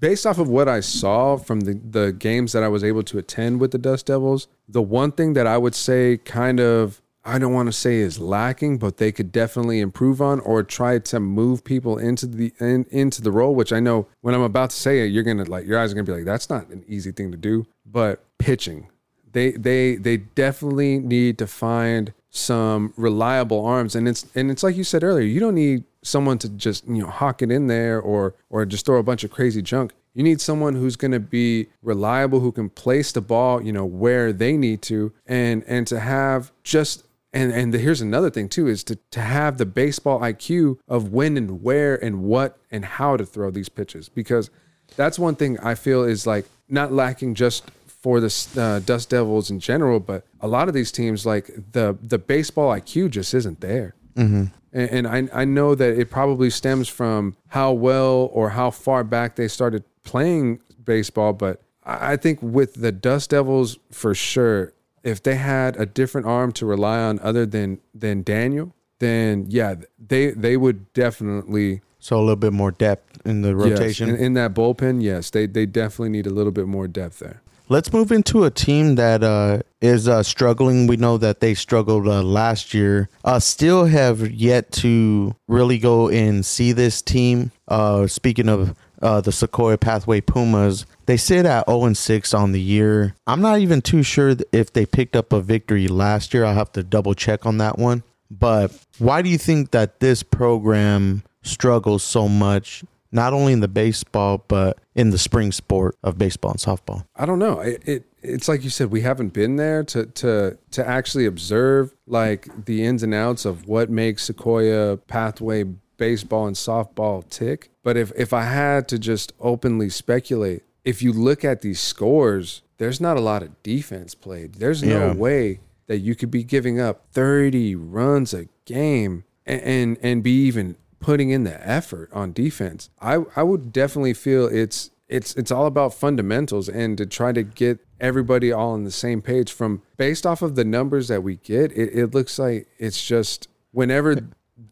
Based 0.00 0.26
off 0.26 0.38
of 0.38 0.48
what 0.48 0.68
I 0.68 0.80
saw 0.80 1.36
from 1.36 1.60
the, 1.60 1.74
the 1.74 2.12
games 2.12 2.52
that 2.52 2.62
I 2.62 2.68
was 2.68 2.82
able 2.82 3.02
to 3.04 3.18
attend 3.18 3.60
with 3.60 3.70
the 3.70 3.78
Dust 3.78 4.06
Devils, 4.06 4.48
the 4.66 4.82
one 4.82 5.12
thing 5.12 5.34
that 5.34 5.46
I 5.46 5.58
would 5.58 5.74
say 5.74 6.16
kind 6.16 6.58
of 6.58 7.00
I 7.22 7.38
don't 7.38 7.52
want 7.52 7.66
to 7.66 7.72
say 7.72 7.96
is 7.96 8.18
lacking, 8.18 8.78
but 8.78 8.96
they 8.96 9.12
could 9.12 9.30
definitely 9.30 9.80
improve 9.80 10.22
on 10.22 10.40
or 10.40 10.62
try 10.62 10.98
to 10.98 11.20
move 11.20 11.62
people 11.64 11.98
into 11.98 12.26
the 12.26 12.52
in, 12.58 12.86
into 12.90 13.20
the 13.20 13.30
role. 13.30 13.54
Which 13.54 13.74
I 13.74 13.80
know 13.80 14.08
when 14.22 14.34
I'm 14.34 14.40
about 14.40 14.70
to 14.70 14.76
say 14.76 15.00
it, 15.00 15.12
you're 15.12 15.22
gonna 15.22 15.44
like 15.44 15.66
your 15.66 15.78
eyes 15.78 15.92
are 15.92 15.94
gonna 15.94 16.06
be 16.06 16.12
like, 16.12 16.24
that's 16.24 16.48
not 16.48 16.68
an 16.70 16.82
easy 16.88 17.12
thing 17.12 17.30
to 17.30 17.36
do. 17.36 17.66
But 17.84 18.24
pitching, 18.38 18.88
they 19.30 19.50
they 19.52 19.96
they 19.96 20.16
definitely 20.16 20.98
need 20.98 21.36
to 21.38 21.46
find 21.46 22.14
some 22.30 22.94
reliable 22.96 23.64
arms 23.66 23.96
and 23.96 24.08
it's 24.08 24.24
and 24.36 24.52
it's 24.52 24.62
like 24.62 24.76
you 24.76 24.84
said 24.84 25.02
earlier 25.02 25.26
you 25.26 25.40
don't 25.40 25.56
need 25.56 25.82
someone 26.02 26.38
to 26.38 26.48
just 26.48 26.86
you 26.86 27.02
know 27.02 27.08
hawk 27.08 27.42
it 27.42 27.50
in 27.50 27.66
there 27.66 28.00
or 28.00 28.34
or 28.48 28.64
just 28.64 28.86
throw 28.86 28.98
a 28.98 29.02
bunch 29.02 29.24
of 29.24 29.30
crazy 29.30 29.62
junk 29.62 29.92
you 30.14 30.22
need 30.22 30.40
someone 30.40 30.74
who's 30.74 30.96
going 30.96 31.12
to 31.12 31.20
be 31.20 31.68
reliable 31.82 32.40
who 32.40 32.50
can 32.50 32.68
place 32.70 33.12
the 33.12 33.20
ball 33.20 33.62
you 33.62 33.72
know 33.72 33.84
where 33.84 34.32
they 34.32 34.56
need 34.56 34.82
to 34.82 35.12
and 35.26 35.62
and 35.66 35.86
to 35.86 36.00
have 36.00 36.52
just 36.64 37.04
and 37.32 37.52
and 37.52 37.72
here's 37.74 38.00
another 38.00 38.30
thing 38.30 38.48
too 38.48 38.66
is 38.66 38.82
to 38.82 38.96
to 39.10 39.20
have 39.20 39.58
the 39.58 39.66
baseball 39.66 40.20
IQ 40.20 40.78
of 40.88 41.12
when 41.12 41.36
and 41.36 41.62
where 41.62 42.02
and 42.02 42.22
what 42.22 42.58
and 42.70 42.84
how 42.84 43.16
to 43.16 43.26
throw 43.26 43.50
these 43.50 43.68
pitches 43.68 44.08
because 44.08 44.50
that's 44.96 45.18
one 45.18 45.36
thing 45.36 45.58
I 45.60 45.74
feel 45.74 46.02
is 46.02 46.26
like 46.26 46.46
not 46.68 46.92
lacking 46.92 47.34
just 47.34 47.70
for 47.86 48.18
the 48.20 48.48
uh, 48.56 48.78
Dust 48.80 49.10
Devils 49.10 49.50
in 49.50 49.60
general, 49.60 50.00
but 50.00 50.24
a 50.40 50.48
lot 50.48 50.68
of 50.68 50.74
these 50.74 50.90
teams, 50.90 51.26
like 51.26 51.50
the 51.72 51.96
the 52.02 52.18
baseball 52.18 52.72
IQ, 52.74 53.10
just 53.10 53.34
isn't 53.34 53.60
there. 53.60 53.94
Mm-hmm. 54.14 54.44
And, 54.72 55.06
and 55.06 55.30
I 55.32 55.42
I 55.42 55.44
know 55.44 55.74
that 55.74 55.98
it 55.98 56.10
probably 56.10 56.50
stems 56.50 56.88
from 56.88 57.36
how 57.48 57.72
well 57.72 58.30
or 58.32 58.50
how 58.50 58.70
far 58.70 59.04
back 59.04 59.36
they 59.36 59.48
started 59.48 59.84
playing 60.04 60.60
baseball, 60.84 61.32
but 61.32 61.62
I 61.84 62.16
think 62.16 62.38
with 62.42 62.74
the 62.74 62.92
Dust 62.92 63.30
Devils 63.30 63.78
for 63.90 64.14
sure, 64.14 64.72
if 65.02 65.22
they 65.22 65.36
had 65.36 65.76
a 65.76 65.86
different 65.86 66.26
arm 66.26 66.52
to 66.52 66.66
rely 66.66 67.00
on 67.00 67.18
other 67.20 67.46
than 67.46 67.80
than 67.94 68.22
Daniel, 68.22 68.74
then 68.98 69.46
yeah, 69.48 69.74
they 69.98 70.30
they 70.30 70.56
would 70.56 70.92
definitely 70.92 71.80
So 71.98 72.18
a 72.18 72.20
little 72.20 72.36
bit 72.36 72.52
more 72.52 72.70
depth 72.70 73.26
in 73.26 73.42
the 73.42 73.56
rotation. 73.56 74.08
Yes, 74.08 74.18
in, 74.18 74.24
in 74.24 74.34
that 74.34 74.54
bullpen, 74.54 75.02
yes, 75.02 75.30
they 75.30 75.46
they 75.46 75.66
definitely 75.66 76.10
need 76.10 76.26
a 76.26 76.30
little 76.30 76.52
bit 76.52 76.66
more 76.66 76.86
depth 76.86 77.18
there. 77.18 77.42
Let's 77.70 77.92
move 77.92 78.10
into 78.10 78.42
a 78.42 78.50
team 78.50 78.96
that 78.96 79.22
uh, 79.22 79.60
is 79.80 80.08
uh, 80.08 80.24
struggling. 80.24 80.88
We 80.88 80.96
know 80.96 81.18
that 81.18 81.38
they 81.38 81.54
struggled 81.54 82.08
uh, 82.08 82.20
last 82.20 82.74
year. 82.74 83.08
Uh, 83.24 83.38
still 83.38 83.84
have 83.84 84.28
yet 84.28 84.72
to 84.72 85.36
really 85.46 85.78
go 85.78 86.08
and 86.08 86.44
see 86.44 86.72
this 86.72 87.00
team. 87.00 87.52
Uh, 87.68 88.08
speaking 88.08 88.48
of 88.48 88.74
uh, 89.00 89.20
the 89.20 89.30
Sequoia 89.30 89.78
Pathway 89.78 90.20
Pumas, 90.20 90.84
they 91.06 91.16
sit 91.16 91.46
at 91.46 91.66
0 91.70 91.84
and 91.84 91.96
6 91.96 92.34
on 92.34 92.50
the 92.50 92.60
year. 92.60 93.14
I'm 93.28 93.40
not 93.40 93.60
even 93.60 93.82
too 93.82 94.02
sure 94.02 94.34
if 94.50 94.72
they 94.72 94.84
picked 94.84 95.14
up 95.14 95.32
a 95.32 95.40
victory 95.40 95.86
last 95.86 96.34
year. 96.34 96.44
I'll 96.44 96.54
have 96.54 96.72
to 96.72 96.82
double 96.82 97.14
check 97.14 97.46
on 97.46 97.58
that 97.58 97.78
one. 97.78 98.02
But 98.32 98.72
why 98.98 99.22
do 99.22 99.28
you 99.28 99.38
think 99.38 99.70
that 99.70 100.00
this 100.00 100.24
program 100.24 101.22
struggles 101.44 102.02
so 102.02 102.28
much? 102.28 102.82
Not 103.12 103.32
only 103.32 103.52
in 103.52 103.60
the 103.60 103.68
baseball, 103.68 104.44
but 104.46 104.78
in 104.94 105.10
the 105.10 105.18
spring 105.18 105.50
sport 105.52 105.96
of 106.02 106.16
baseball 106.16 106.52
and 106.52 106.60
softball. 106.60 107.04
I 107.16 107.26
don't 107.26 107.38
know. 107.40 107.60
It, 107.60 107.82
it 107.86 108.04
it's 108.22 108.48
like 108.48 108.62
you 108.64 108.70
said, 108.70 108.90
we 108.90 109.00
haven't 109.00 109.32
been 109.32 109.56
there 109.56 109.82
to 109.84 110.06
to 110.06 110.58
to 110.72 110.86
actually 110.86 111.26
observe 111.26 111.94
like 112.06 112.48
the 112.66 112.84
ins 112.84 113.02
and 113.02 113.12
outs 113.14 113.44
of 113.44 113.66
what 113.66 113.90
makes 113.90 114.24
Sequoia 114.24 114.96
Pathway 114.96 115.64
baseball 115.96 116.46
and 116.46 116.56
softball 116.56 117.28
tick. 117.28 117.70
But 117.82 117.96
if 117.96 118.12
if 118.16 118.32
I 118.32 118.44
had 118.44 118.86
to 118.88 118.98
just 118.98 119.32
openly 119.40 119.88
speculate, 119.90 120.62
if 120.84 121.02
you 121.02 121.12
look 121.12 121.44
at 121.44 121.62
these 121.62 121.80
scores, 121.80 122.62
there's 122.78 123.00
not 123.00 123.16
a 123.16 123.20
lot 123.20 123.42
of 123.42 123.62
defense 123.62 124.14
played. 124.14 124.54
There's 124.54 124.82
no 124.82 125.06
Yeah. 125.08 125.14
way 125.14 125.60
that 125.88 125.98
you 125.98 126.14
could 126.14 126.30
be 126.30 126.44
giving 126.44 126.78
up 126.78 127.06
30 127.12 127.74
runs 127.74 128.32
a 128.32 128.46
game 128.66 129.24
and 129.44 129.60
and, 129.62 129.98
and 130.02 130.22
be 130.22 130.30
even 130.46 130.76
putting 131.00 131.30
in 131.30 131.44
the 131.44 131.66
effort 131.68 132.10
on 132.12 132.32
defense. 132.32 132.90
I 133.00 133.24
I 133.34 133.42
would 133.42 133.72
definitely 133.72 134.14
feel 134.14 134.46
it's 134.46 134.90
it's 135.08 135.34
it's 135.34 135.50
all 135.50 135.66
about 135.66 135.92
fundamentals 135.92 136.68
and 136.68 136.96
to 136.96 137.04
try 137.04 137.32
to 137.32 137.42
get 137.42 137.84
everybody 138.00 138.52
all 138.52 138.70
on 138.70 138.84
the 138.84 138.90
same 138.90 139.20
page 139.20 139.52
from 139.52 139.82
based 139.96 140.24
off 140.24 140.40
of 140.40 140.54
the 140.54 140.64
numbers 140.64 141.08
that 141.08 141.22
we 141.22 141.36
get 141.36 141.72
it, 141.72 141.90
it 141.92 142.14
looks 142.14 142.38
like 142.38 142.68
it's 142.78 143.04
just 143.04 143.48
whenever 143.72 144.16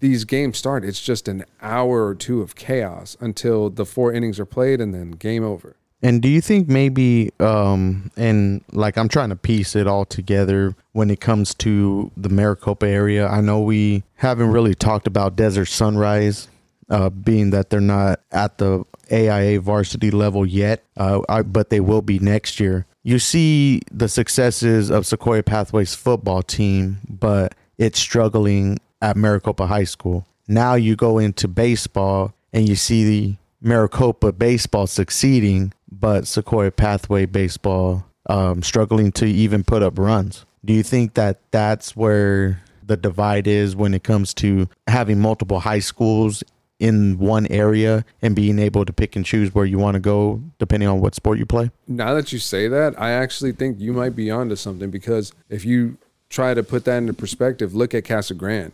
these 0.01 0.25
games 0.25 0.57
start 0.57 0.85
it's 0.85 1.03
just 1.03 1.29
an 1.29 1.45
hour 1.61 2.07
or 2.07 2.15
two 2.15 2.41
of 2.41 2.55
chaos 2.55 3.17
until 3.21 3.69
the 3.69 3.85
four 3.85 4.13
innings 4.13 4.39
are 4.39 4.47
played 4.47 4.81
and 4.81 4.95
then 4.95 5.11
game 5.11 5.45
over 5.45 5.77
And 6.01 6.23
do 6.23 6.29
you 6.29 6.41
think 6.41 6.69
maybe, 6.69 7.33
um, 7.41 8.11
and 8.17 8.63
like 8.73 8.97
I'm 8.97 9.09
trying 9.09 9.31
to 9.31 9.37
piece 9.37 9.75
it 9.75 9.87
all 9.89 10.05
together 10.05 10.77
when 10.93 11.11
it 11.11 11.21
comes 11.21 11.55
to 11.55 12.13
the 12.17 12.29
Maricopa 12.29 12.87
area? 12.87 13.27
I 13.27 13.41
know 13.41 13.61
we 13.61 14.05
haven't 14.17 14.53
really 14.53 14.75
talked 14.75 15.09
about 15.09 15.35
Desert 15.35 15.67
Sunrise, 15.67 16.49
uh, 16.89 17.11
being 17.11 17.51
that 17.51 17.71
they're 17.71 17.81
not 17.81 18.21
at 18.31 18.59
the 18.59 18.85
AIA 19.11 19.61
varsity 19.61 20.11
level 20.11 20.47
yet, 20.47 20.85
uh, 20.97 21.21
I, 21.29 21.43
but 21.43 21.71
they 21.71 21.81
will 21.81 22.03
be 22.03 22.19
next 22.19 22.61
year. 22.61 22.87
You 23.03 23.19
see 23.19 23.81
the 23.91 24.09
successes 24.09 24.91
of 24.91 25.07
Sequoia 25.07 25.43
Pathways 25.43 25.95
football 25.95 26.43
team, 26.43 26.99
but 27.09 27.55
it's 27.77 27.99
struggling 27.99 28.79
at 29.01 29.17
Maricopa 29.17 29.67
High 29.67 29.85
School. 29.85 30.27
Now 30.47 30.75
you 30.75 30.97
go 30.97 31.19
into 31.19 31.49
baseball 31.49 32.35
and 32.53 32.69
you 32.69 32.77
see 32.77 33.05
the 33.05 33.37
Maricopa 33.61 34.33
baseball 34.33 34.87
succeeding, 34.87 35.73
but 35.91 36.27
Sequoia 36.27 36.71
Pathway 36.71 37.27
baseball 37.27 38.05
um, 38.29 38.63
struggling 38.63 39.13
to 39.13 39.27
even 39.27 39.65
put 39.65 39.83
up 39.83 39.99
runs. 39.99 40.45
Do 40.65 40.73
you 40.73 40.83
think 40.83 41.15
that 41.15 41.41
that's 41.51 41.97
where 41.97 42.63
the 42.85 42.97
divide 42.97 43.47
is 43.47 43.77
when 43.77 43.95
it 43.95 44.03
comes 44.03 44.35
to 44.35 44.69
having 44.87 45.21
multiple 45.21 45.61
high 45.61 45.79
schools 45.79 46.43
in 46.79 47.19
one 47.19 47.47
area 47.49 48.05
and 48.23 48.37
being 48.37 48.59
able 48.59 48.85
to 48.85 48.93
pick 48.93 49.17
and 49.17 49.25
choose 49.25 49.55
where 49.55 49.65
you 49.65 49.79
want 49.79 49.95
to 49.95 50.01
go 50.01 50.41
depending 50.59 50.89
on 50.89 51.01
what 51.01 51.15
sport 51.15 51.39
you 51.39 51.47
play? 51.47 51.71
now 51.89 52.15
that 52.15 52.33
you 52.33 52.39
say 52.39 52.69
that 52.69 52.95
i 53.01 53.11
actually 53.11 53.51
think 53.51 53.81
you 53.81 53.93
might 53.93 54.15
be 54.15 54.31
onto 54.31 54.55
something 54.55 54.89
because 54.89 55.33
if 55.49 55.65
you 55.65 55.99
try 56.31 56.55
to 56.55 56.63
put 56.63 56.85
that 56.85 56.99
into 56.99 57.13
perspective 57.13 57.75
look 57.75 57.95
at 57.95 58.05
casa 58.05 58.33
grande 58.33 58.71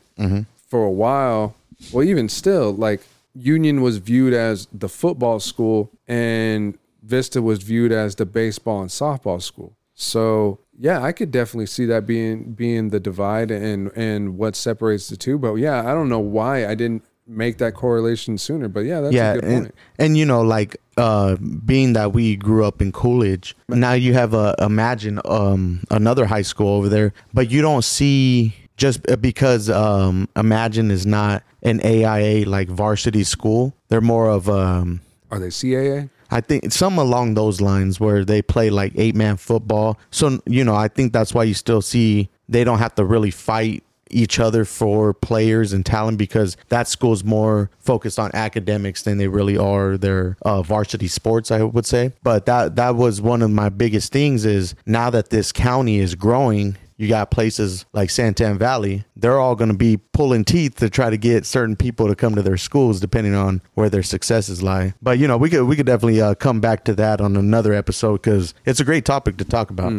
for 0.68 0.84
a 0.84 0.90
while 0.90 1.54
well 1.92 2.04
even 2.04 2.28
still 2.28 2.74
like 2.74 3.00
union 3.34 3.80
was 3.80 3.96
viewed 3.96 4.34
as 4.34 4.68
the 4.70 4.88
football 4.88 5.40
school 5.40 5.90
and 6.06 6.76
vista 7.04 7.42
was 7.42 7.62
viewed 7.62 7.92
as 7.92 8.14
the 8.16 8.26
baseball 8.26 8.80
and 8.80 8.90
softball 8.90 9.40
school 9.40 9.76
so 9.94 10.58
Yeah, 10.78 11.02
I 11.02 11.12
could 11.12 11.30
definitely 11.30 11.66
see 11.66 11.86
that 11.86 12.06
being 12.06 12.52
being 12.52 12.90
the 12.90 13.00
divide 13.00 13.50
and 13.50 13.90
and 13.96 14.36
what 14.36 14.56
separates 14.56 15.08
the 15.08 15.16
two. 15.16 15.38
But 15.38 15.54
yeah, 15.54 15.88
I 15.88 15.94
don't 15.94 16.08
know 16.08 16.18
why 16.18 16.66
I 16.66 16.74
didn't 16.74 17.04
make 17.26 17.58
that 17.58 17.74
correlation 17.74 18.36
sooner. 18.36 18.68
But 18.68 18.80
yeah, 18.80 19.00
that's 19.00 19.14
yeah, 19.14 19.32
a 19.32 19.34
good 19.34 19.44
and, 19.44 19.62
point. 19.66 19.74
and 19.98 20.18
you 20.18 20.26
know, 20.26 20.42
like 20.42 20.76
uh, 20.96 21.36
being 21.36 21.92
that 21.92 22.12
we 22.12 22.36
grew 22.36 22.64
up 22.64 22.82
in 22.82 22.90
Coolidge, 22.90 23.56
now 23.68 23.92
you 23.92 24.14
have 24.14 24.34
a 24.34 24.56
imagine 24.58 25.20
um, 25.24 25.84
another 25.90 26.26
high 26.26 26.42
school 26.42 26.76
over 26.76 26.88
there, 26.88 27.12
but 27.32 27.50
you 27.50 27.62
don't 27.62 27.84
see 27.84 28.54
just 28.76 29.06
because 29.20 29.70
um, 29.70 30.28
Imagine 30.34 30.90
is 30.90 31.06
not 31.06 31.44
an 31.62 31.80
AIA 31.84 32.48
like 32.48 32.68
varsity 32.68 33.22
school. 33.22 33.72
They're 33.88 34.00
more 34.00 34.28
of 34.28 34.48
um, 34.48 35.00
Are 35.30 35.38
they 35.38 35.48
CAA? 35.48 36.10
I 36.34 36.40
think 36.40 36.72
some 36.72 36.98
along 36.98 37.34
those 37.34 37.60
lines 37.60 38.00
where 38.00 38.24
they 38.24 38.42
play 38.42 38.68
like 38.68 38.92
eight 38.96 39.14
man 39.14 39.36
football. 39.36 40.00
So 40.10 40.40
you 40.46 40.64
know, 40.64 40.74
I 40.74 40.88
think 40.88 41.12
that's 41.12 41.32
why 41.32 41.44
you 41.44 41.54
still 41.54 41.80
see 41.80 42.28
they 42.48 42.64
don't 42.64 42.80
have 42.80 42.96
to 42.96 43.04
really 43.04 43.30
fight 43.30 43.84
each 44.10 44.40
other 44.40 44.64
for 44.64 45.14
players 45.14 45.72
and 45.72 45.86
talent 45.86 46.18
because 46.18 46.56
that 46.70 46.88
school's 46.88 47.22
more 47.22 47.70
focused 47.78 48.18
on 48.18 48.30
academics 48.34 49.02
than 49.02 49.18
they 49.18 49.28
really 49.28 49.56
are 49.56 49.96
their 49.96 50.36
uh, 50.42 50.62
varsity 50.62 51.08
sports 51.08 51.50
i 51.50 51.62
would 51.62 51.86
say 51.86 52.12
but 52.22 52.46
that 52.46 52.76
that 52.76 52.94
was 52.94 53.20
one 53.20 53.40
of 53.42 53.50
my 53.50 53.68
biggest 53.68 54.12
things 54.12 54.44
is 54.44 54.74
now 54.86 55.08
that 55.10 55.30
this 55.30 55.50
county 55.52 55.98
is 55.98 56.14
growing 56.14 56.76
you 56.96 57.08
got 57.08 57.30
places 57.30 57.84
like 57.92 58.08
Santan 58.08 58.56
Valley, 58.56 59.04
they're 59.16 59.38
all 59.38 59.54
going 59.54 59.70
to 59.70 59.76
be 59.76 59.96
pulling 60.12 60.44
teeth 60.44 60.76
to 60.76 60.88
try 60.90 61.10
to 61.10 61.16
get 61.16 61.44
certain 61.46 61.76
people 61.76 62.08
to 62.08 62.14
come 62.14 62.34
to 62.34 62.42
their 62.42 62.56
schools, 62.56 63.00
depending 63.00 63.34
on 63.34 63.60
where 63.74 63.90
their 63.90 64.02
successes 64.02 64.62
lie. 64.62 64.94
But 65.02 65.18
you 65.18 65.26
know, 65.26 65.36
we 65.36 65.50
could 65.50 65.64
we 65.64 65.76
could 65.76 65.86
definitely 65.86 66.20
uh, 66.20 66.34
come 66.34 66.60
back 66.60 66.84
to 66.84 66.94
that 66.94 67.20
on 67.20 67.36
another 67.36 67.72
episode 67.72 68.22
because 68.22 68.54
it's 68.64 68.80
a 68.80 68.84
great 68.84 69.04
topic 69.04 69.36
to 69.38 69.44
talk 69.44 69.70
about. 69.70 69.92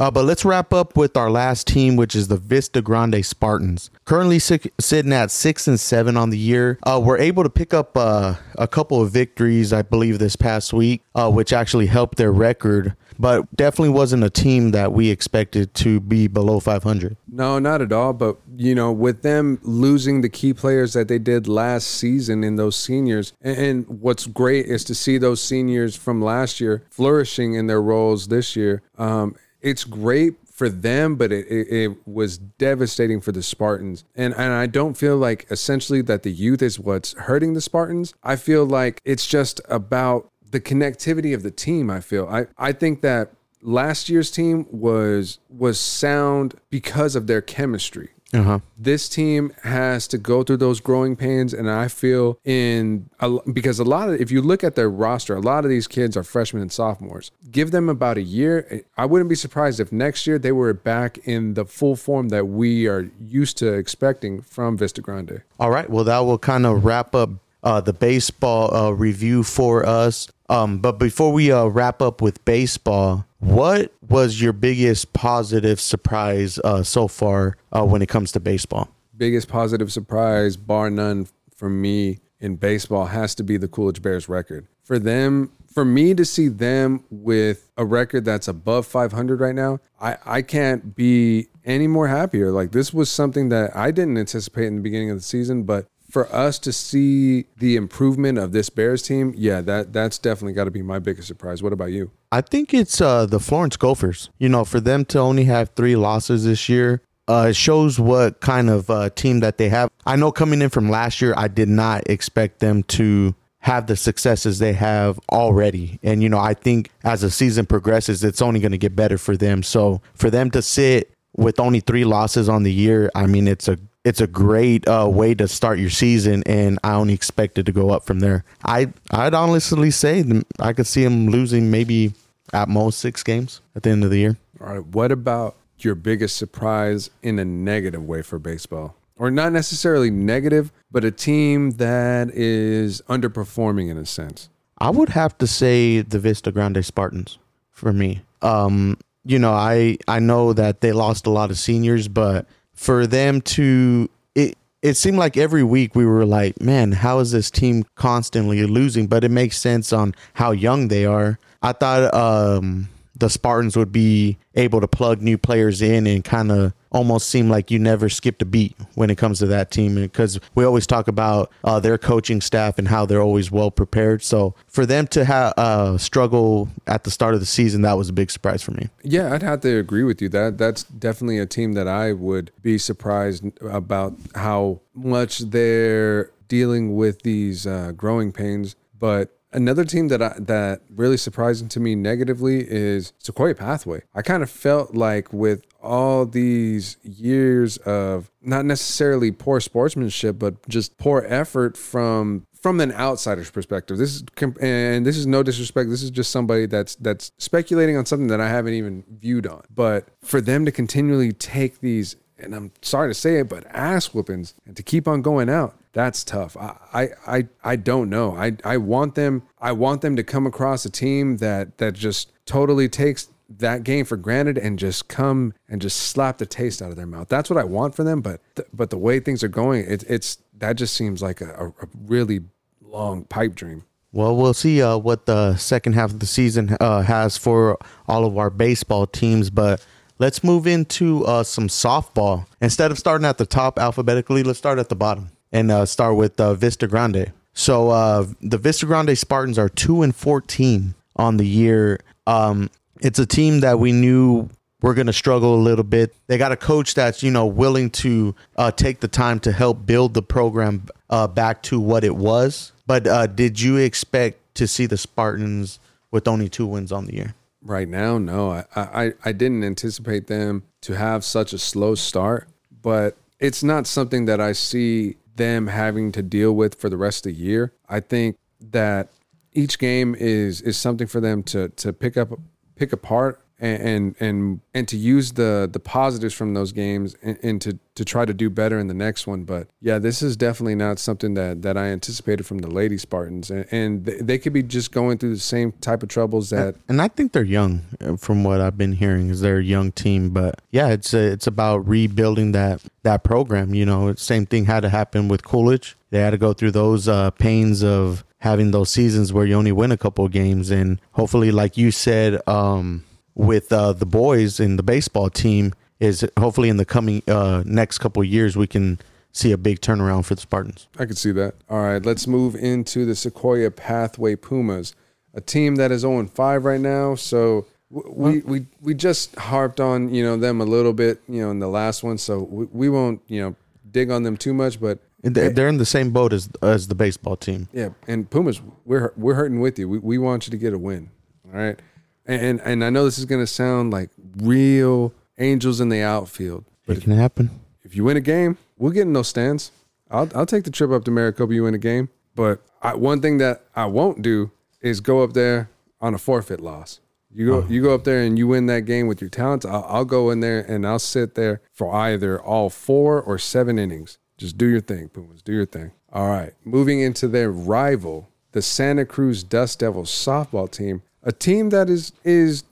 Uh, 0.00 0.10
but 0.10 0.24
let's 0.24 0.44
wrap 0.44 0.72
up 0.72 0.96
with 0.96 1.16
our 1.16 1.30
last 1.30 1.68
team, 1.68 1.94
which 1.94 2.16
is 2.16 2.26
the 2.26 2.36
Vista 2.36 2.82
Grande 2.82 3.24
Spartans. 3.24 3.90
Currently 4.04 4.40
si- 4.40 4.72
sitting 4.80 5.12
at 5.12 5.30
six 5.30 5.68
and 5.68 5.78
seven 5.78 6.16
on 6.16 6.30
the 6.30 6.38
year. 6.38 6.80
Uh, 6.82 7.00
we're 7.02 7.18
able 7.18 7.44
to 7.44 7.48
pick 7.48 7.72
up 7.72 7.96
uh, 7.96 8.34
a 8.58 8.66
couple 8.66 9.00
of 9.00 9.12
victories, 9.12 9.72
I 9.72 9.82
believe, 9.82 10.18
this 10.18 10.34
past 10.34 10.72
week, 10.72 11.02
uh, 11.14 11.30
which 11.30 11.52
actually 11.52 11.86
helped 11.86 12.18
their 12.18 12.32
record. 12.32 12.96
But 13.18 13.54
definitely 13.54 13.90
wasn't 13.90 14.24
a 14.24 14.30
team 14.30 14.70
that 14.72 14.92
we 14.92 15.10
expected 15.10 15.74
to 15.74 16.00
be 16.00 16.26
below 16.26 16.60
500. 16.60 17.16
No, 17.30 17.58
not 17.58 17.82
at 17.82 17.92
all. 17.92 18.12
But 18.12 18.38
you 18.56 18.74
know, 18.74 18.92
with 18.92 19.22
them 19.22 19.58
losing 19.62 20.20
the 20.20 20.28
key 20.28 20.52
players 20.52 20.92
that 20.92 21.08
they 21.08 21.18
did 21.18 21.46
last 21.48 21.86
season 21.86 22.44
in 22.44 22.56
those 22.56 22.76
seniors, 22.76 23.32
and, 23.40 23.84
what's 23.88 24.26
great 24.26 24.66
is 24.66 24.84
to 24.84 24.94
see 24.94 25.18
those 25.18 25.42
seniors 25.42 25.96
from 25.96 26.20
last 26.20 26.60
year 26.60 26.84
flourishing 26.90 27.54
in 27.54 27.66
their 27.66 27.82
roles 27.82 28.28
this 28.28 28.56
year. 28.56 28.82
Um, 28.98 29.36
it's 29.60 29.84
great 29.84 30.34
for 30.54 30.68
them, 30.68 31.16
but 31.16 31.32
it, 31.32 31.46
it, 31.48 31.66
it 31.68 31.96
was 32.06 32.38
devastating 32.38 33.20
for 33.20 33.32
the 33.32 33.42
Spartans. 33.42 34.04
And 34.14 34.32
and 34.34 34.52
I 34.52 34.66
don't 34.66 34.94
feel 34.94 35.16
like 35.16 35.46
essentially 35.50 36.00
that 36.02 36.22
the 36.22 36.30
youth 36.30 36.62
is 36.62 36.78
what's 36.78 37.12
hurting 37.14 37.54
the 37.54 37.60
Spartans. 37.60 38.14
I 38.22 38.36
feel 38.36 38.64
like 38.64 39.00
it's 39.04 39.26
just 39.26 39.60
about 39.68 40.30
the 40.54 40.60
connectivity 40.60 41.34
of 41.34 41.42
the 41.42 41.50
team. 41.50 41.90
I 41.90 42.00
feel 42.00 42.26
I 42.28 42.46
I 42.56 42.72
think 42.72 43.02
that 43.02 43.32
last 43.60 44.08
year's 44.08 44.30
team 44.30 44.66
was 44.70 45.38
was 45.50 45.80
sound 45.80 46.54
because 46.70 47.16
of 47.16 47.26
their 47.26 47.42
chemistry. 47.42 48.10
Uh 48.32 48.42
huh. 48.42 48.58
This 48.76 49.08
team 49.08 49.52
has 49.62 50.08
to 50.08 50.18
go 50.18 50.42
through 50.42 50.56
those 50.56 50.80
growing 50.80 51.14
pains, 51.14 51.52
and 51.52 51.70
I 51.70 51.88
feel 51.88 52.38
in 52.44 53.08
a, 53.20 53.38
because 53.52 53.78
a 53.78 53.84
lot 53.84 54.08
of 54.08 54.20
if 54.20 54.30
you 54.30 54.42
look 54.42 54.64
at 54.64 54.76
their 54.76 54.90
roster, 54.90 55.36
a 55.36 55.40
lot 55.40 55.64
of 55.64 55.70
these 55.70 55.86
kids 55.86 56.16
are 56.16 56.24
freshmen 56.24 56.62
and 56.62 56.72
sophomores. 56.72 57.30
Give 57.50 57.70
them 57.70 57.88
about 57.88 58.16
a 58.16 58.22
year. 58.22 58.84
I 58.96 59.06
wouldn't 59.06 59.28
be 59.28 59.36
surprised 59.36 59.78
if 59.80 59.92
next 59.92 60.26
year 60.26 60.38
they 60.38 60.52
were 60.52 60.72
back 60.72 61.18
in 61.18 61.54
the 61.54 61.64
full 61.64 61.96
form 61.96 62.28
that 62.30 62.46
we 62.46 62.86
are 62.86 63.10
used 63.20 63.56
to 63.58 63.72
expecting 63.72 64.40
from 64.40 64.76
Vista 64.76 65.00
Grande. 65.00 65.42
All 65.58 65.70
right. 65.70 65.88
Well, 65.88 66.04
that 66.04 66.20
will 66.20 66.38
kind 66.38 66.66
of 66.66 66.84
wrap 66.84 67.14
up 67.14 67.30
uh, 67.64 67.80
the 67.80 67.92
baseball 67.92 68.74
uh, 68.74 68.90
review 68.90 69.42
for 69.42 69.84
us. 69.86 70.28
Um, 70.48 70.78
but 70.78 70.98
before 70.98 71.32
we 71.32 71.50
uh, 71.50 71.66
wrap 71.66 72.02
up 72.02 72.20
with 72.20 72.44
baseball, 72.44 73.24
what 73.38 73.92
was 74.08 74.40
your 74.40 74.52
biggest 74.52 75.12
positive 75.14 75.80
surprise 75.80 76.58
uh, 76.62 76.82
so 76.82 77.08
far 77.08 77.56
uh, 77.72 77.84
when 77.84 78.02
it 78.02 78.08
comes 78.08 78.30
to 78.32 78.40
baseball? 78.40 78.88
Biggest 79.16 79.48
positive 79.48 79.90
surprise, 79.92 80.56
bar 80.56 80.90
none, 80.90 81.26
for 81.56 81.70
me 81.70 82.18
in 82.40 82.56
baseball 82.56 83.06
has 83.06 83.34
to 83.36 83.42
be 83.42 83.56
the 83.56 83.68
Coolidge 83.68 84.02
Bears 84.02 84.28
record. 84.28 84.66
For 84.82 84.98
them, 84.98 85.50
for 85.72 85.84
me 85.84 86.14
to 86.14 86.24
see 86.24 86.48
them 86.48 87.02
with 87.10 87.70
a 87.78 87.86
record 87.86 88.24
that's 88.26 88.48
above 88.48 88.86
500 88.86 89.40
right 89.40 89.54
now, 89.54 89.80
I, 89.98 90.18
I 90.26 90.42
can't 90.42 90.94
be 90.94 91.48
any 91.64 91.86
more 91.86 92.08
happier. 92.08 92.50
Like 92.52 92.72
this 92.72 92.92
was 92.92 93.08
something 93.08 93.48
that 93.48 93.74
I 93.74 93.90
didn't 93.90 94.18
anticipate 94.18 94.66
in 94.66 94.76
the 94.76 94.82
beginning 94.82 95.10
of 95.10 95.16
the 95.16 95.22
season, 95.22 95.62
but 95.62 95.86
for 96.14 96.32
us 96.32 96.60
to 96.60 96.72
see 96.72 97.46
the 97.56 97.74
improvement 97.74 98.38
of 98.38 98.52
this 98.52 98.70
Bears 98.70 99.02
team, 99.02 99.34
yeah, 99.36 99.60
that 99.62 99.92
that's 99.92 100.16
definitely 100.16 100.52
got 100.52 100.64
to 100.64 100.70
be 100.70 100.80
my 100.80 101.00
biggest 101.00 101.26
surprise. 101.26 101.60
What 101.60 101.72
about 101.72 101.90
you? 101.90 102.12
I 102.30 102.40
think 102.40 102.72
it's 102.72 103.00
uh, 103.00 103.26
the 103.26 103.40
Florence 103.40 103.76
Gophers. 103.76 104.30
You 104.38 104.48
know, 104.48 104.64
for 104.64 104.78
them 104.78 105.04
to 105.06 105.18
only 105.18 105.42
have 105.46 105.70
three 105.70 105.96
losses 105.96 106.44
this 106.44 106.68
year, 106.68 107.02
uh, 107.26 107.48
it 107.50 107.56
shows 107.56 107.98
what 107.98 108.38
kind 108.38 108.70
of 108.70 108.88
uh, 108.90 109.10
team 109.10 109.40
that 109.40 109.58
they 109.58 109.68
have. 109.70 109.90
I 110.06 110.14
know 110.14 110.30
coming 110.30 110.62
in 110.62 110.70
from 110.70 110.88
last 110.88 111.20
year, 111.20 111.34
I 111.36 111.48
did 111.48 111.68
not 111.68 112.08
expect 112.08 112.60
them 112.60 112.84
to 112.84 113.34
have 113.58 113.88
the 113.88 113.96
successes 113.96 114.60
they 114.60 114.74
have 114.74 115.18
already. 115.32 115.98
And, 116.04 116.22
you 116.22 116.28
know, 116.28 116.38
I 116.38 116.54
think 116.54 116.90
as 117.02 117.22
the 117.22 117.30
season 117.30 117.66
progresses, 117.66 118.22
it's 118.22 118.40
only 118.40 118.60
going 118.60 118.70
to 118.70 118.78
get 118.78 118.94
better 118.94 119.18
for 119.18 119.36
them. 119.36 119.64
So 119.64 120.00
for 120.14 120.30
them 120.30 120.52
to 120.52 120.62
sit 120.62 121.10
with 121.36 121.58
only 121.58 121.80
three 121.80 122.04
losses 122.04 122.48
on 122.48 122.62
the 122.62 122.72
year, 122.72 123.10
I 123.16 123.26
mean, 123.26 123.48
it's 123.48 123.66
a 123.66 123.78
it's 124.04 124.20
a 124.20 124.26
great 124.26 124.86
uh, 124.86 125.08
way 125.10 125.34
to 125.34 125.48
start 125.48 125.78
your 125.78 125.90
season, 125.90 126.42
and 126.44 126.78
I 126.84 126.94
only 126.94 127.14
expect 127.14 127.58
it 127.58 127.64
to 127.64 127.72
go 127.72 127.90
up 127.90 128.04
from 128.04 128.20
there. 128.20 128.44
I 128.64 128.92
I'd 129.10 129.34
honestly 129.34 129.90
say 129.90 130.24
I 130.60 130.72
could 130.72 130.86
see 130.86 131.04
them 131.04 131.28
losing 131.28 131.70
maybe 131.70 132.12
at 132.52 132.68
most 132.68 132.98
six 132.98 133.22
games 133.22 133.60
at 133.74 133.82
the 133.82 133.90
end 133.90 134.04
of 134.04 134.10
the 134.10 134.18
year. 134.18 134.36
All 134.60 134.68
right, 134.68 134.86
what 134.86 135.10
about 135.10 135.56
your 135.78 135.94
biggest 135.94 136.36
surprise 136.36 137.10
in 137.22 137.38
a 137.38 137.44
negative 137.44 138.06
way 138.06 138.22
for 138.22 138.38
baseball? 138.38 138.94
Or 139.16 139.30
not 139.30 139.52
necessarily 139.52 140.10
negative, 140.10 140.72
but 140.90 141.04
a 141.04 141.10
team 141.10 141.72
that 141.72 142.30
is 142.30 143.00
underperforming 143.08 143.88
in 143.88 143.96
a 143.96 144.06
sense. 144.06 144.48
I 144.78 144.90
would 144.90 145.10
have 145.10 145.38
to 145.38 145.46
say 145.46 146.00
the 146.00 146.18
Vista 146.18 146.50
Grande 146.50 146.84
Spartans 146.84 147.38
for 147.70 147.92
me. 147.92 148.22
Um, 148.42 148.98
you 149.24 149.38
know, 149.38 149.52
I 149.52 149.98
I 150.08 150.18
know 150.18 150.52
that 150.52 150.80
they 150.80 150.92
lost 150.92 151.26
a 151.26 151.30
lot 151.30 151.50
of 151.50 151.58
seniors, 151.58 152.08
but 152.08 152.46
for 152.74 153.06
them 153.06 153.40
to 153.40 154.08
it 154.34 154.56
it 154.82 154.94
seemed 154.94 155.16
like 155.16 155.36
every 155.36 155.62
week 155.62 155.94
we 155.94 156.04
were 156.04 156.26
like, 156.26 156.60
man, 156.60 156.92
how 156.92 157.18
is 157.20 157.30
this 157.32 157.50
team 157.50 157.84
constantly 157.94 158.64
losing? 158.66 159.06
But 159.06 159.24
it 159.24 159.30
makes 159.30 159.56
sense 159.56 159.92
on 159.92 160.14
how 160.34 160.50
young 160.50 160.88
they 160.88 161.06
are. 161.06 161.38
I 161.62 161.72
thought 161.72 162.12
um 162.12 162.88
the 163.16 163.30
Spartans 163.30 163.76
would 163.76 163.92
be 163.92 164.38
able 164.54 164.80
to 164.80 164.88
plug 164.88 165.22
new 165.22 165.38
players 165.38 165.80
in 165.80 166.06
and 166.06 166.24
kind 166.24 166.50
of 166.50 166.72
almost 166.94 167.28
seem 167.28 167.50
like 167.50 167.70
you 167.70 167.78
never 167.78 168.08
skipped 168.08 168.40
a 168.40 168.44
beat 168.44 168.74
when 168.94 169.10
it 169.10 169.18
comes 169.18 169.40
to 169.40 169.46
that 169.46 169.70
team 169.70 169.96
because 169.96 170.38
we 170.54 170.64
always 170.64 170.86
talk 170.86 171.08
about 171.08 171.50
uh, 171.64 171.80
their 171.80 171.98
coaching 171.98 172.40
staff 172.40 172.78
and 172.78 172.88
how 172.88 173.04
they're 173.04 173.20
always 173.20 173.50
well 173.50 173.70
prepared. 173.70 174.22
So 174.22 174.54
for 174.68 174.86
them 174.86 175.08
to 175.08 175.24
have 175.24 175.52
uh, 175.56 175.98
struggle 175.98 176.68
at 176.86 177.02
the 177.02 177.10
start 177.10 177.34
of 177.34 177.40
the 177.40 177.46
season, 177.46 177.82
that 177.82 177.94
was 177.98 178.08
a 178.08 178.12
big 178.12 178.30
surprise 178.30 178.62
for 178.62 178.70
me. 178.70 178.88
Yeah, 179.02 179.34
I'd 179.34 179.42
have 179.42 179.60
to 179.62 179.78
agree 179.78 180.04
with 180.04 180.22
you. 180.22 180.28
That 180.28 180.56
that's 180.56 180.84
definitely 180.84 181.38
a 181.38 181.46
team 181.46 181.72
that 181.72 181.88
I 181.88 182.12
would 182.12 182.52
be 182.62 182.78
surprised 182.78 183.44
about 183.60 184.14
how 184.36 184.80
much 184.94 185.40
they're 185.40 186.30
dealing 186.46 186.94
with 186.94 187.22
these 187.22 187.66
uh, 187.66 187.92
growing 187.96 188.30
pains. 188.30 188.76
But 188.96 189.36
another 189.52 189.84
team 189.84 190.08
that 190.08 190.22
I, 190.22 190.34
that 190.38 190.82
really 190.94 191.16
surprising 191.16 191.68
to 191.70 191.80
me 191.80 191.94
negatively 191.94 192.66
is 192.68 193.12
Sequoia 193.18 193.54
Pathway. 193.54 194.02
I 194.14 194.22
kind 194.22 194.42
of 194.42 194.50
felt 194.50 194.94
like 194.94 195.32
with 195.32 195.64
all 195.84 196.26
these 196.26 196.96
years 197.02 197.76
of 197.78 198.30
not 198.42 198.64
necessarily 198.64 199.30
poor 199.30 199.60
sportsmanship, 199.60 200.38
but 200.38 200.68
just 200.68 200.96
poor 200.98 201.24
effort 201.28 201.76
from 201.76 202.46
from 202.60 202.80
an 202.80 202.92
outsider's 202.92 203.50
perspective. 203.50 203.98
This 203.98 204.16
is 204.16 204.24
and 204.60 205.04
this 205.04 205.16
is 205.16 205.26
no 205.26 205.42
disrespect. 205.42 205.90
This 205.90 206.02
is 206.02 206.10
just 206.10 206.30
somebody 206.30 206.66
that's 206.66 206.96
that's 206.96 207.30
speculating 207.38 207.96
on 207.96 208.06
something 208.06 208.28
that 208.28 208.40
I 208.40 208.48
haven't 208.48 208.74
even 208.74 209.04
viewed 209.08 209.46
on. 209.46 209.62
But 209.72 210.08
for 210.22 210.40
them 210.40 210.64
to 210.64 210.72
continually 210.72 211.32
take 211.32 211.80
these 211.80 212.16
and 212.38 212.54
I'm 212.54 212.72
sorry 212.82 213.10
to 213.10 213.14
say 213.14 213.38
it, 213.38 213.48
but 213.48 213.64
ass 213.68 214.12
whoopings 214.12 214.54
and 214.66 214.76
to 214.76 214.82
keep 214.82 215.06
on 215.06 215.22
going 215.22 215.48
out, 215.48 215.76
that's 215.92 216.24
tough. 216.24 216.56
I, 216.56 217.10
I, 217.26 217.46
I, 217.62 217.76
don't 217.76 218.10
know. 218.10 218.34
I, 218.34 218.56
I 218.64 218.78
want 218.78 219.14
them. 219.14 219.44
I 219.60 219.70
want 219.72 220.00
them 220.00 220.16
to 220.16 220.24
come 220.24 220.44
across 220.46 220.84
a 220.84 220.90
team 220.90 221.36
that 221.36 221.78
that 221.78 221.94
just 221.94 222.32
totally 222.44 222.88
takes 222.88 223.28
that 223.58 223.84
game 223.84 224.04
for 224.04 224.16
granted 224.16 224.58
and 224.58 224.78
just 224.78 225.08
come 225.08 225.54
and 225.68 225.80
just 225.80 225.96
slap 225.96 226.38
the 226.38 226.46
taste 226.46 226.82
out 226.82 226.90
of 226.90 226.96
their 226.96 227.06
mouth. 227.06 227.28
That's 227.28 227.50
what 227.50 227.58
I 227.58 227.64
want 227.64 227.94
for 227.94 228.04
them. 228.04 228.20
But 228.20 228.40
th- 228.56 228.68
but 228.72 228.90
the 228.90 228.98
way 228.98 229.20
things 229.20 229.42
are 229.42 229.48
going, 229.48 229.84
it, 229.86 230.04
it's 230.08 230.38
that 230.58 230.74
just 230.74 230.94
seems 230.94 231.22
like 231.22 231.40
a, 231.40 231.72
a, 231.80 231.88
really 232.06 232.40
long 232.80 233.24
pipe 233.24 233.54
dream. 233.54 233.84
Well, 234.12 234.36
we'll 234.36 234.54
see 234.54 234.80
uh, 234.80 234.96
what 234.96 235.26
the 235.26 235.56
second 235.56 235.94
half 235.94 236.10
of 236.10 236.20
the 236.20 236.26
season 236.26 236.76
uh, 236.80 237.02
has 237.02 237.36
for 237.36 237.76
all 238.06 238.24
of 238.24 238.38
our 238.38 238.50
baseball 238.50 239.08
teams, 239.08 239.50
but 239.50 239.84
let's 240.20 240.44
move 240.44 240.68
into 240.68 241.24
uh, 241.26 241.42
some 241.42 241.66
softball. 241.66 242.46
Instead 242.60 242.92
of 242.92 242.98
starting 242.98 243.26
at 243.26 243.38
the 243.38 243.46
top 243.46 243.78
alphabetically, 243.78 244.44
let's 244.44 244.58
start 244.58 244.78
at 244.78 244.88
the 244.88 244.94
bottom 244.94 245.30
and 245.50 245.72
uh, 245.72 245.84
start 245.84 246.16
with 246.16 246.38
uh, 246.40 246.54
Vista 246.54 246.86
Grande. 246.86 247.32
So 247.54 247.90
uh, 247.90 248.26
the 248.40 248.58
Vista 248.58 248.86
Grande 248.86 249.18
Spartans 249.18 249.58
are 249.58 249.68
two 249.68 250.02
and 250.02 250.14
fourteen 250.14 250.94
on 251.16 251.36
the 251.36 251.46
year. 251.46 252.00
Um, 252.26 252.70
it's 253.04 253.18
a 253.18 253.26
team 253.26 253.60
that 253.60 253.78
we 253.78 253.92
knew 253.92 254.48
we're 254.80 254.94
going 254.94 255.06
to 255.06 255.12
struggle 255.12 255.54
a 255.54 255.62
little 255.62 255.84
bit. 255.84 256.14
They 256.26 256.38
got 256.38 256.52
a 256.52 256.56
coach 256.56 256.94
that's 256.94 257.22
you 257.22 257.30
know 257.30 257.46
willing 257.46 257.90
to 257.90 258.34
uh, 258.56 258.70
take 258.70 259.00
the 259.00 259.08
time 259.08 259.38
to 259.40 259.52
help 259.52 259.86
build 259.86 260.14
the 260.14 260.22
program 260.22 260.86
uh, 261.10 261.28
back 261.28 261.62
to 261.64 261.78
what 261.78 262.02
it 262.02 262.16
was. 262.16 262.72
But 262.86 263.06
uh, 263.06 263.26
did 263.26 263.60
you 263.60 263.76
expect 263.76 264.54
to 264.56 264.66
see 264.66 264.86
the 264.86 264.96
Spartans 264.96 265.78
with 266.10 266.26
only 266.26 266.48
two 266.48 266.66
wins 266.66 266.92
on 266.92 267.06
the 267.06 267.14
year? 267.14 267.34
Right 267.62 267.88
now, 267.88 268.18
no. 268.18 268.50
I, 268.50 268.64
I, 268.76 269.12
I 269.24 269.32
didn't 269.32 269.64
anticipate 269.64 270.26
them 270.26 270.64
to 270.82 270.94
have 270.94 271.24
such 271.24 271.54
a 271.54 271.58
slow 271.58 271.94
start, 271.94 272.46
but 272.82 273.16
it's 273.40 273.62
not 273.62 273.86
something 273.86 274.26
that 274.26 274.38
I 274.38 274.52
see 274.52 275.16
them 275.34 275.68
having 275.68 276.12
to 276.12 276.22
deal 276.22 276.54
with 276.54 276.74
for 276.74 276.90
the 276.90 276.98
rest 276.98 277.26
of 277.26 277.32
the 277.32 277.38
year. 277.38 277.72
I 277.88 278.00
think 278.00 278.36
that 278.60 279.08
each 279.52 279.78
game 279.78 280.14
is 280.14 280.60
is 280.60 280.76
something 280.76 281.06
for 281.06 281.20
them 281.20 281.42
to 281.44 281.68
to 281.70 281.92
pick 281.92 282.16
up 282.16 282.38
pick 282.76 282.92
apart 282.92 283.40
and 283.58 283.82
and 283.82 284.16
and, 284.20 284.60
and 284.74 284.88
to 284.88 284.96
use 284.96 285.32
the 285.32 285.68
the 285.72 285.78
positives 285.78 286.34
from 286.34 286.54
those 286.54 286.72
games 286.72 287.16
and, 287.22 287.38
and, 287.42 287.62
to 287.62 287.78
to 287.94 288.04
try 288.04 288.24
to 288.24 288.34
do 288.34 288.50
better 288.50 288.78
in 288.78 288.88
the 288.88 288.94
next 288.94 289.26
one. 289.26 289.44
But 289.44 289.68
yeah 289.80 289.98
this 289.98 290.22
is 290.22 290.36
definitely 290.36 290.74
not 290.74 290.98
something 290.98 291.34
that 291.34 291.62
that 291.62 291.76
i 291.76 291.86
anticipated 291.86 292.44
from 292.44 292.58
the 292.58 292.68
lady 292.68 292.98
spartans. 292.98 293.50
And, 293.50 293.66
and 293.70 294.04
they 294.04 294.38
could 294.38 294.52
be 294.52 294.62
just 294.62 294.92
going 294.92 295.18
through 295.18 295.34
the 295.34 295.40
same 295.40 295.72
type 295.72 296.02
of 296.02 296.08
troubles 296.08 296.50
that 296.50 296.76
and 296.88 297.00
i 297.00 297.08
think 297.08 297.32
they're 297.32 297.42
young 297.42 297.82
uh, 298.00 298.16
from 298.16 298.44
what 298.44 298.60
i've 298.60 298.76
been 298.76 298.92
hearing 298.92 299.30
is 299.30 299.40
they're 299.40 299.58
a 299.58 299.64
young 299.64 299.92
team. 299.92 300.30
But 300.30 300.60
yeah 300.70 300.88
it's 300.88 301.14
a, 301.14 301.32
it's 301.32 301.46
about 301.46 301.86
rebuilding 301.88 302.52
that 302.52 302.82
that 303.02 303.22
program 303.22 303.74
you 303.74 303.86
know. 303.86 304.14
Same 304.14 304.46
thing 304.46 304.64
had 304.64 304.80
to 304.80 304.88
happen 304.88 305.28
with 305.28 305.44
coolidge. 305.44 305.96
They 306.10 306.20
had 306.20 306.30
to 306.30 306.38
go 306.38 306.52
through 306.52 306.72
those 306.72 307.08
uh, 307.08 307.30
pains 307.32 307.82
of 307.82 308.24
having 308.44 308.72
those 308.72 308.90
seasons 308.90 309.32
where 309.32 309.46
you 309.46 309.54
only 309.54 309.72
win 309.72 309.90
a 309.90 309.96
couple 309.96 310.26
of 310.26 310.30
games 310.30 310.70
and 310.70 311.00
hopefully 311.12 311.50
like 311.50 311.78
you 311.78 311.90
said 311.90 312.46
um 312.46 313.02
with 313.34 313.72
uh, 313.72 313.92
the 313.92 314.06
boys 314.06 314.60
in 314.60 314.76
the 314.76 314.82
baseball 314.82 315.30
team 315.30 315.72
is 315.98 316.28
hopefully 316.38 316.68
in 316.68 316.76
the 316.76 316.84
coming 316.84 317.22
uh, 317.26 317.62
next 317.64 317.98
couple 317.98 318.22
years 318.22 318.54
we 318.54 318.66
can 318.66 318.98
see 319.32 319.50
a 319.50 319.56
big 319.56 319.80
turnaround 319.80 320.24
for 320.24 320.34
the 320.34 320.40
Spartans. 320.40 320.86
I 320.98 321.06
could 321.06 321.18
see 321.18 321.32
that. 321.32 321.54
All 321.68 321.82
right, 321.82 322.04
let's 322.04 322.26
move 322.26 322.54
into 322.54 323.04
the 323.04 323.16
Sequoia 323.16 323.70
Pathway 323.70 324.36
Pumas, 324.36 324.94
a 325.32 325.40
team 325.40 325.74
that 325.76 325.90
is 325.90 326.02
0 326.02 326.26
5 326.26 326.64
right 326.64 326.80
now. 326.80 327.16
So 327.16 327.66
we, 327.90 328.40
we 328.40 328.66
we 328.80 328.94
just 328.94 329.34
harped 329.36 329.80
on 329.80 330.14
you 330.14 330.22
know 330.22 330.36
them 330.36 330.60
a 330.60 330.64
little 330.64 330.92
bit 330.92 331.20
you 331.28 331.40
know 331.40 331.50
in 331.50 331.60
the 331.60 331.68
last 331.68 332.04
one, 332.04 332.18
so 332.18 332.40
we, 332.42 332.66
we 332.66 332.88
won't 332.88 333.22
you 333.26 333.40
know 333.40 333.56
dig 333.90 334.10
on 334.10 334.22
them 334.22 334.36
too 334.36 334.54
much, 334.54 334.80
but. 334.80 334.98
They're 335.32 335.68
in 335.68 335.78
the 335.78 335.86
same 335.86 336.10
boat 336.10 336.32
as 336.32 336.48
as 336.62 336.88
the 336.88 336.94
baseball 336.94 337.36
team. 337.36 337.68
Yeah, 337.72 337.90
and 338.06 338.28
Pumas, 338.28 338.60
we're 338.84 339.12
we're 339.16 339.34
hurting 339.34 339.60
with 339.60 339.78
you. 339.78 339.88
We, 339.88 339.98
we 339.98 340.18
want 340.18 340.46
you 340.46 340.50
to 340.50 340.58
get 340.58 340.72
a 340.72 340.78
win. 340.78 341.10
All 341.46 341.58
right 341.58 341.80
and 342.26 342.60
and 342.60 342.84
I 342.84 342.90
know 342.90 343.04
this 343.04 343.18
is 343.18 343.24
going 343.24 343.42
to 343.42 343.46
sound 343.46 343.92
like 343.92 344.10
real 344.36 345.12
angels 345.38 345.80
in 345.80 345.88
the 345.88 346.02
outfield, 346.02 346.64
but 346.86 346.96
it 346.96 347.02
can 347.02 347.12
happen. 347.12 347.50
If 347.82 347.94
you 347.94 348.04
win 348.04 348.16
a 348.16 348.20
game, 348.20 348.56
we'll 348.78 348.92
get 348.92 349.02
in 349.02 349.12
those 349.12 349.28
stands. 349.28 349.72
I'll 350.10 350.28
I'll 350.34 350.46
take 350.46 350.64
the 350.64 350.70
trip 350.70 350.90
up 350.90 351.04
to 351.04 351.10
Maricopa. 351.10 351.52
You 351.54 351.64
win 351.64 351.74
a 351.74 351.78
game, 351.78 352.08
but 352.34 352.60
I, 352.82 352.94
one 352.94 353.20
thing 353.20 353.38
that 353.38 353.64
I 353.74 353.86
won't 353.86 354.22
do 354.22 354.50
is 354.80 355.00
go 355.00 355.22
up 355.22 355.32
there 355.32 355.70
on 356.00 356.14
a 356.14 356.18
forfeit 356.18 356.60
loss. 356.60 357.00
You 357.30 357.46
go, 357.46 357.56
oh. 357.56 357.66
you 357.68 357.82
go 357.82 357.94
up 357.94 358.04
there 358.04 358.20
and 358.20 358.38
you 358.38 358.46
win 358.46 358.66
that 358.66 358.82
game 358.82 359.08
with 359.08 359.20
your 359.20 359.30
talents. 359.30 359.66
I'll, 359.66 359.84
I'll 359.88 360.04
go 360.04 360.30
in 360.30 360.38
there 360.38 360.60
and 360.60 360.86
I'll 360.86 361.00
sit 361.00 361.34
there 361.34 361.62
for 361.72 361.92
either 361.92 362.40
all 362.40 362.70
four 362.70 363.20
or 363.20 363.38
seven 363.38 363.76
innings. 363.76 364.18
Just 364.36 364.58
do 364.58 364.66
your 364.66 364.80
thing, 364.80 365.08
Pumas. 365.08 365.42
Do 365.42 365.52
your 365.52 365.66
thing. 365.66 365.92
All 366.12 366.28
right. 366.28 366.52
Moving 366.64 367.00
into 367.00 367.28
their 367.28 367.50
rival, 367.50 368.28
the 368.52 368.62
Santa 368.62 369.04
Cruz 369.04 369.42
Dust 369.42 369.80
Devils 369.80 370.10
softball 370.10 370.70
team 370.70 371.02
a 371.24 371.32
team 371.32 371.70
that 371.70 371.90
is 371.90 372.12
is 372.22 372.64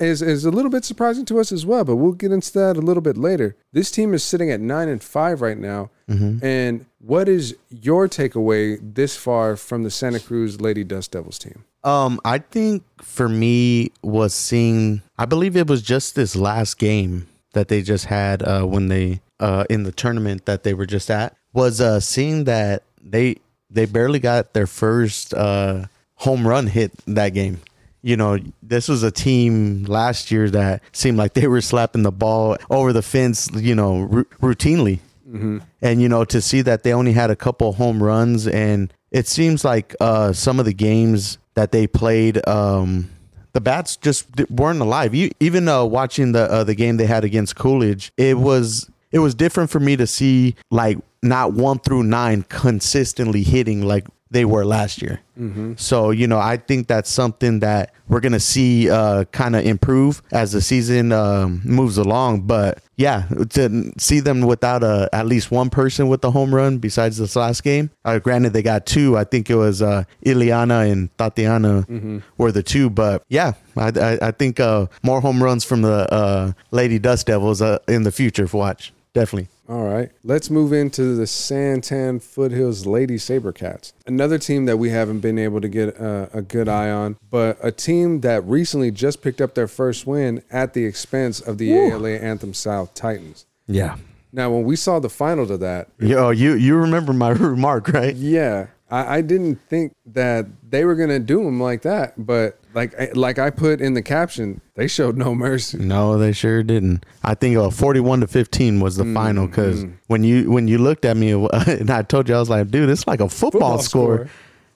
is 0.00 0.22
is 0.22 0.44
a 0.44 0.50
little 0.50 0.70
bit 0.70 0.84
surprising 0.84 1.24
to 1.26 1.38
us 1.38 1.52
as 1.52 1.66
well, 1.66 1.84
but 1.84 1.96
we'll 1.96 2.12
get 2.12 2.32
into 2.32 2.52
that 2.54 2.76
a 2.76 2.80
little 2.80 3.00
bit 3.00 3.16
later. 3.16 3.56
This 3.72 3.90
team 3.90 4.14
is 4.14 4.24
sitting 4.24 4.50
at 4.50 4.60
nine 4.60 4.88
and 4.88 5.02
five 5.02 5.40
right 5.40 5.58
now. 5.58 5.90
Mm-hmm. 6.08 6.44
And 6.44 6.86
what 6.98 7.28
is 7.28 7.56
your 7.68 8.08
takeaway 8.08 8.78
this 8.82 9.16
far 9.16 9.56
from 9.56 9.82
the 9.82 9.90
Santa 9.90 10.20
Cruz 10.20 10.60
Lady 10.60 10.82
Dust 10.82 11.12
Devils 11.12 11.38
team? 11.38 11.64
Um, 11.84 12.20
I 12.24 12.38
think 12.38 12.82
for 13.02 13.28
me 13.28 13.92
was 14.02 14.34
seeing. 14.34 15.02
I 15.18 15.26
believe 15.26 15.56
it 15.56 15.68
was 15.68 15.82
just 15.82 16.14
this 16.14 16.34
last 16.34 16.78
game 16.78 17.28
that 17.52 17.68
they 17.68 17.82
just 17.82 18.06
had 18.06 18.42
uh, 18.42 18.64
when 18.64 18.88
they 18.88 19.20
uh, 19.40 19.64
in 19.70 19.82
the 19.82 19.92
tournament 19.92 20.46
that 20.46 20.62
they 20.62 20.74
were 20.74 20.86
just 20.86 21.10
at 21.10 21.36
was 21.52 21.80
uh, 21.80 22.00
seeing 22.00 22.44
that 22.44 22.82
they 23.00 23.36
they 23.70 23.86
barely 23.86 24.18
got 24.18 24.54
their 24.54 24.66
first 24.66 25.34
uh, 25.34 25.84
home 26.14 26.46
run 26.46 26.66
hit 26.66 26.92
that 27.06 27.30
game 27.30 27.60
you 28.02 28.16
know, 28.16 28.38
this 28.62 28.88
was 28.88 29.02
a 29.02 29.10
team 29.10 29.84
last 29.84 30.30
year 30.30 30.48
that 30.50 30.82
seemed 30.92 31.18
like 31.18 31.34
they 31.34 31.46
were 31.46 31.60
slapping 31.60 32.02
the 32.02 32.12
ball 32.12 32.56
over 32.70 32.92
the 32.92 33.02
fence, 33.02 33.50
you 33.54 33.74
know, 33.74 34.08
r- 34.10 34.24
routinely. 34.40 35.00
Mm-hmm. 35.28 35.58
And, 35.82 36.00
you 36.00 36.08
know, 36.08 36.24
to 36.24 36.40
see 36.40 36.62
that 36.62 36.84
they 36.84 36.92
only 36.92 37.12
had 37.12 37.30
a 37.30 37.36
couple 37.36 37.72
home 37.72 38.02
runs, 38.02 38.46
and 38.46 38.92
it 39.10 39.26
seems 39.26 39.64
like 39.64 39.94
uh, 40.00 40.32
some 40.32 40.58
of 40.58 40.64
the 40.64 40.72
games 40.72 41.38
that 41.54 41.70
they 41.70 41.86
played, 41.86 42.46
um, 42.48 43.10
the 43.52 43.60
bats 43.60 43.96
just 43.96 44.26
weren't 44.48 44.80
alive. 44.80 45.14
You, 45.14 45.30
even 45.40 45.68
uh, 45.68 45.84
watching 45.84 46.32
the 46.32 46.50
uh, 46.50 46.64
the 46.64 46.74
game 46.74 46.96
they 46.96 47.06
had 47.06 47.24
against 47.24 47.56
Coolidge, 47.56 48.12
it 48.16 48.38
was 48.38 48.88
it 49.12 49.18
was 49.20 49.34
different 49.34 49.70
for 49.70 49.80
me 49.80 49.96
to 49.96 50.06
see 50.06 50.54
like 50.70 50.98
not 51.22 51.52
one 51.52 51.78
through 51.78 52.04
nine 52.04 52.42
consistently 52.42 53.42
hitting 53.42 53.82
like 53.82 54.06
they 54.30 54.44
were 54.44 54.64
last 54.64 55.00
year. 55.00 55.20
Mm-hmm. 55.38 55.74
So, 55.76 56.10
you 56.10 56.26
know, 56.26 56.38
I 56.38 56.58
think 56.58 56.86
that's 56.86 57.10
something 57.10 57.60
that 57.60 57.94
we're 58.08 58.20
going 58.20 58.32
to 58.32 58.40
see 58.40 58.90
uh, 58.90 59.24
kind 59.26 59.56
of 59.56 59.64
improve 59.64 60.22
as 60.32 60.52
the 60.52 60.60
season 60.60 61.12
um, 61.12 61.62
moves 61.64 61.96
along. 61.96 62.42
But 62.42 62.82
yeah, 62.96 63.24
to 63.50 63.92
see 63.96 64.20
them 64.20 64.42
without 64.42 64.82
a, 64.82 65.08
at 65.12 65.26
least 65.26 65.50
one 65.50 65.70
person 65.70 66.08
with 66.08 66.20
the 66.20 66.30
home 66.30 66.54
run 66.54 66.78
besides 66.78 67.16
this 67.16 67.36
last 67.36 67.62
game. 67.62 67.90
Uh, 68.04 68.18
granted, 68.18 68.52
they 68.52 68.62
got 68.62 68.84
two. 68.84 69.16
I 69.16 69.24
think 69.24 69.48
it 69.48 69.56
was 69.56 69.80
uh, 69.80 70.04
Ileana 70.26 70.90
and 70.90 71.16
Tatiana 71.16 71.86
mm-hmm. 71.88 72.18
were 72.36 72.52
the 72.52 72.62
two. 72.62 72.90
But 72.90 73.22
yeah, 73.28 73.54
I, 73.76 73.88
I, 73.88 74.18
I 74.28 74.30
think 74.32 74.60
uh, 74.60 74.86
more 75.02 75.20
home 75.20 75.42
runs 75.42 75.64
from 75.64 75.82
the 75.82 76.12
uh, 76.12 76.52
Lady 76.70 76.98
Dust 76.98 77.26
Devils 77.26 77.62
uh, 77.62 77.78
in 77.88 78.02
the 78.02 78.12
future 78.12 78.46
watch. 78.52 78.92
Definitely. 79.12 79.48
All 79.68 79.84
right, 79.84 80.10
let's 80.24 80.48
move 80.48 80.72
into 80.72 81.14
the 81.14 81.24
Santan 81.24 82.22
Foothills 82.22 82.86
Lady 82.86 83.16
Sabercats. 83.16 83.92
Another 84.06 84.38
team 84.38 84.64
that 84.64 84.78
we 84.78 84.88
haven't 84.88 85.20
been 85.20 85.38
able 85.38 85.60
to 85.60 85.68
get 85.68 85.88
a, 85.90 86.30
a, 86.32 86.40
good 86.40 86.70
eye 86.70 86.90
on, 86.90 87.18
but 87.30 87.58
a 87.62 87.70
team 87.70 88.22
that 88.22 88.42
recently 88.44 88.90
just 88.90 89.20
picked 89.20 89.42
up 89.42 89.54
their 89.54 89.68
first 89.68 90.06
win 90.06 90.42
at 90.50 90.72
the 90.72 90.86
expense 90.86 91.40
of 91.40 91.58
the 91.58 91.70
Woo. 91.70 91.90
ALA 91.92 92.12
Anthem 92.12 92.54
South 92.54 92.94
Titans. 92.94 93.44
Yeah. 93.66 93.96
Now, 94.32 94.50
when 94.50 94.64
we 94.64 94.74
saw 94.74 95.00
the 95.00 95.10
final 95.10 95.46
to 95.46 95.58
that, 95.58 95.88
yo, 95.98 96.30
you 96.30 96.54
you 96.54 96.76
remember 96.76 97.12
my 97.12 97.30
remark, 97.32 97.88
right? 97.88 98.14
Yeah, 98.14 98.68
I, 98.90 99.16
I 99.16 99.20
didn't 99.20 99.56
think 99.68 99.94
that 100.06 100.46
they 100.68 100.84
were 100.84 100.94
gonna 100.94 101.18
do 101.18 101.44
them 101.44 101.60
like 101.60 101.82
that, 101.82 102.14
but 102.16 102.58
like 102.74 102.94
like 103.16 103.38
I 103.38 103.50
put 103.50 103.80
in 103.80 103.94
the 103.94 104.02
caption, 104.02 104.60
they 104.74 104.88
showed 104.88 105.16
no 105.16 105.34
mercy. 105.34 105.78
No, 105.78 106.18
they 106.18 106.32
sure 106.32 106.62
didn't. 106.62 107.04
I 107.22 107.34
think 107.34 107.56
uh, 107.56 107.70
forty-one 107.70 108.20
to 108.20 108.26
fifteen 108.26 108.80
was 108.80 108.96
the 108.96 109.04
mm, 109.04 109.14
final 109.14 109.46
because 109.46 109.84
mm. 109.84 109.94
when 110.06 110.24
you 110.24 110.50
when 110.50 110.68
you 110.68 110.78
looked 110.78 111.04
at 111.04 111.16
me 111.16 111.32
and 111.52 111.90
I 111.90 112.02
told 112.02 112.28
you 112.28 112.34
I 112.34 112.38
was 112.38 112.50
like, 112.50 112.68
dude, 112.70 112.88
it's 112.88 113.06
like 113.06 113.20
a 113.20 113.28
football, 113.28 113.78
football 113.78 113.78
score. 113.78 114.16
score. 114.16 114.30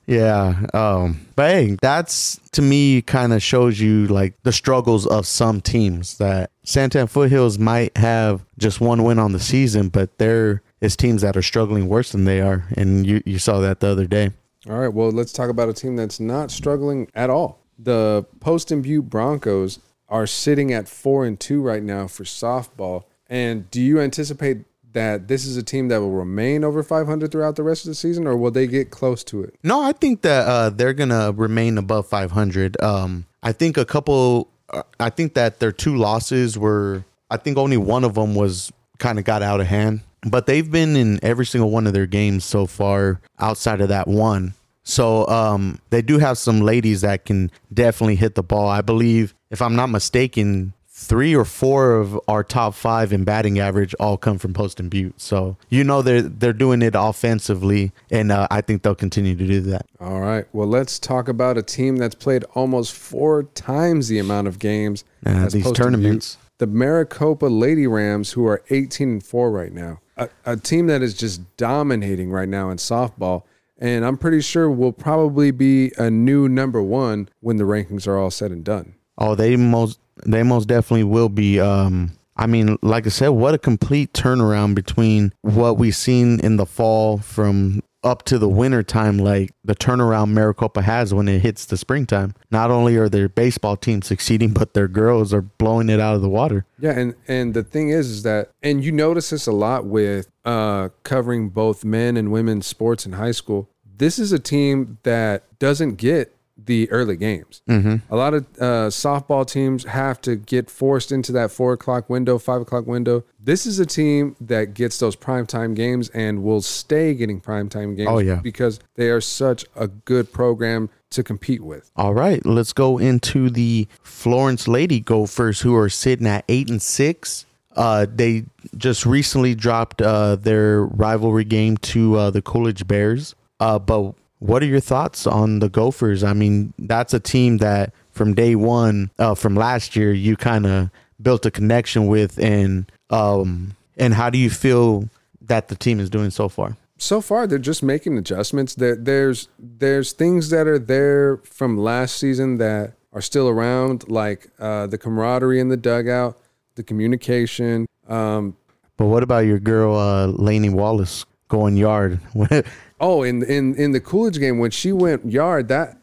Yeah. 0.07 0.67
Um, 0.75 1.27
but 1.37 1.51
hey, 1.51 1.77
that's 1.81 2.41
to 2.53 2.63
me 2.63 3.03
kind 3.03 3.33
of 3.33 3.43
shows 3.43 3.81
you 3.81 4.09
like 4.09 4.35
the 4.43 4.53
struggles 4.53 5.07
of 5.07 5.27
some 5.27 5.61
teams 5.61 6.19
that 6.19 6.51
Santan 6.67 7.09
Foothills 7.09 7.59
might 7.59 7.97
have 7.97 8.45
just 8.59 8.81
one 8.81 9.05
win 9.05 9.19
on 9.19 9.33
the 9.33 9.41
season, 9.41 9.89
but 9.89 10.19
there 10.19 10.63
is 10.83 10.97
teams 10.97 11.23
that 11.23 11.37
are 11.37 11.43
struggling 11.43 11.89
worse 11.89 12.13
than 12.13 12.25
they 12.25 12.43
are. 12.43 12.67
And 12.77 13.07
you, 13.07 13.23
you 13.25 13.39
saw 13.39 13.61
that 13.61 13.81
the 13.81 13.87
other 13.87 14.07
day. 14.07 14.33
All 14.69 14.79
right. 14.79 14.93
Well, 14.93 15.11
let's 15.11 15.33
talk 15.33 15.49
about 15.49 15.71
a 15.71 15.73
team 15.73 15.97
that's 15.97 16.21
not 16.21 16.51
struggling 16.51 17.09
at 17.15 17.31
all 17.31 17.63
the 17.85 18.27
Poston 18.41 18.83
Butte 18.83 19.09
Broncos 19.09 19.79
are 20.09 20.27
sitting 20.27 20.73
at 20.73 20.89
four 20.89 21.25
and 21.25 21.39
two 21.39 21.61
right 21.61 21.83
now 21.83 22.07
for 22.07 22.25
softball. 22.25 23.05
And 23.29 23.71
do 23.71 23.81
you 23.81 24.01
anticipate 24.01 24.65
that 24.93 25.27
this 25.27 25.47
is 25.47 25.57
a 25.57 25.63
team 25.63 25.89
that 25.89 26.01
will 26.01 26.11
remain 26.11 26.65
over 26.65 26.83
500 26.83 27.33
throughout 27.33 27.57
the 27.57 27.63
rest 27.63 27.85
of 27.85 27.89
the 27.89 27.95
season, 27.95 28.27
or 28.27 28.37
will 28.37 28.51
they 28.51 28.67
get 28.67 28.91
close 28.91 29.25
to 29.25 29.43
it? 29.43 29.55
No, 29.63 29.81
I 29.81 29.93
think 29.93 30.21
that 30.23 30.47
uh, 30.47 30.71
they're 30.71 30.93
gonna 30.93 31.33
remain 31.33 31.79
above 31.79 32.07
500. 32.07 32.81
Um, 32.83 33.27
I 33.43 33.53
think 33.53 33.77
a 33.77 33.85
couple. 33.85 34.49
Uh, 34.69 34.83
I 35.01 35.11
think 35.11 35.35
that 35.35 35.61
their 35.61 35.73
two 35.73 35.97
losses 35.97 36.59
were. 36.59 37.05
I 37.31 37.39
think 37.39 37.57
only 37.57 37.79
one 37.79 38.05
of 38.05 38.15
them 38.15 38.35
was 38.35 38.71
kind 38.99 39.19
of 39.19 39.25
got 39.25 39.41
out 39.41 39.61
of 39.61 39.67
hand, 39.67 40.03
but 40.27 40.47
they've 40.47 40.71
been 40.71 40.97
in 40.97 41.19
every 41.23 41.47
single 41.47 41.71
one 41.71 41.87
of 41.87 41.93
their 41.93 42.07
games 42.07 42.45
so 42.45 42.67
far 42.67 43.21
outside 43.39 43.81
of 43.81 43.89
that 43.89 44.09
one. 44.09 44.55
So 44.85 45.27
um, 45.29 45.79
they 45.91 46.03
do 46.03 46.19
have 46.19 46.39
some 46.39 46.61
ladies 46.61 47.03
that 47.03 47.25
can 47.25 47.51
definitely 47.73 48.17
hit 48.17 48.35
the 48.35 48.43
ball. 48.43 48.69
I 48.69 48.81
believe, 48.81 49.35
if 49.51 49.63
I'm 49.63 49.77
not 49.77 49.91
mistaken, 49.91 50.73
three 50.89 51.35
or 51.35 51.45
four 51.45 51.97
of 51.97 52.19
our 52.29 52.45
top 52.45 52.75
five 52.75 53.13
in 53.13 53.25
batting 53.25 53.59
average 53.59 53.95
all 53.99 54.17
come 54.17 54.39
from 54.39 54.53
Poston 54.55 54.89
Butte. 54.89 55.21
So 55.21 55.57
you 55.69 55.85
know 55.85 56.03
they're 56.03 56.23
they're 56.23 56.53
doing 56.53 56.83
it 56.83 56.95
offensively, 56.97 57.93
and 58.11 58.31
uh, 58.33 58.47
I 58.51 58.61
think 58.61 58.83
they'll 58.83 58.95
continue 58.95 59.35
to 59.37 59.47
do 59.47 59.61
that. 59.63 59.87
All 60.01 60.21
right. 60.21 60.47
Well, 60.53 60.69
let's 60.69 60.99
talk 60.99 61.29
about 61.29 61.59
a 61.59 61.63
team 61.63 61.97
that's 61.97 62.15
played 62.15 62.45
almost 62.55 62.93
four 62.93 63.45
times 63.45 64.09
the 64.09 64.19
amount 64.19 64.49
of 64.49 64.59
games 64.59 65.05
Uh, 65.25 65.31
as 65.31 65.53
these 65.53 65.71
tournaments. 65.73 66.39
The 66.59 66.67
Maricopa 66.69 67.47
Lady 67.47 67.89
Rams, 67.89 68.33
who 68.33 68.47
are 68.47 68.63
18 68.71 69.09
and 69.09 69.23
four 69.25 69.51
right 69.51 69.73
now, 69.73 69.99
a, 70.17 70.29
a 70.45 70.57
team 70.57 70.87
that 70.89 71.03
is 71.03 71.15
just 71.15 71.57
dominating 71.57 72.31
right 72.31 72.49
now 72.49 72.71
in 72.71 72.79
softball. 72.79 73.43
And 73.79 74.05
I'm 74.05 74.17
pretty 74.17 74.41
sure 74.41 74.71
will 74.71 74.93
probably 74.93 75.51
be 75.51 75.93
a 75.99 76.11
new 76.11 76.49
number 76.49 76.83
one 76.83 77.29
when 77.41 77.57
the 77.57 77.65
rankings 77.65 78.07
are 78.07 78.17
all 78.17 78.31
said 78.31 78.53
and 78.53 78.65
done. 78.65 78.95
Oh, 79.19 79.35
they 79.35 79.57
most 79.57 79.99
they 80.25 80.43
most 80.43 80.69
definitely 80.69 81.05
will 81.05 81.29
be. 81.29 81.59
Um, 81.59 82.13
I 82.37 82.47
mean, 82.47 82.79
like 82.83 83.07
I 83.07 83.11
said, 83.11 83.29
what 83.29 83.55
a 83.55 83.59
complete 83.59 84.13
turnaround 84.13 84.75
between 84.75 85.33
what 85.43 85.79
we've 85.79 85.97
seen 85.97 86.41
in 86.41 86.57
the 86.57 86.67
fall 86.67 87.19
from 87.19 87.83
up 88.05 88.25
to 88.25 88.39
the 88.39 88.49
winter 88.49 88.83
time. 88.83 89.19
Like 89.19 89.53
the 89.65 89.75
turnaround 89.75 90.31
Maricopa 90.31 90.83
has 90.83 91.15
when 91.15 91.29
it 91.29 91.41
hits 91.41 91.65
the 91.67 91.77
springtime. 91.77 92.35
Not 92.51 92.71
only 92.71 92.97
are 92.97 93.09
their 93.09 93.29
baseball 93.29 93.77
teams 93.77 94.07
succeeding, 94.07 94.53
but 94.53 94.75
their 94.75 94.89
girls 94.89 95.33
are 95.33 95.43
blowing 95.43 95.89
it 95.89 96.01
out 96.01 96.15
of 96.15 96.23
the 96.23 96.29
water. 96.29 96.67
Yeah, 96.79 96.99
and 96.99 97.15
and 97.29 97.55
the 97.55 97.63
thing 97.63 97.91
is, 97.91 98.11
is 98.11 98.23
that, 98.23 98.51
and 98.63 98.85
you 98.85 98.93
notice 98.93 99.31
this 99.31 99.47
a 99.47 99.53
lot 99.53 99.85
with 99.85 100.29
uh, 100.45 100.91
covering 101.03 101.49
both 101.49 101.85
men 101.85 102.17
and 102.17 102.33
women's 102.33 102.67
sports 102.67 103.07
in 103.07 103.13
high 103.13 103.33
school. 103.33 103.69
This 103.97 104.19
is 104.19 104.33
a 104.33 104.39
team 104.39 104.99
that 105.05 105.59
doesn't 105.59 105.97
get 105.97 106.37
the 106.67 106.91
early 106.91 107.17
games. 107.17 107.63
Mm-hmm. 107.69 107.97
A 108.13 108.17
lot 108.17 108.35
of 108.35 108.45
uh, 108.59 108.89
softball 108.89 109.47
teams 109.47 109.85
have 109.85 110.21
to 110.23 110.37
get 110.37 110.71
forced 110.71 111.13
into 111.13 111.33
that 111.33 111.51
four 111.51 111.73
o'clock 111.73 112.09
window, 112.09 112.39
five 112.39 112.61
o'clock 112.61 112.87
window. 112.87 113.25
This 113.41 113.67
is 113.67 113.79
a 113.79 113.87
team 113.87 114.37
that 114.41 114.75
gets 114.75 114.99
those 114.99 115.17
primetime 115.17 115.75
games 115.75 116.09
and 116.11 116.43
will 116.43 116.63
stay 116.63 117.15
getting 117.15 117.41
primetime 117.41 117.97
games. 117.97 118.09
Oh, 118.11 118.19
yeah. 118.19 118.37
because 118.37 118.81
they 118.95 119.11
are 119.11 119.21
such 119.21 119.65
a 119.75 119.89
good 119.89 120.33
program 120.33 120.91
to 121.11 121.23
compete 121.23 121.63
with. 121.63 121.91
All 121.97 122.15
right, 122.15 122.45
let's 122.45 122.73
go 122.73 122.99
into 122.99 123.51
the 123.51 123.87
Florence 124.03 124.67
Lady 124.67 125.01
Gophers, 125.01 125.61
who 125.61 125.75
are 125.77 125.89
sitting 125.89 126.27
at 126.27 126.45
eight 126.49 126.71
and 126.71 126.81
six. 126.81 127.47
Uh, 127.75 128.07
they 128.13 128.45
just 128.77 129.07
recently 129.07 129.55
dropped 129.55 130.03
uh, 130.03 130.37
their 130.37 130.85
rivalry 130.85 131.45
game 131.45 131.77
to 131.79 132.17
uh, 132.17 132.31
the 132.31 132.43
Coolidge 132.43 132.87
Bears. 132.87 133.35
Uh, 133.61 133.79
but 133.79 134.15
what 134.43 134.63
are 134.63 134.67
your 134.67 134.81
thoughts 134.81 135.27
on 135.27 135.61
the 135.61 135.69
Gophers? 135.69 136.25
I 136.25 136.33
mean, 136.33 136.75
that's 136.79 137.15
a 137.15 137.21
team 137.21 137.59
that 137.59 137.93
from 138.11 138.35
day 138.35 138.57
one, 138.57 139.11
uh, 139.19 139.35
from 139.35 139.55
last 139.55 139.95
year, 139.95 140.13
you 140.13 140.37
kind 140.37 140.67
of 140.67 140.91
built 141.21 141.47
a 141.47 141.51
connection 141.51 142.09
with, 142.09 142.39
and 142.39 142.91
um, 143.11 143.77
and 143.97 144.15
how 144.15 144.31
do 144.31 144.39
you 144.39 144.51
feel 144.51 145.09
that 145.43 145.69
the 145.69 145.77
team 145.77 146.01
is 146.01 146.11
doing 146.11 146.31
so 146.31 146.49
far? 146.49 146.77
so 146.99 147.21
far 147.21 147.49
they're 147.49 147.59
just 147.59 147.83
making 147.83 148.17
adjustments 148.17 148.77
there 148.77 148.95
there's 148.95 149.49
there's 149.59 150.13
things 150.13 150.51
that 150.51 150.69
are 150.69 150.79
there 150.79 151.39
from 151.39 151.77
last 151.77 152.17
season 152.17 152.59
that 152.59 152.93
are 153.13 153.21
still 153.21 153.49
around 153.49 154.09
like 154.09 154.51
uh, 154.61 154.87
the 154.87 154.97
camaraderie 154.97 155.59
in 155.59 155.69
the 155.69 155.77
dugout 155.77 156.39
the 156.77 156.83
communication 156.85 157.87
um, 158.09 158.57
But 158.97 159.07
what 159.07 159.25
about 159.25 159.47
your 159.47 159.59
girl, 159.59 159.97
uh, 159.97 160.27
Lainey 160.27 160.69
Wallace, 160.69 161.25
going 161.49 161.77
yard? 161.77 162.21
oh 163.03 163.23
in 163.23 163.43
in 163.43 163.75
in 163.75 163.93
the 163.93 164.01
coolidge 164.01 164.39
game 164.39 164.59
when 164.59 164.71
she 164.71 164.93
went 164.93 165.31
yard 165.31 165.69
that 165.69 165.99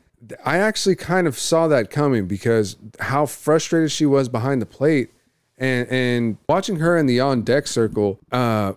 i 0.45 0.57
actually 0.57 0.95
kind 0.95 1.25
of 1.27 1.39
saw 1.39 1.67
that 1.67 1.89
coming 1.89 2.27
because 2.27 2.75
how 2.99 3.25
frustrated 3.25 3.91
she 3.91 4.05
was 4.05 4.29
behind 4.29 4.61
the 4.61 4.65
plate. 4.65 5.09
And 5.57 5.89
and 5.89 6.37
watching 6.47 6.77
her 6.77 6.97
in 6.97 7.05
the 7.05 7.19
on 7.19 7.41
deck 7.41 7.67
circle 7.67 8.19
uh 8.31 8.73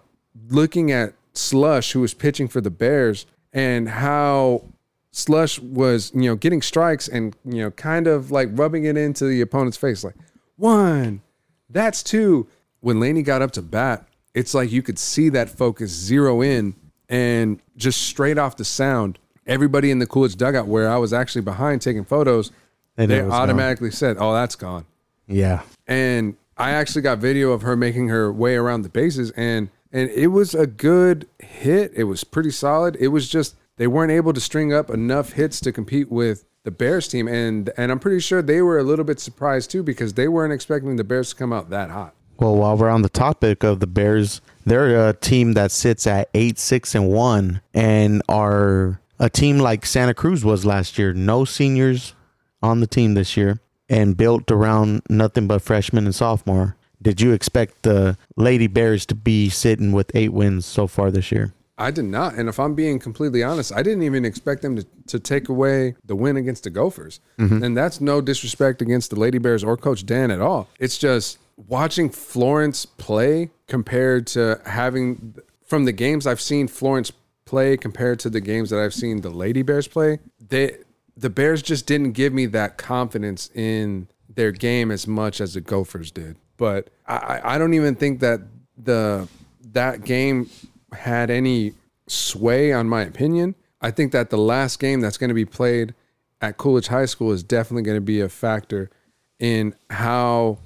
looking 0.49 0.91
at 0.91 1.15
slush 1.33 1.93
who 1.93 2.01
was 2.01 2.13
pitching 2.13 2.49
for 2.49 2.61
the 2.61 2.71
bears 2.71 3.25
and 3.53 3.89
how 3.89 4.65
slush 5.13 5.61
was 5.61 6.11
you 6.15 6.23
know 6.23 6.35
getting 6.35 6.61
strikes 6.61 7.07
and 7.07 7.37
you 7.45 7.63
know 7.63 7.71
kind 7.71 8.09
of 8.09 8.33
like 8.33 8.49
rubbing 8.53 8.85
it 8.85 8.97
into 8.97 9.27
the 9.27 9.41
opponent's 9.41 9.77
face 9.77 10.03
like 10.03 10.17
one 10.57 11.23
that's 11.71 12.03
two. 12.03 12.49
When 12.81 13.01
Lainey 13.01 13.23
got 13.23 13.43
up 13.43 13.53
to 13.53 13.63
bat 13.63 14.09
it's 14.35 14.53
like 14.53 14.73
you 14.73 14.83
could 14.83 14.99
see 14.99 15.29
that 15.29 15.51
focus 15.51 15.91
zero 15.93 16.43
in 16.43 16.75
and 17.13 17.61
just 17.77 18.03
straight 18.03 18.39
off 18.39 18.57
the 18.57 18.65
sound 18.65 19.19
everybody 19.47 19.91
in 19.91 19.99
the 20.01 20.07
coolidge 20.07 20.35
dugout 20.37 20.67
where 20.67 20.89
i 20.91 20.97
was 20.97 21.13
actually 21.13 21.43
behind 21.43 21.81
taking 21.81 22.05
photos 22.05 22.51
They 22.97 23.07
they, 23.07 23.19
it's 23.19 23.29
gone. 23.29 23.41
automatically 23.43 23.91
said 23.93 24.17
oh 24.19 24.33
that's 24.33 24.57
gone 24.57 24.87
yeah. 25.29 25.63
and 25.87 26.37
I 26.57 26.73
actually 26.73 27.03
got 27.03 27.19
video 27.19 27.53
of 27.53 27.63
her 27.63 27.77
making 27.77 28.09
her 28.09 28.31
way 28.33 28.57
around 28.57 28.83
the 28.83 28.89
bases, 28.89 29.31
and 29.33 29.71
and 29.91 30.11
it 30.11 30.29
was 30.29 30.55
a 30.55 30.67
good 30.67 31.27
hit. 31.39 31.93
It 31.97 32.05
was 32.05 32.25
pretty 32.25 32.51
solid. 32.51 32.97
It 33.01 33.09
was 33.09 33.29
just 33.29 33.57
they 33.79 33.87
weren't 33.87 34.13
able 34.13 34.33
to 34.35 34.41
string 34.41 34.73
up 34.73 34.91
enough 34.91 35.33
hits 35.33 35.61
to 35.61 35.73
compete 35.73 36.11
with 36.13 36.45
the 36.65 36.71
Bears 36.71 37.09
team, 37.09 37.27
and 37.27 37.71
and 37.79 37.91
I'm 37.91 37.99
pretty 37.99 38.21
sure 38.21 38.43
they 38.43 38.61
were 38.61 38.79
a 38.79 38.83
little 38.85 39.05
bit 39.05 39.19
surprised 39.19 39.71
too 39.71 39.83
because 39.83 40.13
they 40.13 40.29
weren't 40.29 40.53
expecting 40.53 40.97
the 40.97 41.05
Bears 41.05 41.31
to 41.31 41.37
come 41.37 41.53
out 41.53 41.71
that 41.71 41.91
hot. 41.91 42.15
Well, 42.39 42.57
while 42.57 42.77
we're 42.77 42.89
on 42.89 43.03
the 43.03 43.09
topic 43.09 43.63
of 43.63 43.81
the 43.81 43.87
Bears, 43.87 44.41
they're 44.65 45.09
a 45.09 45.13
team 45.13 45.53
that 45.53 45.71
sits 45.71 46.07
at 46.07 46.29
eight, 46.35 46.59
six, 46.59 46.95
and 46.95 47.09
one, 47.09 47.61
and 47.73 48.23
are 48.29 49.01
a 49.19 49.31
team 49.31 49.59
like 49.59 49.87
Santa 49.87 50.15
Cruz 50.15 50.45
was 50.45 50.65
last 50.65 50.99
year. 50.99 51.13
No 51.13 51.45
seniors 51.45 52.15
on 52.63 52.81
the 52.81 52.87
team 52.87 53.15
this 53.15 53.37
year, 53.37 53.61
and 53.89 54.17
built 54.17 54.51
around 54.51 55.03
nothing 55.09 55.47
but 55.47 55.63
freshmen 55.63 56.05
and 56.05 56.15
sophomore. 56.15 56.77
Did 57.01 57.21
you 57.21 57.33
expect 57.33 57.83
the 57.83 58.17
Lady 58.37 58.69
Bears 58.69 59.05
to 59.07 59.15
be 59.15 59.49
sitting 59.49 59.93
with 59.93 60.11
eight 60.15 60.33
wins 60.33 60.67
so 60.67 60.87
far 60.87 61.11
this 61.11 61.33
year? 61.33 61.53
I 61.79 61.91
did 61.91 62.05
not, 62.05 62.35
and 62.35 62.49
if 62.49 62.61
I'm 62.61 62.75
being 62.75 63.01
completely 63.01 63.43
honest, 63.43 63.73
I 63.75 63.83
didn't 63.83 64.05
even 64.05 64.25
expect 64.25 64.63
them 64.63 64.77
to, 64.77 64.87
to 65.09 65.19
take 65.19 65.49
away 65.49 65.97
the 66.05 66.15
win 66.15 66.37
against 66.37 66.65
the 66.65 66.71
Gophers, 66.71 67.19
mm-hmm. 67.39 67.63
and 67.63 67.77
that's 67.77 68.01
no 68.01 68.21
disrespect 68.21 68.83
against 68.83 69.11
the 69.11 69.19
Lady 69.19 69.39
Bears 69.39 69.65
or 69.65 69.77
Coach 69.77 70.07
Dan 70.07 70.31
at 70.31 70.41
all. 70.41 70.69
It's 70.79 70.97
just 70.97 71.39
watching 71.57 72.09
Florence 72.11 72.87
play 72.87 73.51
compared 73.69 74.27
to 74.29 74.61
having 74.67 75.35
from 75.65 75.85
the 75.85 75.93
games 75.93 76.27
I've 76.27 76.41
seen 76.41 76.69
Florence 76.69 77.13
play 77.45 77.77
compared 77.77 78.19
to 78.21 78.31
the 78.31 78.41
games 78.41 78.71
that 78.71 78.79
I've 78.81 78.95
seen 78.95 79.21
the 79.21 79.31
Lady 79.31 79.63
Bears 79.63 79.89
play. 79.89 80.19
They 80.49 80.79
the 81.17 81.31
Bears 81.31 81.63
just 81.63 81.87
didn't 81.87 82.13
give 82.13 82.33
me 82.33 82.47
that 82.47 82.79
confidence 82.79 83.51
in 83.55 84.09
their 84.35 84.53
game 84.53 84.91
as 84.91 85.07
much 85.07 85.41
as 85.41 85.55
the 85.55 85.61
Gophers 85.61 86.11
did. 86.11 86.37
But 86.57 86.89
I, 87.07 87.41
I- 87.45 87.59
don't 87.59 87.75
even 87.75 87.95
think 87.95 88.21
that 88.21 88.41
the 88.83 89.29
that 89.73 90.05
game 90.05 90.49
had 90.93 91.31
any 91.31 91.73
sway 92.07 92.73
on 92.73 92.89
my 92.89 93.03
opinion. 93.03 93.55
I 93.81 93.91
think 93.91 94.13
that 94.13 94.31
the 94.31 94.39
last 94.39 94.79
game 94.79 95.01
that's 95.01 95.19
going 95.19 95.29
to 95.29 95.35
be 95.35 95.45
played 95.45 95.95
at 96.41 96.57
Coolidge 96.57 96.89
High 96.89 97.07
School 97.07 97.33
is 97.33 97.43
definitely 97.43 97.83
going 97.83 97.97
to 97.97 98.01
be 98.01 98.21
a 98.21 98.29
factor 98.29 98.91
in 99.39 99.75
how 99.91 100.59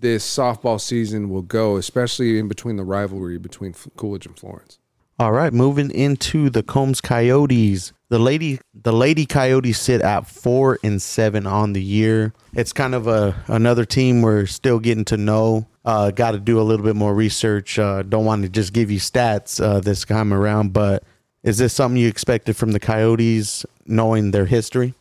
this 0.00 0.24
softball 0.24 0.80
season 0.80 1.28
will 1.28 1.42
go, 1.42 1.76
especially 1.76 2.38
in 2.38 2.48
between 2.48 2.76
the 2.76 2.84
rivalry 2.84 3.38
between 3.38 3.74
Coolidge 3.96 4.26
and 4.26 4.38
Florence. 4.38 4.78
All 5.18 5.32
right, 5.32 5.52
moving 5.52 5.90
into 5.90 6.50
the 6.50 6.62
Combs 6.62 7.00
Coyotes. 7.00 7.92
The 8.08 8.18
lady 8.18 8.58
the 8.74 8.92
Lady 8.92 9.24
Coyotes 9.24 9.78
sit 9.78 10.00
at 10.00 10.26
4 10.26 10.78
and 10.82 11.00
7 11.00 11.46
on 11.46 11.74
the 11.74 11.82
year. 11.82 12.32
It's 12.54 12.72
kind 12.72 12.94
of 12.94 13.06
a 13.06 13.36
another 13.46 13.84
team 13.84 14.22
we're 14.22 14.46
still 14.46 14.78
getting 14.80 15.04
to 15.06 15.16
know. 15.16 15.66
Uh 15.84 16.10
got 16.10 16.32
to 16.32 16.38
do 16.38 16.60
a 16.60 16.62
little 16.62 16.84
bit 16.84 16.96
more 16.96 17.14
research. 17.14 17.78
Uh 17.78 18.02
don't 18.02 18.24
want 18.24 18.42
to 18.42 18.48
just 18.48 18.72
give 18.72 18.90
you 18.90 18.98
stats 18.98 19.62
uh 19.62 19.80
this 19.80 20.04
time 20.04 20.32
around, 20.32 20.72
but 20.72 21.04
is 21.42 21.58
this 21.58 21.72
something 21.72 22.00
you 22.00 22.08
expected 22.08 22.56
from 22.56 22.72
the 22.72 22.80
Coyotes 22.80 23.64
knowing 23.86 24.30
their 24.30 24.46
history? 24.46 24.94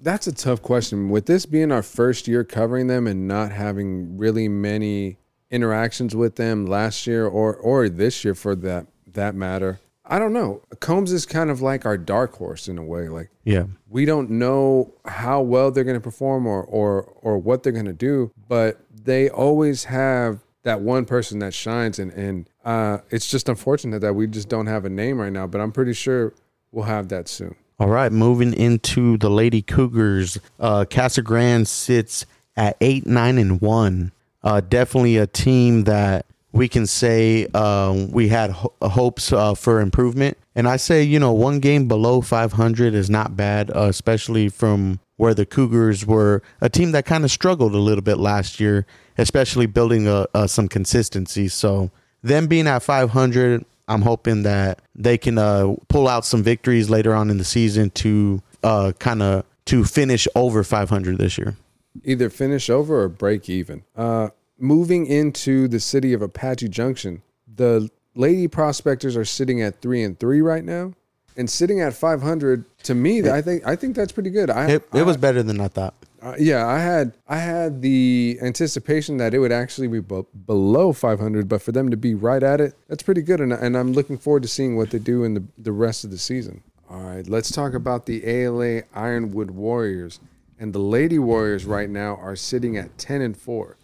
That's 0.00 0.26
a 0.26 0.32
tough 0.32 0.62
question. 0.62 1.10
With 1.10 1.26
this 1.26 1.44
being 1.46 1.72
our 1.72 1.82
first 1.82 2.28
year 2.28 2.44
covering 2.44 2.86
them 2.86 3.06
and 3.06 3.26
not 3.26 3.50
having 3.52 4.16
really 4.16 4.48
many 4.48 5.18
interactions 5.50 6.14
with 6.14 6.36
them 6.36 6.66
last 6.66 7.06
year 7.06 7.26
or 7.26 7.54
or 7.54 7.88
this 7.88 8.24
year 8.24 8.34
for 8.34 8.54
that 8.56 8.86
that 9.14 9.34
matter, 9.34 9.80
I 10.04 10.18
don't 10.18 10.32
know. 10.32 10.62
Combs 10.80 11.12
is 11.12 11.26
kind 11.26 11.50
of 11.50 11.60
like 11.60 11.84
our 11.84 11.98
dark 11.98 12.36
horse 12.36 12.68
in 12.68 12.78
a 12.78 12.84
way. 12.84 13.08
Like 13.08 13.30
Yeah. 13.44 13.64
we 13.88 14.04
don't 14.04 14.30
know 14.30 14.94
how 15.04 15.40
well 15.40 15.70
they're 15.70 15.84
going 15.84 15.96
to 15.96 16.00
perform 16.00 16.46
or 16.46 16.62
or 16.62 17.02
or 17.22 17.38
what 17.38 17.62
they're 17.62 17.72
going 17.72 17.86
to 17.86 17.92
do, 17.92 18.30
but 18.48 18.80
they 19.04 19.28
always 19.28 19.84
have 19.84 20.40
that 20.62 20.80
one 20.80 21.06
person 21.06 21.38
that 21.40 21.54
shines 21.54 21.98
and 21.98 22.12
and 22.12 22.48
uh, 22.64 22.98
it's 23.10 23.28
just 23.30 23.48
unfortunate 23.48 24.00
that 24.00 24.14
we 24.14 24.26
just 24.26 24.48
don't 24.48 24.66
have 24.66 24.84
a 24.84 24.90
name 24.90 25.18
right 25.18 25.32
now. 25.32 25.46
But 25.46 25.60
I'm 25.60 25.72
pretty 25.72 25.94
sure 25.94 26.34
we'll 26.70 26.84
have 26.84 27.08
that 27.08 27.26
soon. 27.28 27.56
All 27.80 27.88
right, 27.88 28.10
moving 28.10 28.54
into 28.54 29.16
the 29.18 29.30
Lady 29.30 29.62
Cougars. 29.62 30.38
Uh, 30.58 30.84
Casa 30.84 31.22
Grande 31.22 31.68
sits 31.68 32.26
at 32.56 32.76
eight, 32.80 33.06
nine, 33.06 33.38
and 33.38 33.60
one. 33.60 34.10
Uh, 34.42 34.60
definitely 34.60 35.16
a 35.16 35.28
team 35.28 35.84
that 35.84 36.26
we 36.50 36.68
can 36.68 36.86
say 36.86 37.46
uh, 37.54 38.06
we 38.10 38.28
had 38.28 38.50
ho- 38.50 38.72
hopes 38.82 39.32
uh, 39.32 39.54
for 39.54 39.80
improvement, 39.80 40.36
And 40.56 40.66
I 40.66 40.76
say, 40.76 41.02
you 41.02 41.20
know, 41.20 41.32
one 41.32 41.60
game 41.60 41.86
below 41.86 42.20
500 42.20 42.94
is 42.94 43.08
not 43.08 43.36
bad, 43.36 43.70
uh, 43.70 43.82
especially 43.82 44.48
from 44.48 44.98
where 45.16 45.34
the 45.34 45.46
Cougars 45.46 46.04
were 46.06 46.42
a 46.60 46.68
team 46.68 46.92
that 46.92 47.04
kind 47.04 47.24
of 47.24 47.30
struggled 47.30 47.74
a 47.74 47.78
little 47.78 48.02
bit 48.02 48.18
last 48.18 48.58
year, 48.58 48.86
especially 49.18 49.66
building 49.66 50.08
a, 50.08 50.26
a, 50.34 50.48
some 50.48 50.68
consistency. 50.68 51.46
So, 51.48 51.90
them 52.22 52.48
being 52.48 52.66
at 52.66 52.82
500, 52.82 53.64
I'm 53.88 54.02
hoping 54.02 54.42
that 54.42 54.80
they 54.94 55.18
can 55.18 55.38
uh, 55.38 55.74
pull 55.88 56.06
out 56.06 56.24
some 56.24 56.42
victories 56.42 56.90
later 56.90 57.14
on 57.14 57.30
in 57.30 57.38
the 57.38 57.44
season 57.44 57.90
to 57.90 58.42
uh, 58.62 58.92
kind 58.98 59.22
of 59.22 59.44
to 59.66 59.84
finish 59.84 60.28
over 60.34 60.62
500 60.62 61.18
this 61.18 61.38
year. 61.38 61.56
Either 62.04 62.30
finish 62.30 62.70
over 62.70 63.02
or 63.02 63.08
break 63.08 63.48
even. 63.48 63.82
Uh, 63.96 64.28
moving 64.58 65.06
into 65.06 65.68
the 65.68 65.80
city 65.80 66.12
of 66.12 66.22
Apache 66.22 66.68
Junction, 66.68 67.22
the 67.56 67.90
Lady 68.14 68.48
Prospectors 68.48 69.16
are 69.16 69.24
sitting 69.24 69.62
at 69.62 69.80
three 69.80 70.02
and 70.02 70.18
three 70.18 70.40
right 70.40 70.64
now, 70.64 70.92
and 71.36 71.48
sitting 71.48 71.80
at 71.80 71.94
500. 71.94 72.64
To 72.84 72.94
me, 72.94 73.20
it, 73.20 73.26
I 73.26 73.42
think 73.42 73.66
I 73.66 73.76
think 73.76 73.96
that's 73.96 74.12
pretty 74.12 74.30
good. 74.30 74.50
I, 74.50 74.70
it, 74.70 74.88
it 74.92 75.00
I, 75.00 75.02
was 75.02 75.16
better 75.16 75.42
than 75.42 75.60
I 75.60 75.68
thought. 75.68 75.94
Uh, 76.20 76.34
yeah, 76.38 76.66
I 76.66 76.80
had 76.80 77.16
I 77.28 77.38
had 77.38 77.80
the 77.80 78.38
anticipation 78.42 79.18
that 79.18 79.34
it 79.34 79.38
would 79.38 79.52
actually 79.52 79.86
be 79.86 80.00
b- 80.00 80.24
below 80.46 80.92
500, 80.92 81.48
but 81.48 81.62
for 81.62 81.70
them 81.70 81.90
to 81.90 81.96
be 81.96 82.14
right 82.14 82.42
at 82.42 82.60
it, 82.60 82.74
that's 82.88 83.02
pretty 83.02 83.22
good. 83.22 83.40
And, 83.40 83.52
and 83.52 83.76
I'm 83.76 83.92
looking 83.92 84.18
forward 84.18 84.42
to 84.42 84.48
seeing 84.48 84.76
what 84.76 84.90
they 84.90 84.98
do 84.98 85.22
in 85.22 85.34
the, 85.34 85.44
the 85.58 85.72
rest 85.72 86.04
of 86.04 86.10
the 86.10 86.18
season. 86.18 86.62
All 86.90 87.02
right, 87.02 87.28
let's 87.28 87.52
talk 87.52 87.74
about 87.74 88.06
the 88.06 88.26
ALA 88.26 88.82
Ironwood 88.94 89.50
Warriors. 89.50 90.18
And 90.58 90.72
the 90.72 90.80
Lady 90.80 91.20
Warriors 91.20 91.64
right 91.64 91.88
now 91.88 92.16
are 92.16 92.34
sitting 92.34 92.76
at 92.76 92.98
10 92.98 93.20
and 93.20 93.36
4. 93.36 93.76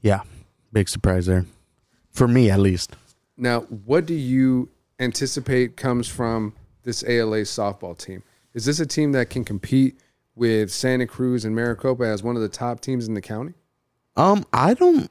Yeah, 0.00 0.22
big 0.72 0.88
surprise 0.88 1.26
there. 1.26 1.46
For 2.10 2.26
me, 2.26 2.50
at 2.50 2.58
least. 2.58 2.96
Now, 3.36 3.60
what 3.60 4.06
do 4.06 4.14
you 4.14 4.70
anticipate 4.98 5.76
comes 5.76 6.08
from 6.08 6.54
this 6.82 7.04
ALA 7.04 7.42
softball 7.42 7.96
team? 7.96 8.24
Is 8.54 8.64
this 8.64 8.80
a 8.80 8.86
team 8.86 9.12
that 9.12 9.30
can 9.30 9.44
compete 9.44 9.98
with 10.40 10.72
Santa 10.72 11.06
Cruz 11.06 11.44
and 11.44 11.54
Maricopa 11.54 12.04
as 12.04 12.22
one 12.22 12.34
of 12.34 12.40
the 12.40 12.48
top 12.48 12.80
teams 12.80 13.06
in 13.06 13.12
the 13.12 13.20
county? 13.20 13.52
Um, 14.16 14.46
I 14.52 14.72
don't 14.74 15.10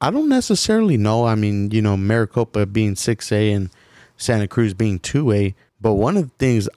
I 0.00 0.10
don't 0.10 0.28
necessarily 0.28 0.98
know. 0.98 1.24
I 1.24 1.34
mean, 1.34 1.70
you 1.70 1.80
know, 1.80 1.96
Maricopa 1.96 2.66
being 2.66 2.94
6A 2.94 3.56
and 3.56 3.70
Santa 4.18 4.46
Cruz 4.46 4.74
being 4.74 4.98
2A, 4.98 5.54
but 5.80 5.94
one 5.94 6.18
of 6.18 6.24
the 6.24 6.34
things 6.38 6.68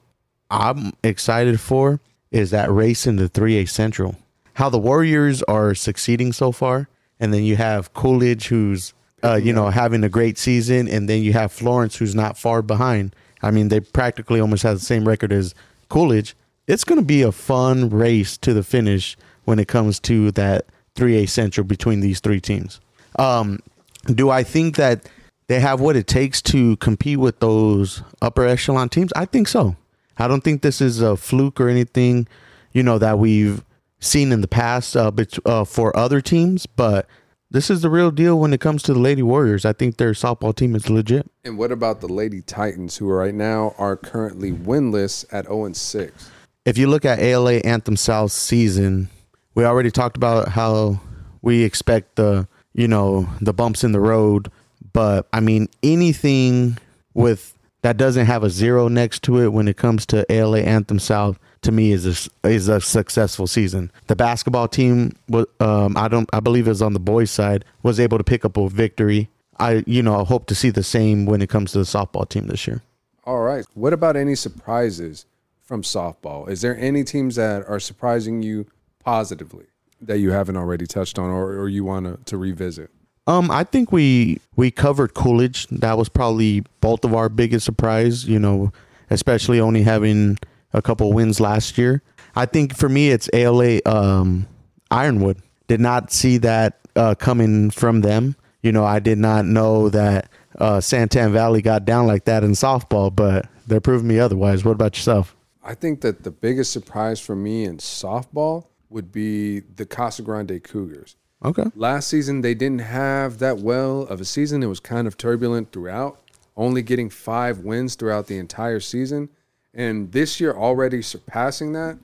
I'm 0.50 0.94
excited 1.04 1.60
for 1.60 2.00
is 2.30 2.50
that 2.50 2.70
race 2.70 3.06
in 3.06 3.16
the 3.16 3.28
3A 3.28 3.68
Central. 3.68 4.16
How 4.54 4.70
the 4.70 4.78
Warriors 4.78 5.42
are 5.42 5.74
succeeding 5.74 6.32
so 6.32 6.52
far, 6.52 6.88
and 7.20 7.34
then 7.34 7.44
you 7.44 7.56
have 7.56 7.92
Coolidge 7.92 8.48
who's 8.48 8.94
uh, 9.22 9.34
you 9.34 9.52
know 9.52 9.68
having 9.68 10.02
a 10.04 10.08
great 10.08 10.38
season, 10.38 10.88
and 10.88 11.06
then 11.06 11.20
you 11.22 11.34
have 11.34 11.52
Florence 11.52 11.96
who's 11.96 12.14
not 12.14 12.38
far 12.38 12.62
behind. 12.62 13.14
I 13.42 13.50
mean, 13.50 13.68
they 13.68 13.80
practically 13.80 14.40
almost 14.40 14.62
have 14.62 14.78
the 14.78 14.84
same 14.84 15.06
record 15.06 15.32
as 15.32 15.54
Coolidge. 15.90 16.34
It's 16.70 16.84
going 16.84 17.00
to 17.00 17.04
be 17.04 17.22
a 17.22 17.32
fun 17.32 17.90
race 17.90 18.38
to 18.38 18.54
the 18.54 18.62
finish 18.62 19.16
when 19.44 19.58
it 19.58 19.66
comes 19.66 19.98
to 20.00 20.30
that 20.32 20.66
3A 20.94 21.28
Central 21.28 21.64
between 21.64 21.98
these 21.98 22.20
three 22.20 22.40
teams. 22.40 22.80
Um, 23.18 23.58
do 24.06 24.30
I 24.30 24.44
think 24.44 24.76
that 24.76 25.08
they 25.48 25.58
have 25.58 25.80
what 25.80 25.96
it 25.96 26.06
takes 26.06 26.40
to 26.42 26.76
compete 26.76 27.18
with 27.18 27.40
those 27.40 28.04
upper 28.22 28.46
echelon 28.46 28.88
teams? 28.88 29.12
I 29.16 29.24
think 29.24 29.48
so. 29.48 29.74
I 30.16 30.28
don't 30.28 30.44
think 30.44 30.62
this 30.62 30.80
is 30.80 31.00
a 31.00 31.16
fluke 31.16 31.60
or 31.60 31.68
anything, 31.68 32.28
you 32.72 32.84
know, 32.84 32.98
that 32.98 33.18
we've 33.18 33.64
seen 33.98 34.30
in 34.30 34.40
the 34.40 34.46
past 34.46 34.96
uh, 34.96 35.10
but, 35.10 35.40
uh, 35.44 35.64
for 35.64 35.96
other 35.96 36.20
teams, 36.20 36.66
but 36.66 37.08
this 37.50 37.68
is 37.68 37.80
the 37.80 37.90
real 37.90 38.12
deal 38.12 38.38
when 38.38 38.52
it 38.52 38.60
comes 38.60 38.84
to 38.84 38.92
the 38.92 39.00
Lady 39.00 39.24
Warriors. 39.24 39.64
I 39.64 39.72
think 39.72 39.96
their 39.96 40.12
softball 40.12 40.54
team 40.54 40.76
is 40.76 40.88
legit. 40.88 41.28
And 41.44 41.58
what 41.58 41.72
about 41.72 42.00
the 42.00 42.06
Lady 42.06 42.42
Titans, 42.42 42.98
who 42.98 43.08
right 43.08 43.34
now 43.34 43.74
are 43.76 43.96
currently 43.96 44.52
winless 44.52 45.24
at 45.32 45.46
0 45.46 45.72
6? 45.72 46.30
If 46.64 46.78
you 46.78 46.86
look 46.88 47.04
at 47.04 47.18
ALA 47.18 47.54
Anthem 47.54 47.96
South 47.96 48.32
season, 48.32 49.08
we 49.54 49.64
already 49.64 49.90
talked 49.90 50.16
about 50.16 50.48
how 50.48 51.00
we 51.42 51.64
expect 51.64 52.16
the 52.16 52.46
you 52.74 52.86
know 52.86 53.28
the 53.40 53.52
bumps 53.52 53.82
in 53.82 53.92
the 53.92 54.00
road 54.00 54.50
but 54.92 55.28
I 55.32 55.40
mean, 55.40 55.68
anything 55.82 56.78
with 57.14 57.54
that 57.82 57.96
doesn't 57.96 58.26
have 58.26 58.44
a 58.44 58.50
zero 58.50 58.88
next 58.88 59.22
to 59.24 59.40
it 59.40 59.52
when 59.52 59.68
it 59.68 59.76
comes 59.76 60.04
to 60.06 60.30
ALA 60.30 60.60
Anthem 60.60 60.98
South 60.98 61.38
to 61.62 61.72
me 61.72 61.92
is 61.92 62.28
a, 62.44 62.48
is 62.48 62.68
a 62.68 62.80
successful 62.80 63.46
season. 63.46 63.90
The 64.06 64.16
basketball 64.16 64.68
team, 64.68 65.12
um, 65.60 65.96
I 65.96 66.08
don't, 66.08 66.28
I 66.32 66.40
believe 66.40 66.66
it 66.66 66.70
was 66.70 66.82
on 66.82 66.92
the 66.92 67.00
boys' 67.00 67.30
side, 67.30 67.64
was 67.82 68.00
able 68.00 68.18
to 68.18 68.24
pick 68.24 68.44
up 68.44 68.56
a 68.56 68.68
victory. 68.68 69.28
I, 69.58 69.84
you 69.86 70.02
know, 70.02 70.24
hope 70.24 70.46
to 70.46 70.54
see 70.54 70.70
the 70.70 70.82
same 70.82 71.26
when 71.26 71.42
it 71.42 71.50
comes 71.50 71.72
to 71.72 71.78
the 71.78 71.84
softball 71.84 72.28
team 72.28 72.46
this 72.46 72.66
year. 72.66 72.82
All 73.24 73.40
right. 73.40 73.64
What 73.74 73.92
about 73.92 74.16
any 74.16 74.34
surprises 74.34 75.26
from 75.70 75.82
softball? 75.82 76.48
Is 76.48 76.62
there 76.62 76.76
any 76.76 77.04
teams 77.04 77.36
that 77.36 77.64
are 77.68 77.78
surprising 77.78 78.42
you 78.42 78.66
positively 79.04 79.66
that 80.00 80.18
you 80.18 80.32
haven't 80.32 80.56
already 80.56 80.84
touched 80.84 81.16
on 81.16 81.30
or, 81.30 81.52
or 81.52 81.68
you 81.68 81.84
want 81.84 82.26
to, 82.26 82.36
revisit? 82.36 82.90
Um, 83.28 83.52
I 83.52 83.62
think 83.62 83.92
we 83.92 84.40
we 84.56 84.72
covered 84.72 85.14
Coolidge. 85.14 85.68
That 85.68 85.96
was 85.96 86.08
probably 86.08 86.64
both 86.80 87.04
of 87.04 87.14
our 87.14 87.28
biggest 87.28 87.64
surprise. 87.64 88.28
You 88.28 88.40
know, 88.40 88.72
especially 89.10 89.60
only 89.60 89.84
having 89.84 90.38
a 90.72 90.82
couple 90.82 91.12
wins 91.12 91.38
last 91.38 91.78
year. 91.78 92.02
I 92.34 92.46
think 92.46 92.74
for 92.74 92.88
me, 92.88 93.10
it's 93.10 93.30
ALA 93.32 93.78
um, 93.86 94.48
Ironwood. 94.90 95.40
Did 95.68 95.78
not 95.78 96.10
see 96.10 96.38
that 96.38 96.80
uh, 96.96 97.14
coming 97.14 97.70
from 97.70 98.00
them. 98.00 98.34
You 98.64 98.72
know, 98.72 98.84
I 98.84 98.98
did 98.98 99.18
not 99.18 99.44
know 99.44 99.88
that 99.90 100.30
uh, 100.58 100.78
Santan 100.78 101.30
Valley 101.30 101.62
got 101.62 101.84
down 101.84 102.08
like 102.08 102.24
that 102.24 102.42
in 102.42 102.52
softball, 102.52 103.14
but 103.14 103.46
they're 103.68 103.80
proving 103.80 104.08
me 104.08 104.18
otherwise. 104.18 104.64
What 104.64 104.72
about 104.72 104.96
yourself? 104.96 105.36
I 105.70 105.74
think 105.74 106.00
that 106.00 106.24
the 106.24 106.32
biggest 106.32 106.72
surprise 106.72 107.20
for 107.20 107.36
me 107.36 107.62
in 107.62 107.78
softball 107.78 108.66
would 108.88 109.12
be 109.12 109.60
the 109.60 109.86
Casa 109.86 110.20
Grande 110.20 110.60
Cougars. 110.64 111.14
Okay. 111.44 111.62
Last 111.76 112.08
season, 112.08 112.40
they 112.40 112.54
didn't 112.54 112.80
have 112.80 113.38
that 113.38 113.58
well 113.58 114.02
of 114.02 114.20
a 114.20 114.24
season. 114.24 114.64
It 114.64 114.66
was 114.66 114.80
kind 114.80 115.06
of 115.06 115.16
turbulent 115.16 115.70
throughout, 115.70 116.18
only 116.56 116.82
getting 116.82 117.08
five 117.08 117.60
wins 117.60 117.94
throughout 117.94 118.26
the 118.26 118.36
entire 118.36 118.80
season. 118.80 119.28
And 119.72 120.10
this 120.10 120.40
year, 120.40 120.52
already 120.52 121.02
surpassing 121.02 121.72
that, 121.74 121.98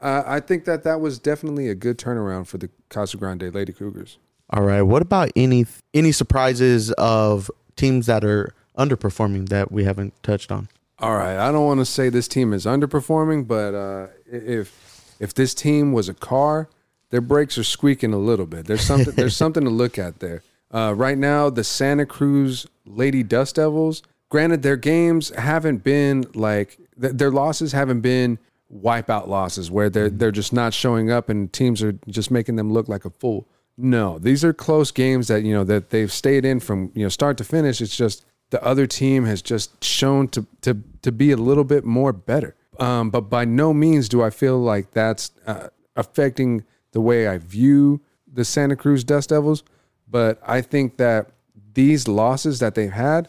uh, 0.00 0.24
I 0.26 0.40
think 0.40 0.64
that 0.64 0.82
that 0.82 1.00
was 1.00 1.20
definitely 1.20 1.68
a 1.68 1.76
good 1.76 1.98
turnaround 1.98 2.48
for 2.48 2.58
the 2.58 2.68
Casa 2.88 3.16
Grande 3.16 3.54
Lady 3.54 3.72
Cougars. 3.72 4.18
All 4.50 4.64
right. 4.64 4.82
What 4.82 5.02
about 5.02 5.30
any 5.36 5.66
any 5.94 6.10
surprises 6.10 6.90
of 6.92 7.48
teams 7.76 8.06
that 8.06 8.24
are 8.24 8.52
underperforming 8.76 9.50
that 9.50 9.70
we 9.70 9.84
haven't 9.84 10.20
touched 10.24 10.50
on? 10.50 10.68
All 11.04 11.16
right. 11.16 11.36
I 11.36 11.52
don't 11.52 11.66
want 11.66 11.80
to 11.80 11.84
say 11.84 12.08
this 12.08 12.26
team 12.26 12.54
is 12.54 12.64
underperforming, 12.64 13.46
but 13.46 13.74
uh, 13.74 14.06
if 14.26 15.14
if 15.20 15.34
this 15.34 15.52
team 15.52 15.92
was 15.92 16.08
a 16.08 16.14
car, 16.14 16.70
their 17.10 17.20
brakes 17.20 17.58
are 17.58 17.64
squeaking 17.64 18.14
a 18.14 18.18
little 18.18 18.46
bit. 18.46 18.64
There's 18.64 18.80
something 18.80 19.12
there's 19.16 19.36
something 19.36 19.64
to 19.64 19.70
look 19.70 19.98
at 19.98 20.20
there. 20.20 20.42
Uh, 20.72 20.94
right 20.96 21.18
now, 21.18 21.50
the 21.50 21.62
Santa 21.62 22.06
Cruz 22.06 22.66
Lady 22.86 23.22
Dust 23.22 23.56
Devils. 23.56 24.02
Granted, 24.30 24.62
their 24.62 24.78
games 24.78 25.28
haven't 25.36 25.84
been 25.84 26.24
like 26.34 26.78
th- 26.98 27.12
their 27.12 27.30
losses 27.30 27.72
haven't 27.72 28.00
been 28.00 28.38
wipeout 28.74 29.28
losses 29.28 29.70
where 29.70 29.90
they're 29.90 30.08
they're 30.08 30.32
just 30.32 30.54
not 30.54 30.72
showing 30.72 31.10
up 31.10 31.28
and 31.28 31.52
teams 31.52 31.82
are 31.82 31.92
just 32.08 32.30
making 32.30 32.56
them 32.56 32.72
look 32.72 32.88
like 32.88 33.04
a 33.04 33.10
fool. 33.10 33.46
No, 33.76 34.18
these 34.18 34.42
are 34.42 34.54
close 34.54 34.90
games 34.90 35.28
that 35.28 35.42
you 35.42 35.52
know 35.52 35.64
that 35.64 35.90
they've 35.90 36.10
stayed 36.10 36.46
in 36.46 36.60
from 36.60 36.92
you 36.94 37.02
know 37.02 37.10
start 37.10 37.36
to 37.36 37.44
finish. 37.44 37.82
It's 37.82 37.94
just 37.94 38.24
the 38.54 38.64
other 38.64 38.86
team 38.86 39.24
has 39.24 39.42
just 39.42 39.82
shown 39.82 40.28
to 40.28 40.46
to 40.60 40.80
to 41.02 41.10
be 41.10 41.32
a 41.32 41.36
little 41.36 41.64
bit 41.64 41.84
more 41.84 42.12
better. 42.12 42.54
Um, 42.78 43.10
but 43.10 43.22
by 43.22 43.44
no 43.44 43.74
means 43.74 44.08
do 44.08 44.22
I 44.22 44.30
feel 44.30 44.60
like 44.60 44.92
that's 44.92 45.32
uh, 45.44 45.70
affecting 45.96 46.62
the 46.92 47.00
way 47.00 47.26
I 47.26 47.38
view 47.38 48.00
the 48.32 48.44
Santa 48.44 48.76
Cruz 48.76 49.02
Dust 49.02 49.30
Devils, 49.30 49.64
but 50.08 50.40
I 50.46 50.60
think 50.60 50.98
that 50.98 51.32
these 51.72 52.06
losses 52.06 52.60
that 52.60 52.76
they've 52.76 52.92
had, 52.92 53.28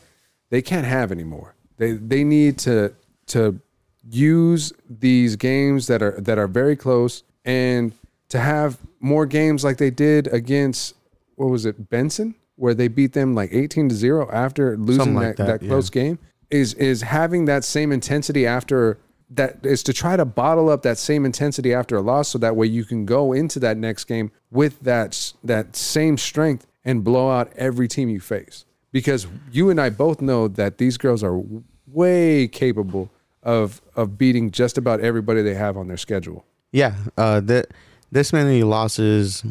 they 0.52 0.62
can't 0.62 0.86
have 0.86 1.12
anymore. 1.12 1.56
They 1.78 1.94
they 1.94 2.24
need 2.24 2.60
to 2.60 2.94
to 3.34 3.60
use 4.08 4.74
these 4.88 5.36
games 5.38 5.88
that 5.88 6.04
are 6.04 6.22
that 6.22 6.38
are 6.38 6.48
very 6.48 6.76
close 6.76 7.24
and 7.44 7.94
to 8.30 8.38
have 8.38 8.78
more 9.00 9.26
games 9.26 9.64
like 9.64 9.78
they 9.78 9.90
did 9.90 10.28
against 10.28 10.94
what 11.34 11.48
was 11.48 11.66
it 11.66 11.90
Benson 11.90 12.36
where 12.56 12.74
they 12.74 12.88
beat 12.88 13.14
them 13.14 13.36
like 13.36 13.50
18 13.52 13.90
to 13.90 13.96
0 13.96 14.30
after 14.32 14.78
losing 14.78 15.16
like 15.16 15.36
that, 15.38 15.48
that, 15.48 15.60
that, 15.62 15.68
close 15.68 15.90
yeah. 15.94 16.04
game 16.04 16.20
is 16.50 16.74
is 16.76 17.02
having 17.02 17.46
that 17.46 17.64
same 17.64 17.92
intensity 17.92 18.46
after 18.46 18.98
that 19.30 19.66
is 19.66 19.82
to 19.84 19.94
try 19.94 20.16
to 20.16 20.26
bottle 20.26 20.70
up 20.70 20.84
that 20.84 20.98
same 20.98 21.26
intensity 21.26 21.74
after 21.74 21.98
a 21.98 22.02
loss 22.02 22.30
so 22.30 22.38
that 22.38 22.56
way 22.56 22.68
you 22.68 22.86
can 22.86 23.06
go 23.06 23.34
into 23.34 23.60
that 23.60 23.78
next 23.78 24.06
game 24.06 24.32
with 24.52 24.80
that 24.82 25.34
that 25.44 25.76
same 25.76 26.18
strength 26.18 26.68
and 26.84 27.04
blow 27.04 27.30
out 27.30 27.52
every 27.56 27.88
team 27.88 28.10
you 28.10 28.20
face 28.20 28.66
because 28.92 29.28
you 29.52 29.70
and 29.70 29.82
I 29.82 29.90
both 29.90 30.22
know 30.22 30.48
that 30.48 30.78
these 30.78 30.98
girls 30.98 31.24
are 31.24 31.42
way 31.88 32.48
capable 32.48 33.10
of 33.42 33.82
of 33.96 34.18
beating 34.18 34.52
just 34.52 34.78
about 34.78 35.00
everybody 35.02 35.42
they 35.42 35.56
have 35.56 35.78
on 35.78 35.88
their 35.88 35.98
schedule. 35.98 36.46
Yeah, 36.72 36.96
uh 37.18 37.40
that 37.42 37.72
this 38.12 38.32
many 38.32 38.64
losses 38.64 39.44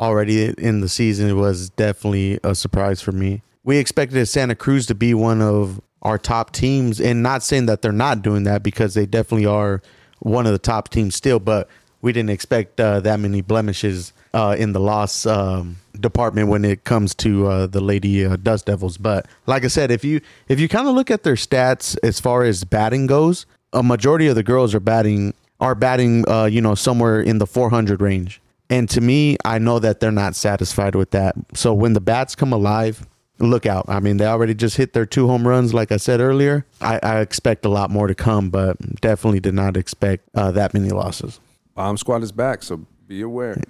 already 0.00 0.46
in 0.58 0.80
the 0.80 0.88
season 0.88 1.28
it 1.28 1.34
was 1.34 1.70
definitely 1.70 2.40
a 2.42 2.54
surprise 2.54 3.00
for 3.02 3.12
me. 3.12 3.42
We 3.62 3.76
expected 3.76 4.26
Santa 4.26 4.54
Cruz 4.54 4.86
to 4.86 4.94
be 4.94 5.12
one 5.12 5.42
of 5.42 5.80
our 6.02 6.18
top 6.18 6.52
teams, 6.52 7.00
and 7.00 7.22
not 7.22 7.42
saying 7.42 7.66
that 7.66 7.82
they're 7.82 7.92
not 7.92 8.22
doing 8.22 8.44
that 8.44 8.62
because 8.62 8.94
they 8.94 9.04
definitely 9.04 9.46
are 9.46 9.82
one 10.20 10.46
of 10.46 10.52
the 10.52 10.58
top 10.58 10.88
teams 10.88 11.14
still, 11.14 11.38
but 11.38 11.68
we 12.02 12.12
didn't 12.12 12.30
expect 12.30 12.80
uh, 12.80 13.00
that 13.00 13.20
many 13.20 13.42
blemishes 13.42 14.12
uh, 14.32 14.56
in 14.58 14.72
the 14.72 14.80
loss 14.80 15.26
um, 15.26 15.76
department 15.98 16.48
when 16.48 16.64
it 16.64 16.84
comes 16.84 17.14
to 17.16 17.46
uh, 17.46 17.66
the 17.66 17.80
Lady 17.80 18.24
uh, 18.24 18.36
Dust 18.36 18.66
Devils. 18.66 18.96
But 18.96 19.26
like 19.46 19.64
I 19.64 19.68
said, 19.68 19.90
if 19.90 20.04
you 20.04 20.20
if 20.48 20.58
you 20.58 20.68
kind 20.68 20.88
of 20.88 20.94
look 20.94 21.10
at 21.10 21.22
their 21.22 21.34
stats 21.34 21.98
as 22.02 22.18
far 22.20 22.44
as 22.44 22.64
batting 22.64 23.06
goes, 23.06 23.44
a 23.72 23.82
majority 23.82 24.26
of 24.28 24.36
the 24.36 24.42
girls 24.42 24.74
are 24.74 24.80
batting 24.80 25.34
are 25.60 25.74
batting, 25.74 26.26
uh, 26.26 26.46
you 26.46 26.62
know, 26.62 26.74
somewhere 26.74 27.20
in 27.20 27.36
the 27.36 27.46
400 27.46 28.00
range. 28.00 28.40
And 28.70 28.88
to 28.90 29.00
me, 29.00 29.36
I 29.44 29.58
know 29.58 29.80
that 29.80 30.00
they're 30.00 30.12
not 30.12 30.36
satisfied 30.36 30.94
with 30.94 31.10
that. 31.10 31.34
So 31.54 31.74
when 31.74 31.92
the 31.92 32.00
bats 32.00 32.36
come 32.36 32.52
alive, 32.52 33.04
look 33.40 33.66
out. 33.66 33.86
I 33.88 34.00
mean, 34.00 34.18
they 34.18 34.26
already 34.26 34.54
just 34.54 34.76
hit 34.76 34.92
their 34.92 35.06
two 35.06 35.26
home 35.26 35.46
runs, 35.46 35.74
like 35.74 35.90
I 35.90 35.96
said 35.96 36.20
earlier. 36.20 36.66
I, 36.80 37.00
I 37.02 37.20
expect 37.20 37.64
a 37.64 37.68
lot 37.68 37.90
more 37.90 38.06
to 38.06 38.14
come, 38.14 38.48
but 38.48 38.78
definitely 39.00 39.40
did 39.40 39.54
not 39.54 39.76
expect 39.76 40.28
uh, 40.34 40.52
that 40.52 40.72
many 40.72 40.90
losses. 40.90 41.40
Bomb 41.74 41.96
Squad 41.96 42.22
is 42.22 42.32
back, 42.32 42.62
so 42.62 42.86
be 43.08 43.22
aware. 43.22 43.60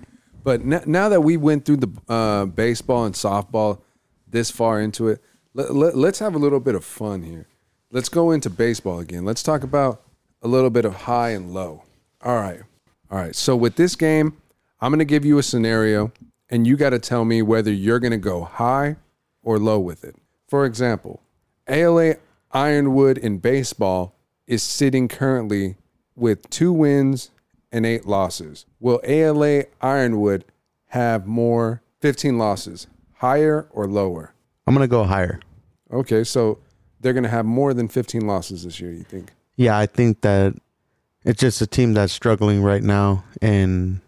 But 0.45 0.61
n- 0.61 0.83
now 0.87 1.09
that 1.09 1.23
we 1.23 1.37
went 1.37 1.65
through 1.65 1.79
the 1.79 1.89
uh, 2.09 2.45
baseball 2.47 3.05
and 3.05 3.15
softball 3.15 3.81
this 4.29 4.51
far 4.51 4.81
into 4.81 5.09
it, 5.09 5.23
let, 5.55 5.75
let, 5.75 5.97
let's 5.97 6.19
have 6.19 6.35
a 6.35 6.39
little 6.39 6.61
bit 6.61 6.75
of 6.75 6.85
fun 6.85 7.23
here. 7.23 7.47
Let's 7.91 8.09
go 8.09 8.31
into 8.31 8.51
baseball 8.51 9.01
again. 9.01 9.25
Let's 9.25 9.43
talk 9.43 9.63
about 9.63 10.03
a 10.43 10.49
little 10.49 10.71
bit 10.71 10.85
of 10.85 10.95
high 10.95 11.31
and 11.31 11.53
low. 11.53 11.85
All 12.23 12.37
right. 12.37 12.61
All 13.11 13.19
right. 13.19 13.35
So 13.35 13.57
with 13.57 13.77
this 13.77 13.97
game, 13.97 14.40
I'm 14.81 14.91
going 14.91 14.99
to 15.01 15.05
give 15.05 15.25
you 15.25 15.39
a 15.39 15.43
scenario 15.43 16.13
and 16.49 16.67
you 16.67 16.77
got 16.77 16.91
to 16.91 16.99
tell 16.99 17.25
me 17.25 17.43
whether 17.43 17.71
you're 17.71 17.99
going 17.99 18.13
to 18.13 18.19
go 18.19 18.45
high 18.45 18.97
or 19.43 19.59
low 19.59 19.79
with 19.79 20.05
it. 20.05 20.17
For 20.49 20.65
example, 20.65 21.23
ALA 21.69 22.17
Ironwood 22.51 23.19
in 23.19 23.39
baseball 23.39 24.15
is 24.47 24.63
sitting 24.63 25.07
currently 25.07 25.77
with 26.17 26.49
two 26.51 26.73
wins 26.73 27.31
and 27.71 27.87
eight 27.87 28.07
losses. 28.07 28.67
Will 28.81 29.01
ALA 29.05 29.65
Ironwood 29.81 30.45
have 30.89 31.27
more 31.27 31.83
15 32.01 32.39
losses, 32.39 32.87
higher 33.17 33.69
or 33.71 33.87
lower? 33.87 34.35
I'm 34.67 34.75
going 34.75 34.85
to 34.85 34.91
go 34.91 35.05
higher. 35.05 35.41
Okay, 35.93 36.25
so 36.25 36.59
they're 37.01 37.13
going 37.13 37.25
to 37.25 37.31
have 37.31 37.47
more 37.47 37.75
than 37.75 37.87
15 37.87 38.27
losses 38.27 38.65
this 38.65 38.81
year, 38.81 38.93
you 38.93 39.05
think? 39.05 39.33
Yeah, 39.57 39.79
I 39.79 39.87
think 39.87 40.23
that 40.23 40.55
it's 41.25 41.41
just 41.41 41.61
a 41.61 41.67
team 41.67 41.95
that's 41.95 42.13
struggling 42.13 42.63
right 42.63 42.83
now. 42.83 43.25
And 43.43 44.01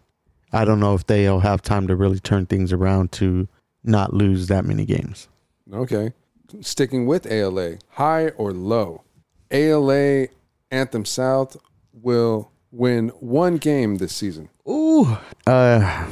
I 0.52 0.64
don't 0.64 0.80
know 0.80 0.94
if 0.94 1.06
they'll 1.06 1.40
have 1.40 1.62
time 1.62 1.86
to 1.88 1.96
really 1.96 2.20
turn 2.20 2.46
things 2.46 2.72
around 2.72 3.12
to 3.12 3.48
not 3.84 4.12
lose 4.12 4.48
that 4.48 4.64
many 4.64 4.84
games. 4.84 5.28
Okay. 5.72 6.12
Sticking 6.60 7.06
with 7.06 7.26
ALA, 7.26 7.78
high 7.90 8.28
or 8.30 8.52
low? 8.52 9.02
ALA 9.50 10.26
Anthem 10.70 11.04
South 11.04 11.56
will 11.92 12.50
win 12.70 13.08
one 13.20 13.56
game 13.56 13.96
this 13.96 14.12
season. 14.14 14.48
Ooh. 14.68 15.16
Uh, 15.46 16.06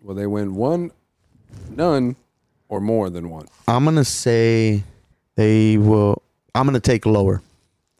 Will 0.00 0.14
they 0.16 0.26
win 0.26 0.54
one, 0.56 0.90
none, 1.70 2.16
or 2.68 2.80
more 2.80 3.08
than 3.08 3.30
one? 3.30 3.46
I'm 3.68 3.84
going 3.84 3.96
to 3.96 4.04
say 4.04 4.82
they 5.36 5.78
will. 5.78 6.22
I'm 6.54 6.66
going 6.66 6.74
to 6.74 6.80
take 6.80 7.06
lower. 7.06 7.40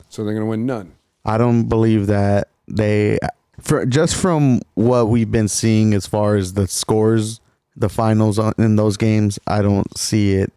So 0.08 0.24
they're 0.24 0.34
going 0.34 0.44
to 0.44 0.50
win 0.50 0.66
none. 0.66 0.92
I 1.24 1.38
don't 1.38 1.68
believe 1.68 2.08
that 2.08 2.48
they 2.66 3.18
for 3.62 3.86
just 3.86 4.14
from 4.16 4.60
what 4.74 5.08
we've 5.08 5.30
been 5.30 5.48
seeing 5.48 5.94
as 5.94 6.06
far 6.06 6.36
as 6.36 6.54
the 6.54 6.66
scores, 6.66 7.40
the 7.76 7.88
finals 7.88 8.38
on- 8.38 8.54
in 8.58 8.76
those 8.76 8.96
games, 8.96 9.38
I 9.46 9.62
don't 9.62 9.96
see 9.96 10.34
it 10.34 10.52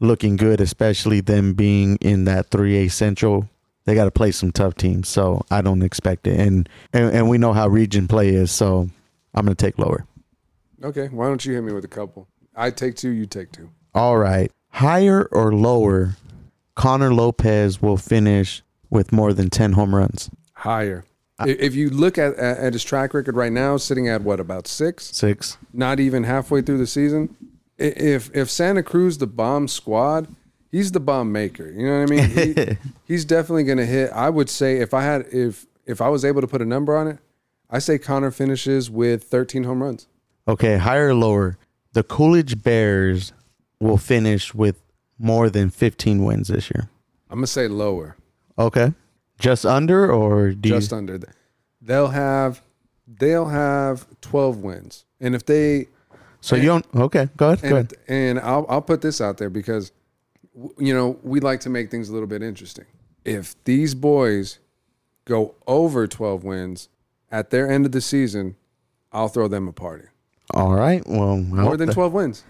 looking 0.00 0.36
good, 0.36 0.60
especially 0.60 1.20
them 1.20 1.54
being 1.54 1.96
in 2.00 2.24
that 2.24 2.50
3A 2.50 2.88
Central. 2.88 3.48
They 3.84 3.94
got 3.94 4.04
to 4.04 4.10
play 4.10 4.30
some 4.32 4.50
tough 4.50 4.74
teams, 4.76 5.08
so 5.08 5.42
I 5.50 5.60
don't 5.60 5.82
expect 5.82 6.26
it. 6.26 6.40
And, 6.40 6.68
and 6.92 7.14
and 7.14 7.28
we 7.28 7.36
know 7.36 7.52
how 7.52 7.68
region 7.68 8.08
play 8.08 8.30
is, 8.30 8.50
so 8.50 8.88
I'm 9.34 9.44
going 9.44 9.54
to 9.54 9.62
take 9.66 9.78
lower. 9.78 10.06
Okay, 10.82 11.08
why 11.08 11.26
don't 11.26 11.44
you 11.44 11.54
hit 11.54 11.62
me 11.64 11.72
with 11.72 11.84
a 11.84 11.88
couple? 11.88 12.28
I 12.56 12.70
take 12.70 12.94
two, 12.96 13.10
you 13.10 13.26
take 13.26 13.52
two. 13.52 13.68
All 13.94 14.16
right. 14.16 14.50
Higher 14.70 15.28
or 15.32 15.52
lower, 15.54 16.16
Connor 16.76 17.12
Lopez 17.12 17.80
will 17.82 17.96
finish 17.96 18.62
with 18.90 19.12
more 19.12 19.32
than 19.32 19.50
10 19.50 19.72
home 19.72 19.94
runs. 19.94 20.30
Higher. 20.54 21.04
I- 21.38 21.48
if 21.48 21.74
you 21.74 21.90
look 21.90 22.16
at, 22.18 22.34
at 22.34 22.58
at 22.58 22.72
his 22.72 22.84
track 22.84 23.12
record 23.14 23.36
right 23.36 23.52
now, 23.52 23.76
sitting 23.76 24.08
at 24.08 24.22
what 24.22 24.40
about 24.40 24.66
six? 24.68 25.06
Six. 25.14 25.56
Not 25.72 26.00
even 26.00 26.24
halfway 26.24 26.62
through 26.62 26.78
the 26.78 26.86
season. 26.86 27.34
If 27.78 28.34
if 28.34 28.50
Santa 28.50 28.82
Cruz 28.82 29.18
the 29.18 29.26
bomb 29.26 29.66
squad, 29.68 30.28
he's 30.70 30.92
the 30.92 31.00
bomb 31.00 31.32
maker. 31.32 31.68
You 31.70 31.86
know 31.86 32.00
what 32.02 32.12
I 32.12 32.14
mean? 32.14 32.30
He, 32.30 32.76
he's 33.12 33.24
definitely 33.24 33.64
going 33.64 33.78
to 33.78 33.86
hit. 33.86 34.10
I 34.12 34.30
would 34.30 34.48
say 34.48 34.76
if 34.78 34.94
I 34.94 35.02
had 35.02 35.26
if 35.32 35.66
if 35.86 36.00
I 36.00 36.08
was 36.08 36.24
able 36.24 36.40
to 36.40 36.46
put 36.46 36.62
a 36.62 36.64
number 36.64 36.96
on 36.96 37.08
it, 37.08 37.18
I 37.68 37.78
say 37.80 37.98
Connor 37.98 38.30
finishes 38.30 38.90
with 38.90 39.24
13 39.24 39.64
home 39.64 39.82
runs. 39.82 40.06
Okay, 40.46 40.76
higher 40.76 41.08
or 41.08 41.14
lower, 41.14 41.58
the 41.94 42.02
Coolidge 42.04 42.62
Bears 42.62 43.32
will 43.80 43.96
finish 43.98 44.54
with 44.54 44.80
more 45.18 45.50
than 45.50 45.70
15 45.70 46.24
wins 46.24 46.48
this 46.48 46.70
year. 46.70 46.88
I'm 47.28 47.38
gonna 47.38 47.46
say 47.48 47.66
lower, 47.66 48.16
Okay. 48.58 48.92
Just 49.38 49.66
under 49.66 50.10
or 50.12 50.50
do 50.52 50.68
just 50.68 50.90
you, 50.92 50.96
under. 50.96 51.18
They'll 51.82 52.08
have 52.08 52.62
they'll 53.06 53.46
have 53.46 54.06
12 54.20 54.58
wins, 54.58 55.04
and 55.20 55.34
if 55.34 55.44
they 55.44 55.88
So 56.40 56.56
you 56.56 56.66
don't 56.66 56.86
Okay, 56.94 57.28
go 57.36 57.50
ahead. 57.50 57.60
Go 57.62 57.66
and 57.68 57.92
ahead. 57.92 57.92
and 58.08 58.40
I'll 58.40 58.64
I'll 58.68 58.82
put 58.82 59.00
this 59.02 59.20
out 59.20 59.38
there 59.38 59.50
because 59.50 59.92
you 60.78 60.94
know 60.94 61.18
we 61.22 61.40
like 61.40 61.60
to 61.60 61.70
make 61.70 61.90
things 61.90 62.08
a 62.08 62.12
little 62.12 62.28
bit 62.28 62.42
interesting. 62.42 62.84
If 63.24 63.62
these 63.64 63.94
boys 63.94 64.58
go 65.24 65.54
over 65.66 66.06
12 66.06 66.44
wins 66.44 66.88
at 67.32 67.50
their 67.50 67.70
end 67.70 67.86
of 67.86 67.92
the 67.92 68.00
season, 68.00 68.54
I'll 69.12 69.28
throw 69.28 69.48
them 69.48 69.66
a 69.66 69.72
party. 69.72 70.04
All 70.52 70.74
right. 70.74 71.02
Well, 71.06 71.38
More 71.38 71.76
than 71.76 71.88
that- 71.88 71.94
12 71.94 72.12
wins. 72.12 72.44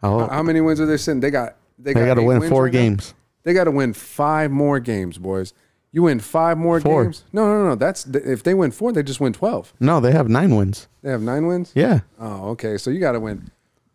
How 0.00 0.42
many 0.42 0.60
wins 0.60 0.80
are 0.80 0.86
they 0.86 0.96
sitting? 0.96 1.20
They 1.20 1.30
got 1.30 1.56
they 1.78 1.92
got 1.92 2.00
they 2.00 2.06
got 2.06 2.14
to 2.14 2.22
win 2.22 2.48
four 2.48 2.64
right 2.64 2.72
now? 2.72 2.78
games. 2.80 3.14
They 3.42 3.52
got 3.52 3.64
to 3.64 3.70
win 3.70 3.92
five 3.92 4.50
more 4.50 4.80
games, 4.80 5.18
boys. 5.18 5.52
You 5.92 6.02
win 6.02 6.20
five 6.20 6.58
more 6.58 6.80
Four. 6.80 7.04
games? 7.04 7.24
No, 7.32 7.46
no, 7.46 7.68
no. 7.68 7.74
That's 7.74 8.06
if 8.06 8.42
they 8.42 8.52
win 8.54 8.70
four, 8.70 8.92
they 8.92 9.02
just 9.02 9.20
win 9.20 9.32
12. 9.32 9.72
No, 9.80 9.98
they 10.00 10.12
have 10.12 10.28
9 10.28 10.54
wins. 10.54 10.88
They 11.02 11.10
have 11.10 11.22
nine 11.22 11.46
wins. 11.46 11.72
Yeah. 11.74 12.00
Oh, 12.18 12.50
okay. 12.50 12.76
So 12.76 12.90
you 12.90 13.00
got 13.00 13.12
to 13.12 13.20
win 13.20 13.50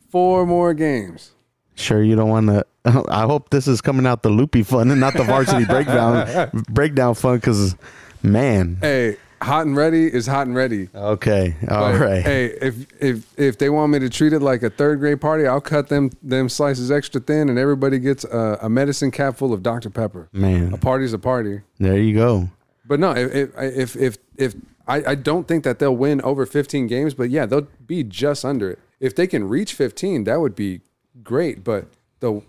four 0.09 0.45
more 0.45 0.73
games. 0.73 1.31
Sure 1.75 2.01
you 2.01 2.15
don't 2.15 2.29
want 2.29 2.47
to 2.47 2.65
I 3.09 3.23
hope 3.23 3.49
this 3.49 3.67
is 3.67 3.81
coming 3.81 4.05
out 4.05 4.23
the 4.23 4.29
Lupe 4.29 4.65
fun 4.65 4.89
and 4.91 4.99
not 4.99 5.13
the 5.13 5.23
varsity 5.23 5.65
breakdown 5.65 6.49
breakdown 6.69 7.13
fun 7.15 7.39
cuz 7.39 7.75
man. 8.23 8.77
Hey, 8.81 9.17
hot 9.41 9.65
and 9.65 9.75
ready 9.75 10.05
is 10.07 10.27
hot 10.27 10.47
and 10.47 10.55
ready. 10.55 10.89
Okay. 10.93 11.55
All 11.69 11.91
But, 11.91 12.01
right. 12.01 12.21
Hey, 12.21 12.45
if 12.45 13.01
if 13.01 13.39
if 13.39 13.57
they 13.57 13.69
want 13.69 13.91
me 13.91 13.99
to 13.99 14.09
treat 14.09 14.33
it 14.33 14.41
like 14.41 14.63
a 14.63 14.69
third 14.69 14.99
grade 14.99 15.19
party, 15.19 15.47
I'll 15.47 15.61
cut 15.61 15.89
them 15.89 16.11
them 16.21 16.49
slices 16.49 16.91
extra 16.91 17.19
thin, 17.21 17.49
and 17.49 17.57
everybody 17.57 17.99
gets 17.99 18.23
a, 18.23 18.59
a 18.61 18.69
medicine 18.69 19.11
cap 19.11 19.37
full 19.37 19.53
of 19.53 19.63
Dr 19.63 19.89
Pepper. 19.89 20.29
Man. 20.31 20.73
A 20.73 20.77
party's 20.77 21.13
a 21.13 21.19
party. 21.19 21.61
There 21.79 21.97
you 21.97 22.13
go. 22.13 22.49
But 22.85 22.99
no, 22.99 23.11
if 23.11 23.33
if 23.33 23.55
if 23.57 23.95
if, 23.95 24.17
if 24.37 24.55
I, 24.87 25.11
I 25.11 25.15
don't 25.15 25.47
think 25.47 25.63
that 25.63 25.79
they'll 25.79 25.95
win 25.95 26.21
over 26.21 26.45
15 26.45 26.87
games, 26.87 27.13
but 27.13 27.29
yeah, 27.29 27.45
they'll 27.45 27.67
be 27.85 28.03
just 28.03 28.43
under 28.43 28.69
it. 28.71 28.79
If 28.99 29.15
they 29.15 29.27
can 29.27 29.47
reach 29.47 29.73
15, 29.73 30.25
that 30.25 30.39
would 30.41 30.55
be 30.55 30.81
great. 31.23 31.63
But 31.63 31.87
the 32.19 32.41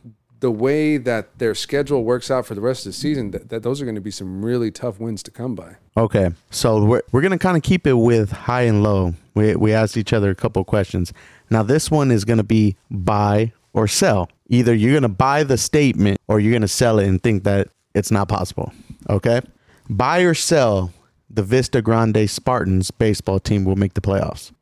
the 0.42 0.50
way 0.50 0.96
that 0.96 1.38
their 1.38 1.54
schedule 1.54 2.02
works 2.02 2.28
out 2.28 2.44
for 2.44 2.56
the 2.56 2.60
rest 2.60 2.84
of 2.84 2.90
the 2.90 2.98
season, 2.98 3.30
that, 3.30 3.48
that 3.48 3.62
those 3.62 3.80
are 3.80 3.84
going 3.84 3.94
to 3.94 4.00
be 4.00 4.10
some 4.10 4.44
really 4.44 4.72
tough 4.72 4.98
wins 4.98 5.22
to 5.22 5.30
come 5.30 5.54
by. 5.54 5.76
Okay, 5.96 6.30
so 6.50 6.84
we're 6.84 7.02
we're 7.12 7.22
gonna 7.22 7.38
kind 7.38 7.56
of 7.56 7.62
keep 7.62 7.86
it 7.86 7.94
with 7.94 8.32
high 8.32 8.62
and 8.62 8.82
low. 8.82 9.14
We 9.34 9.54
we 9.56 9.72
asked 9.72 9.96
each 9.96 10.12
other 10.12 10.30
a 10.30 10.34
couple 10.34 10.60
of 10.60 10.66
questions. 10.66 11.12
Now 11.48 11.62
this 11.62 11.90
one 11.90 12.10
is 12.10 12.24
gonna 12.24 12.42
be 12.42 12.76
buy 12.90 13.52
or 13.72 13.86
sell. 13.86 14.30
Either 14.48 14.74
you're 14.74 14.94
gonna 14.94 15.08
buy 15.08 15.44
the 15.44 15.56
statement 15.56 16.20
or 16.28 16.40
you're 16.40 16.52
gonna 16.52 16.66
sell 16.66 16.98
it 16.98 17.06
and 17.06 17.22
think 17.22 17.44
that 17.44 17.68
it's 17.94 18.10
not 18.10 18.28
possible. 18.28 18.72
Okay, 19.08 19.40
buy 19.88 20.20
or 20.20 20.34
sell. 20.34 20.92
The 21.30 21.42
Vista 21.42 21.80
Grande 21.80 22.28
Spartans 22.28 22.90
baseball 22.90 23.40
team 23.40 23.64
will 23.64 23.76
make 23.76 23.94
the 23.94 24.02
playoffs. 24.02 24.52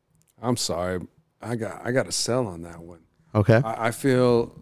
I'm 0.41 0.55
sorry, 0.57 1.01
I 1.41 1.55
got 1.55 1.81
I 1.83 1.91
got 1.91 2.05
to 2.05 2.11
sell 2.11 2.47
on 2.47 2.61
that 2.61 2.79
one. 2.81 2.99
Okay, 3.33 3.61
I, 3.63 3.87
I 3.87 3.91
feel 3.91 4.61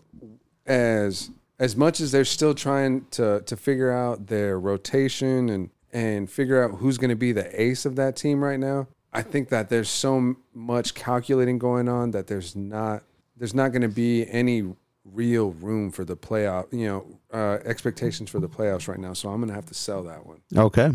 as 0.70 1.32
as 1.60 1.76
much 1.76 2.00
as 2.00 2.12
they're 2.14 2.24
still 2.24 2.54
trying 2.54 3.06
to 3.12 3.42
to 3.42 3.58
figure 3.58 3.92
out 3.92 4.28
their 4.28 4.58
rotation 4.60 5.50
and 5.50 5.70
and 5.92 6.30
figure 6.30 6.64
out 6.64 6.78
who's 6.78 6.98
going 6.98 7.10
to 7.10 7.16
be 7.16 7.32
the 7.32 7.62
ace 7.62 7.86
of 7.86 7.96
that 7.98 8.16
team 8.16 8.44
right 8.44 8.60
now. 8.60 8.88
I 9.12 9.24
think 9.24 9.50
that 9.50 9.70
there's 9.70 9.90
so 9.90 10.36
much 10.54 10.94
calculating 10.94 11.58
going 11.58 11.90
on 11.90 12.12
that 12.12 12.28
there's 12.28 12.56
not 12.56 13.04
there's 13.36 13.56
not 13.56 13.70
going 13.70 13.82
to 13.82 13.88
be 13.88 14.30
any 14.30 14.74
real 15.06 15.52
room 15.54 15.92
for 15.92 16.06
the 16.06 16.16
playoff, 16.16 16.72
you 16.72 16.86
know, 16.86 17.20
uh, 17.34 17.58
expectations 17.66 18.30
for 18.30 18.40
the 18.40 18.50
playoffs 18.50 18.88
right 18.88 19.00
now. 19.00 19.14
So 19.14 19.30
I'm 19.30 19.38
going 19.38 19.48
to 19.50 19.56
have 19.56 19.66
to 19.68 19.74
sell 19.74 20.04
that 20.04 20.26
one. 20.26 20.42
okay. 20.56 20.92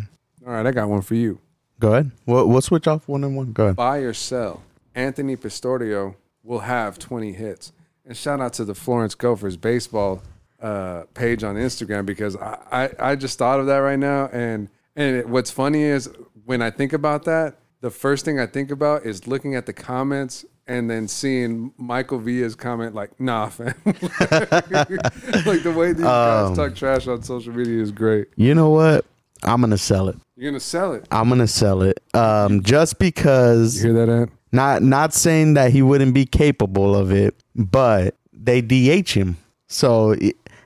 All 0.46 0.52
right, 0.52 0.66
I 0.66 0.72
got 0.72 0.88
one 0.88 1.00
for 1.00 1.14
you. 1.14 1.40
Go 1.80 1.92
ahead. 1.92 2.12
We'll, 2.26 2.46
we'll 2.46 2.60
switch 2.60 2.86
off 2.86 3.08
one 3.08 3.24
and 3.24 3.34
one. 3.34 3.52
Go 3.52 3.64
ahead. 3.64 3.76
buy 3.76 3.98
or 3.98 4.12
sell, 4.12 4.62
Anthony 4.94 5.36
Pistorio 5.36 6.14
will 6.42 6.60
have 6.60 6.98
20 6.98 7.32
hits. 7.32 7.72
And 8.06 8.16
shout 8.16 8.40
out 8.40 8.52
to 8.54 8.64
the 8.64 8.74
Florence 8.74 9.14
Gophers 9.14 9.56
baseball 9.56 10.22
uh, 10.60 11.04
page 11.14 11.42
on 11.42 11.56
Instagram 11.56 12.04
because 12.06 12.36
I, 12.36 12.58
I, 12.70 13.10
I 13.12 13.16
just 13.16 13.38
thought 13.38 13.60
of 13.60 13.66
that 13.66 13.78
right 13.78 13.98
now. 13.98 14.28
And 14.32 14.68
and 14.96 15.16
it, 15.16 15.28
what's 15.28 15.50
funny 15.50 15.82
is 15.82 16.08
when 16.44 16.62
I 16.62 16.70
think 16.70 16.92
about 16.92 17.24
that, 17.24 17.56
the 17.80 17.90
first 17.90 18.24
thing 18.24 18.38
I 18.38 18.46
think 18.46 18.70
about 18.70 19.04
is 19.04 19.26
looking 19.26 19.54
at 19.56 19.66
the 19.66 19.72
comments 19.72 20.44
and 20.66 20.88
then 20.88 21.08
seeing 21.08 21.72
Michael 21.76 22.18
Villa's 22.18 22.54
comment 22.54 22.94
like, 22.94 23.18
"Nah, 23.20 23.48
fam." 23.50 23.74
like 23.84 25.62
the 25.62 25.74
way 25.76 25.92
these 25.92 26.04
guys 26.04 26.48
Um, 26.50 26.54
talk 26.56 26.74
trash 26.74 27.06
on 27.06 27.22
social 27.22 27.52
media 27.52 27.80
is 27.80 27.90
great. 27.90 28.28
You 28.36 28.54
know 28.54 28.70
what? 28.70 29.04
I'm 29.42 29.60
gonna 29.60 29.76
sell 29.78 30.08
it. 30.08 30.16
You're 30.36 30.50
gonna 30.50 30.60
sell 30.60 30.92
it. 30.94 31.06
I'm 31.10 31.28
gonna 31.28 31.46
sell 31.46 31.82
it. 31.82 32.00
Um, 32.14 32.62
just 32.62 32.98
because 32.98 33.82
You 33.82 33.92
hear 33.94 34.06
that, 34.06 34.12
Ant? 34.12 34.30
Not 34.54 34.82
not 34.82 35.12
saying 35.12 35.54
that 35.54 35.70
he 35.72 35.82
wouldn't 35.82 36.14
be 36.14 36.24
capable 36.24 36.94
of 36.96 37.10
it, 37.12 37.34
but 37.54 38.14
they 38.32 38.60
DH 38.60 39.10
him. 39.10 39.36
So 39.68 40.14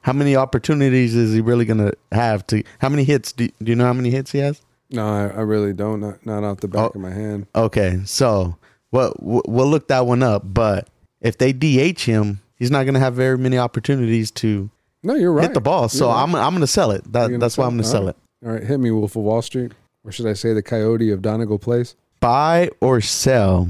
how 0.03 0.13
many 0.13 0.37
opportunities 0.37 1.15
is 1.15 1.33
he 1.35 1.41
really 1.41 1.65
gonna 1.65 1.93
have 2.13 2.47
to? 2.49 2.63
How 2.79 2.89
many 2.89 3.05
hits? 3.05 3.33
Do, 3.33 3.49
do 3.63 3.71
you 3.71 3.77
know 3.77 3.85
how 3.87 3.93
many 3.93 4.11
hits 4.11 4.33
he 4.33 4.39
has? 4.39 4.61
No, 4.91 5.07
I, 5.07 5.27
I 5.29 5.41
really 5.41 5.73
don't. 5.73 6.01
Not, 6.01 6.25
not 6.25 6.45
off 6.45 6.61
the 6.61 6.69
back 6.69 6.81
Oh. 6.83 6.87
of 6.95 6.97
my 6.97 7.11
hand. 7.11 7.47
Okay, 7.55 8.01
so 8.05 8.57
well, 8.91 9.15
we'll 9.21 9.67
look 9.69 9.89
that 9.89 10.07
one 10.07 10.23
up. 10.23 10.43
But 10.45 10.89
if 11.21 11.37
they 11.39 11.53
DH 11.53 12.01
him, 12.01 12.41
he's 12.57 12.71
not 12.71 12.85
gonna 12.87 12.99
have 13.01 13.15
very 13.15 13.37
many 13.39 13.59
opportunities 13.59 14.31
to 14.33 14.71
No, 15.03 15.15
you're 15.15 15.33
right. 15.33 15.45
hit 15.45 15.55
the 15.55 15.61
ball. 15.61 15.89
So 15.89 16.09
right. 16.09 16.23
I'm 16.23 16.35
I'm 16.35 16.53
gonna 16.55 16.67
sell 16.67 16.91
it. 16.91 17.11
That, 17.13 17.39
that's 17.41 17.57
why 17.59 17.65
I'm 17.65 17.73
gonna 17.73 17.85
sell 17.85 18.03
All 18.05 18.09
it. 18.09 18.17
All 18.47 18.53
right, 18.53 18.63
hit 18.63 18.79
me, 18.81 18.91
Wolf 18.91 19.17
of 19.17 19.23
Wall 19.23 19.43
Street, 19.43 19.73
or 20.05 20.13
should 20.13 20.27
I 20.27 20.33
say 20.35 20.53
the 20.55 20.63
Coyote 20.63 21.11
of 21.11 21.21
Donegal 21.23 21.59
Place? 21.59 21.97
Buy 22.21 22.71
or 22.81 23.01
sell, 23.01 23.69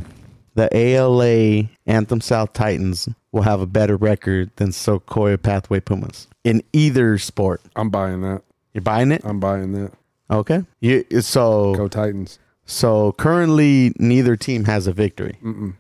the 0.55 0.69
ALA 0.77 1.69
Anthem 1.87 2.21
South 2.21 2.53
Titans 2.53 3.09
will 3.33 3.43
have 3.43 3.61
a 3.61 3.67
better 3.67 3.97
record 3.97 4.51
than 4.57 4.73
Sequoia 4.73 5.39
Pathway 5.39 5.81
Pumas 5.81 6.27
in 6.45 6.63
either 6.73 7.19
sport. 7.19 7.61
I'm 7.77 7.91
buying 7.91 8.23
that. 8.23 8.43
You're 8.73 8.83
buying 8.83 9.13
it? 9.13 9.23
I'm 9.25 9.41
buying 9.41 9.73
that. 9.73 9.93
Okay. 10.31 10.63
You 10.81 11.05
so 11.21 11.75
Go 11.75 11.89
Titans. 11.89 12.39
so 12.67 13.13
currently 13.13 13.93
neither 13.99 14.37
team 14.37 14.65
has 14.65 14.87
a 14.87 14.93
victory. 14.93 15.37
Mm-mm. 15.43 15.75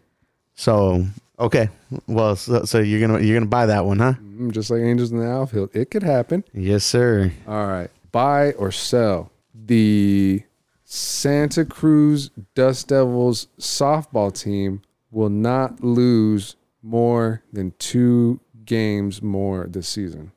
So 0.54 1.06
okay. 1.38 1.68
Well, 2.06 2.36
so, 2.36 2.64
so 2.64 2.78
you're 2.78 3.00
gonna 3.06 3.20
you're 3.20 3.36
gonna 3.38 3.46
buy 3.46 3.66
that 3.66 3.84
one, 3.84 3.98
huh? 3.98 4.14
Mm, 4.22 4.52
Just 4.52 4.70
like 4.70 4.80
Angels 4.80 5.10
in 5.12 5.18
the 5.18 5.28
outfield, 5.30 5.70
it 5.74 5.90
could 5.90 6.02
happen. 6.02 6.44
Yes, 6.52 6.84
sir. 6.84 7.32
All 7.46 7.66
right, 7.66 7.90
buy 8.12 8.52
or 8.52 8.70
sell 8.72 9.30
the 9.54 10.42
Santa 10.90 11.66
Cruz 11.66 12.30
Dust 12.54 12.88
Devils 12.88 13.48
softball 13.60 14.32
team 14.32 14.80
will 15.10 15.28
not 15.28 15.84
lose 15.84 16.56
more 16.82 17.42
than 17.52 17.74
two 17.78 18.40
games 18.64 19.20
more 19.20 19.66
this 19.66 19.86
season. 19.86 20.32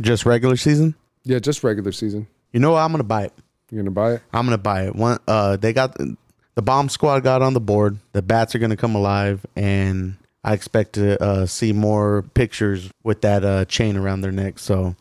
Just 0.00 0.24
regular 0.24 0.56
season. 0.56 0.94
Yeah, 1.24 1.40
just 1.40 1.64
regular 1.64 1.90
season. 1.90 2.28
You 2.52 2.60
know 2.60 2.70
what? 2.72 2.78
I'm 2.78 2.92
gonna 2.92 3.02
buy 3.02 3.24
it. 3.24 3.32
You're 3.72 3.82
gonna 3.82 3.90
buy 3.90 4.12
it. 4.12 4.22
I'm 4.32 4.46
gonna 4.46 4.56
buy 4.56 4.84
it. 4.84 4.94
One, 4.94 5.18
uh, 5.26 5.56
they 5.56 5.72
got 5.72 5.96
the 5.96 6.62
bomb 6.62 6.88
squad 6.88 7.24
got 7.24 7.42
on 7.42 7.54
the 7.54 7.60
board. 7.60 7.98
The 8.12 8.22
bats 8.22 8.54
are 8.54 8.60
gonna 8.60 8.76
come 8.76 8.94
alive, 8.94 9.44
and 9.56 10.16
I 10.44 10.52
expect 10.52 10.92
to 10.92 11.20
uh, 11.20 11.46
see 11.46 11.72
more 11.72 12.22
pictures 12.34 12.88
with 13.02 13.22
that 13.22 13.44
uh, 13.44 13.64
chain 13.64 13.96
around 13.96 14.20
their 14.20 14.30
neck. 14.30 14.60
So 14.60 14.94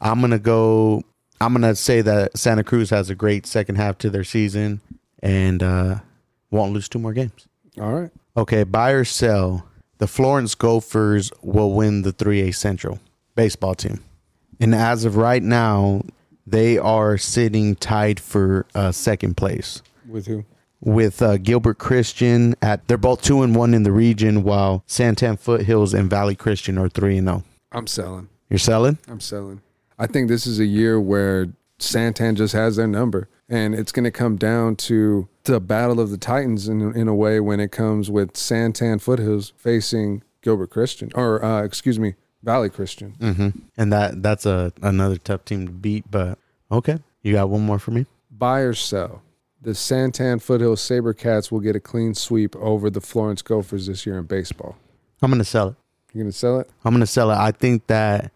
I'm 0.00 0.20
gonna 0.20 0.38
go. 0.38 1.02
I'm 1.40 1.52
gonna 1.52 1.74
say 1.76 2.00
that 2.02 2.36
Santa 2.38 2.64
Cruz 2.64 2.90
has 2.90 3.10
a 3.10 3.14
great 3.14 3.46
second 3.46 3.76
half 3.76 3.98
to 3.98 4.10
their 4.10 4.24
season, 4.24 4.80
and 5.22 5.62
uh, 5.62 5.96
won't 6.50 6.72
lose 6.72 6.88
two 6.88 6.98
more 6.98 7.12
games. 7.12 7.46
All 7.80 7.92
right. 7.92 8.10
Okay, 8.36 8.64
buy 8.64 8.90
or 8.90 9.04
sell. 9.04 9.66
The 9.98 10.06
Florence 10.06 10.54
Gophers 10.54 11.30
will 11.42 11.72
win 11.72 12.02
the 12.02 12.12
3A 12.12 12.54
Central 12.54 12.98
baseball 13.34 13.74
team. 13.74 14.02
And 14.60 14.74
as 14.74 15.04
of 15.06 15.16
right 15.16 15.42
now, 15.42 16.02
they 16.46 16.76
are 16.78 17.16
sitting 17.18 17.76
tied 17.76 18.20
for 18.20 18.66
uh, 18.74 18.92
second 18.92 19.36
place 19.38 19.82
With 20.06 20.26
who? 20.26 20.44
with 20.80 21.20
uh, 21.22 21.38
Gilbert 21.38 21.78
Christian 21.78 22.54
at 22.62 22.86
they're 22.88 22.98
both 22.98 23.22
2 23.22 23.42
and 23.42 23.56
1 23.56 23.72
in 23.74 23.82
the 23.84 23.92
region 23.92 24.42
while 24.42 24.84
Santan 24.86 25.38
Foothills 25.38 25.94
and 25.94 26.08
Valley 26.10 26.34
Christian 26.36 26.76
are 26.78 26.88
3 26.90 27.18
and 27.18 27.26
0. 27.28 27.44
I'm 27.72 27.86
selling. 27.86 28.28
You're 28.50 28.58
selling? 28.58 28.98
I'm 29.08 29.20
selling. 29.20 29.60
I 29.98 30.06
think 30.06 30.28
this 30.28 30.46
is 30.46 30.58
a 30.58 30.64
year 30.66 31.00
where 31.00 31.48
Santan 31.78 32.36
just 32.36 32.52
has 32.54 32.76
their 32.76 32.86
number, 32.86 33.28
and 33.48 33.74
it's 33.74 33.92
going 33.92 34.04
to 34.04 34.10
come 34.10 34.36
down 34.36 34.76
to 34.76 35.28
the 35.44 35.60
battle 35.60 36.00
of 36.00 36.10
the 36.10 36.18
Titans 36.18 36.68
in 36.68 36.80
in 36.96 37.08
a 37.08 37.14
way 37.14 37.40
when 37.40 37.60
it 37.60 37.70
comes 37.72 38.10
with 38.10 38.32
Santan 38.34 39.00
Foothills 39.00 39.52
facing 39.56 40.22
Gilbert 40.42 40.70
Christian, 40.70 41.10
or 41.14 41.44
uh, 41.44 41.62
excuse 41.62 41.98
me, 41.98 42.14
Valley 42.42 42.70
Christian. 42.70 43.14
Mhm. 43.20 43.60
And 43.76 43.92
that 43.92 44.22
that's 44.22 44.46
a 44.46 44.72
another 44.82 45.16
tough 45.16 45.44
team 45.44 45.66
to 45.66 45.72
beat, 45.72 46.10
but 46.10 46.38
okay. 46.70 46.98
You 47.22 47.32
got 47.32 47.50
one 47.50 47.62
more 47.66 47.78
for 47.78 47.90
me? 47.90 48.06
Buy 48.30 48.60
or 48.60 48.72
sell. 48.74 49.22
The 49.60 49.72
Santan 49.72 50.40
Foothills 50.40 50.80
Sabercats 50.80 51.50
will 51.50 51.58
get 51.60 51.74
a 51.74 51.80
clean 51.80 52.14
sweep 52.14 52.54
over 52.56 52.88
the 52.88 53.00
Florence 53.00 53.42
Gophers 53.42 53.88
this 53.88 54.06
year 54.06 54.16
in 54.18 54.24
baseball. 54.26 54.76
I'm 55.20 55.30
going 55.30 55.38
to 55.40 55.44
sell 55.44 55.68
it. 55.70 55.74
You're 56.12 56.24
gonna 56.24 56.32
sell 56.32 56.60
it? 56.60 56.70
I'm 56.84 56.94
gonna 56.94 57.04
sell 57.06 57.30
it. 57.30 57.34
I 57.36 57.50
think 57.50 57.86
that 57.88 58.32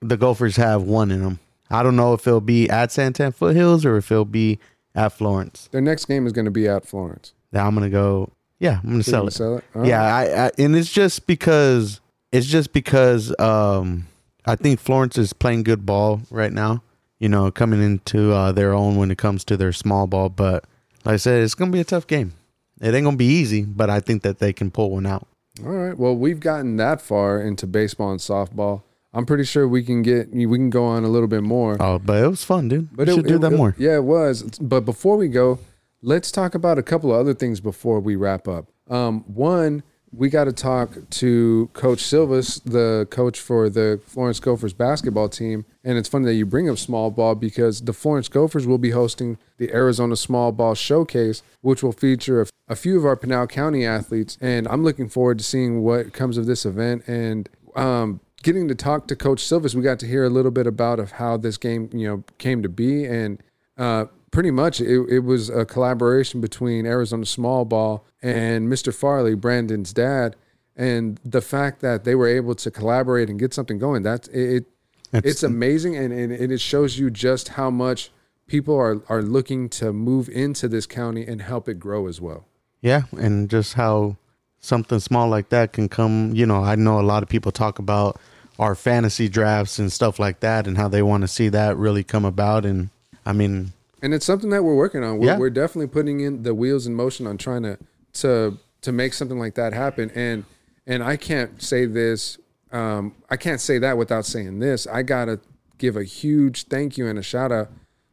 the 0.00 0.16
Gophers 0.16 0.56
have 0.56 0.82
one 0.82 1.10
in 1.10 1.22
them. 1.22 1.38
I 1.70 1.82
don't 1.82 1.96
know 1.96 2.14
if 2.14 2.26
it'll 2.26 2.40
be 2.40 2.68
at 2.68 2.88
Santan 2.90 3.34
Foothills 3.34 3.84
or 3.84 3.96
if 3.96 4.10
it'll 4.10 4.24
be 4.24 4.58
at 4.94 5.12
Florence. 5.12 5.68
Their 5.70 5.80
next 5.80 6.06
game 6.06 6.26
is 6.26 6.32
going 6.32 6.46
to 6.46 6.50
be 6.50 6.66
at 6.66 6.86
Florence. 6.86 7.32
Now 7.52 7.66
I'm 7.66 7.74
gonna 7.74 7.90
go. 7.90 8.30
Yeah, 8.58 8.80
I'm 8.82 8.90
gonna 8.90 9.02
sell 9.02 9.26
it. 9.26 9.32
Sell 9.32 9.58
it. 9.58 9.64
All 9.74 9.86
yeah, 9.86 9.98
right. 10.00 10.30
I, 10.30 10.46
I 10.46 10.50
and 10.58 10.76
it's 10.76 10.92
just 10.92 11.26
because 11.26 12.00
it's 12.32 12.46
just 12.46 12.72
because 12.72 13.34
um 13.40 14.06
I 14.46 14.56
think 14.56 14.80
Florence 14.80 15.18
is 15.18 15.32
playing 15.32 15.64
good 15.64 15.84
ball 15.84 16.20
right 16.30 16.52
now. 16.52 16.82
You 17.18 17.28
know, 17.28 17.50
coming 17.50 17.82
into 17.82 18.32
uh, 18.32 18.52
their 18.52 18.72
own 18.72 18.96
when 18.96 19.10
it 19.10 19.18
comes 19.18 19.44
to 19.46 19.56
their 19.56 19.72
small 19.72 20.06
ball. 20.06 20.30
But 20.30 20.64
like 21.04 21.14
I 21.14 21.16
said, 21.16 21.42
it's 21.42 21.54
gonna 21.54 21.72
be 21.72 21.80
a 21.80 21.84
tough 21.84 22.06
game. 22.06 22.34
It 22.80 22.94
ain't 22.94 23.04
gonna 23.04 23.16
be 23.16 23.26
easy, 23.26 23.64
but 23.64 23.90
I 23.90 24.00
think 24.00 24.22
that 24.22 24.38
they 24.38 24.52
can 24.52 24.70
pull 24.70 24.90
one 24.92 25.06
out. 25.06 25.26
All 25.64 25.72
right. 25.72 25.98
Well, 25.98 26.16
we've 26.16 26.40
gotten 26.40 26.76
that 26.76 27.02
far 27.02 27.40
into 27.40 27.66
baseball 27.66 28.12
and 28.12 28.20
softball. 28.20 28.82
I'm 29.12 29.26
pretty 29.26 29.44
sure 29.44 29.66
we 29.66 29.82
can 29.82 30.02
get 30.02 30.30
we 30.32 30.46
can 30.56 30.70
go 30.70 30.84
on 30.84 31.04
a 31.04 31.08
little 31.08 31.28
bit 31.28 31.42
more. 31.42 31.76
Oh, 31.80 31.98
but 31.98 32.22
it 32.22 32.28
was 32.28 32.44
fun, 32.44 32.68
dude. 32.68 32.88
But 32.96 33.06
we 33.08 33.12
it- 33.12 33.16
should 33.16 33.26
do 33.26 33.34
it- 33.36 33.40
that 33.40 33.52
it- 33.52 33.56
more. 33.56 33.74
Yeah, 33.78 33.96
it 33.96 34.04
was. 34.04 34.42
But 34.60 34.84
before 34.84 35.16
we 35.16 35.28
go, 35.28 35.58
let's 36.02 36.30
talk 36.30 36.54
about 36.54 36.78
a 36.78 36.82
couple 36.82 37.12
of 37.12 37.18
other 37.18 37.34
things 37.34 37.60
before 37.60 38.00
we 38.00 38.14
wrap 38.16 38.46
up. 38.46 38.68
Um, 38.88 39.24
one, 39.26 39.82
we 40.12 40.28
got 40.28 40.44
to 40.44 40.52
talk 40.52 40.90
to 41.10 41.70
Coach 41.72 42.00
Silvas, 42.02 42.58
the 42.64 43.06
coach 43.10 43.38
for 43.38 43.68
the 43.70 44.00
Florence 44.06 44.40
Gophers 44.40 44.72
basketball 44.72 45.28
team. 45.28 45.64
And 45.84 45.96
it's 45.98 46.08
funny 46.08 46.24
that 46.26 46.34
you 46.34 46.44
bring 46.46 46.68
up 46.68 46.78
small 46.78 47.10
ball 47.12 47.36
because 47.36 47.82
the 47.82 47.92
Florence 47.92 48.28
Gophers 48.28 48.66
will 48.66 48.78
be 48.78 48.90
hosting 48.90 49.38
the 49.58 49.72
Arizona 49.72 50.16
Small 50.16 50.50
Ball 50.50 50.74
Showcase, 50.74 51.42
which 51.60 51.82
will 51.84 51.92
feature 51.92 52.42
a, 52.42 52.46
a 52.68 52.74
few 52.76 52.98
of 52.98 53.04
our 53.04 53.16
Pinal 53.16 53.46
County 53.46 53.86
athletes. 53.86 54.36
And 54.40 54.66
I'm 54.66 54.82
looking 54.82 55.08
forward 55.08 55.38
to 55.38 55.44
seeing 55.44 55.82
what 55.82 56.12
comes 56.12 56.36
of 56.36 56.46
this 56.46 56.66
event 56.66 57.06
and 57.06 57.48
um, 57.76 58.18
getting 58.42 58.68
to 58.68 58.74
talk 58.74 59.06
to 59.08 59.16
Coach 59.16 59.44
Silvas. 59.44 59.74
We 59.74 59.82
got 59.82 59.98
to 60.00 60.06
hear 60.06 60.24
a 60.24 60.30
little 60.30 60.50
bit 60.50 60.66
about 60.66 60.98
of 60.98 61.12
how 61.12 61.36
this 61.36 61.56
game, 61.56 61.90
you 61.92 62.06
know, 62.08 62.24
came 62.38 62.62
to 62.62 62.68
be, 62.68 63.04
and 63.04 63.42
uh, 63.76 64.06
pretty 64.30 64.50
much 64.50 64.80
it, 64.80 65.00
it 65.08 65.20
was 65.20 65.48
a 65.48 65.64
collaboration 65.64 66.40
between 66.40 66.86
Arizona 66.86 67.26
Small 67.26 67.64
Ball 67.64 68.04
and 68.22 68.68
Mr. 68.70 68.94
Farley, 68.94 69.34
Brandon's 69.34 69.92
dad, 69.92 70.36
and 70.76 71.18
the 71.24 71.40
fact 71.40 71.80
that 71.80 72.04
they 72.04 72.14
were 72.14 72.28
able 72.28 72.54
to 72.54 72.70
collaborate 72.70 73.28
and 73.28 73.38
get 73.38 73.52
something 73.54 73.78
going. 73.78 74.02
That's 74.02 74.28
it. 74.28 74.66
It's- 75.12 75.24
It's 75.24 75.42
amazing, 75.42 75.96
and, 75.96 76.12
and, 76.12 76.32
and 76.32 76.52
it 76.52 76.60
shows 76.60 76.96
you 76.98 77.10
just 77.10 77.48
how 77.48 77.68
much 77.68 78.12
people 78.46 78.76
are 78.76 79.02
are 79.08 79.22
looking 79.22 79.68
to 79.68 79.92
move 79.92 80.28
into 80.28 80.68
this 80.68 80.86
county 80.86 81.26
and 81.26 81.42
help 81.42 81.68
it 81.68 81.80
grow 81.80 82.06
as 82.06 82.20
well. 82.20 82.46
Yeah, 82.80 83.02
and 83.18 83.50
just 83.50 83.74
how 83.74 84.16
something 84.60 85.00
small 85.00 85.28
like 85.28 85.48
that 85.48 85.72
can 85.72 85.88
come. 85.88 86.32
You 86.34 86.46
know, 86.46 86.62
I 86.62 86.76
know 86.76 87.00
a 87.00 87.02
lot 87.02 87.24
of 87.24 87.28
people 87.28 87.50
talk 87.50 87.78
about 87.80 88.20
our 88.60 88.74
fantasy 88.74 89.26
drafts 89.28 89.78
and 89.78 89.90
stuff 89.90 90.18
like 90.18 90.40
that, 90.40 90.66
and 90.66 90.76
how 90.76 90.86
they 90.86 91.02
want 91.02 91.22
to 91.22 91.28
see 91.28 91.48
that 91.48 91.76
really 91.78 92.04
come 92.04 92.24
about. 92.26 92.64
And 92.66 92.90
I 93.24 93.32
mean, 93.32 93.72
and 94.02 94.12
it's 94.14 94.26
something 94.26 94.50
that 94.50 94.62
we're 94.62 94.76
working 94.76 95.02
on. 95.02 95.18
We're, 95.18 95.26
Yeah. 95.26 95.38
we're 95.38 95.50
definitely 95.50 95.88
putting 95.88 96.20
in 96.20 96.42
the 96.42 96.54
wheels 96.54 96.86
in 96.86 96.94
motion 96.94 97.26
on 97.26 97.38
trying 97.38 97.62
to 97.62 97.78
to 98.14 98.58
to 98.82 98.92
make 98.92 99.14
something 99.14 99.38
like 99.38 99.54
that 99.54 99.72
happen. 99.72 100.10
And 100.14 100.44
and 100.86 101.02
I 101.02 101.16
can't 101.16 101.60
say 101.62 101.86
this, 101.86 102.38
um, 102.70 103.14
I 103.30 103.36
can't 103.36 103.60
say 103.60 103.78
that 103.78 103.96
without 103.96 104.26
saying 104.26 104.58
this. 104.58 104.86
I 104.86 105.02
gotta 105.02 105.40
give 105.78 105.96
a 105.96 106.04
huge 106.04 106.64
thank 106.64 106.98
you 106.98 107.06
and 107.06 107.18
a 107.18 107.22
shout 107.22 107.50
out 107.50 107.70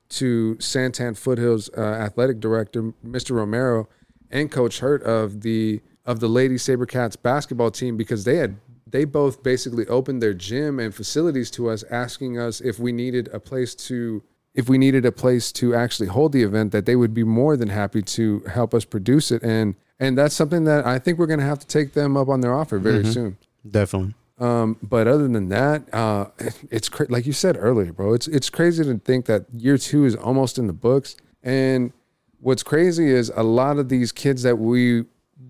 to 0.09 0.55
Santan 0.59 1.17
Foothills 1.17 1.69
uh, 1.77 1.81
athletic 1.81 2.39
director 2.39 2.93
Mr. 3.05 3.31
Romero 3.31 3.89
and 4.31 4.49
Coach 4.49 4.79
Hurt 4.79 5.03
of 5.03 5.41
the 5.41 5.81
of 6.05 6.21
the 6.21 6.29
Lady 6.29 6.55
Sabercats 6.55 7.21
basketball 7.21 7.69
team 7.71 7.97
because 7.97 8.23
they 8.23 8.37
had 8.37 8.55
they 8.89 9.05
both 9.05 9.43
basically 9.43 9.85
opened 9.87 10.21
their 10.21 10.33
gym 10.33 10.79
and 10.79 10.93
facilities 10.93 11.51
to 11.51 11.69
us 11.69 11.83
asking 11.89 12.39
us 12.39 12.61
if 12.61 12.79
we 12.79 12.91
needed 12.91 13.29
a 13.33 13.39
place 13.39 13.75
to 13.75 14.23
if 14.53 14.67
we 14.67 14.77
needed 14.77 15.05
a 15.05 15.11
place 15.11 15.51
to 15.51 15.75
actually 15.75 16.07
hold 16.07 16.31
the 16.31 16.41
event 16.41 16.71
that 16.71 16.85
they 16.87 16.95
would 16.95 17.13
be 17.13 17.23
more 17.23 17.55
than 17.55 17.69
happy 17.69 18.01
to 18.01 18.39
help 18.51 18.73
us 18.73 18.85
produce 18.85 19.31
it 19.31 19.43
and 19.43 19.75
and 19.99 20.17
that's 20.17 20.35
something 20.35 20.65
that 20.65 20.85
I 20.85 20.99
think 20.99 21.17
we're 21.17 21.27
going 21.27 21.39
to 21.39 21.45
have 21.45 21.59
to 21.59 21.67
take 21.67 21.93
them 21.93 22.15
up 22.17 22.29
on 22.29 22.41
their 22.41 22.53
offer 22.53 22.77
very 22.77 23.03
soon. 23.05 23.37
definitely. 23.69 24.13
Um, 24.39 24.77
but 24.83 25.07
other 25.07 25.27
than 25.27 25.49
that, 25.49 25.91
uh, 25.93 26.27
it's 26.69 26.89
cra- 26.89 27.07
like 27.09 27.25
you 27.25 27.33
said 27.33 27.57
earlier, 27.59 27.91
bro. 27.91 28.13
It's 28.13 28.27
it's 28.27 28.49
crazy 28.49 28.83
to 28.83 28.99
think 28.99 29.25
that 29.25 29.45
year 29.51 29.77
two 29.77 30.05
is 30.05 30.15
almost 30.15 30.59
in 30.59 30.67
the 30.67 30.73
books. 30.73 31.15
And 31.41 31.91
what's 32.39 32.63
crazy 32.63 33.09
is 33.09 33.31
a 33.35 33.43
lot 33.43 33.79
of 33.79 33.89
these 33.89 34.11
kids 34.11 34.43
that 34.43 34.57
we 34.57 35.05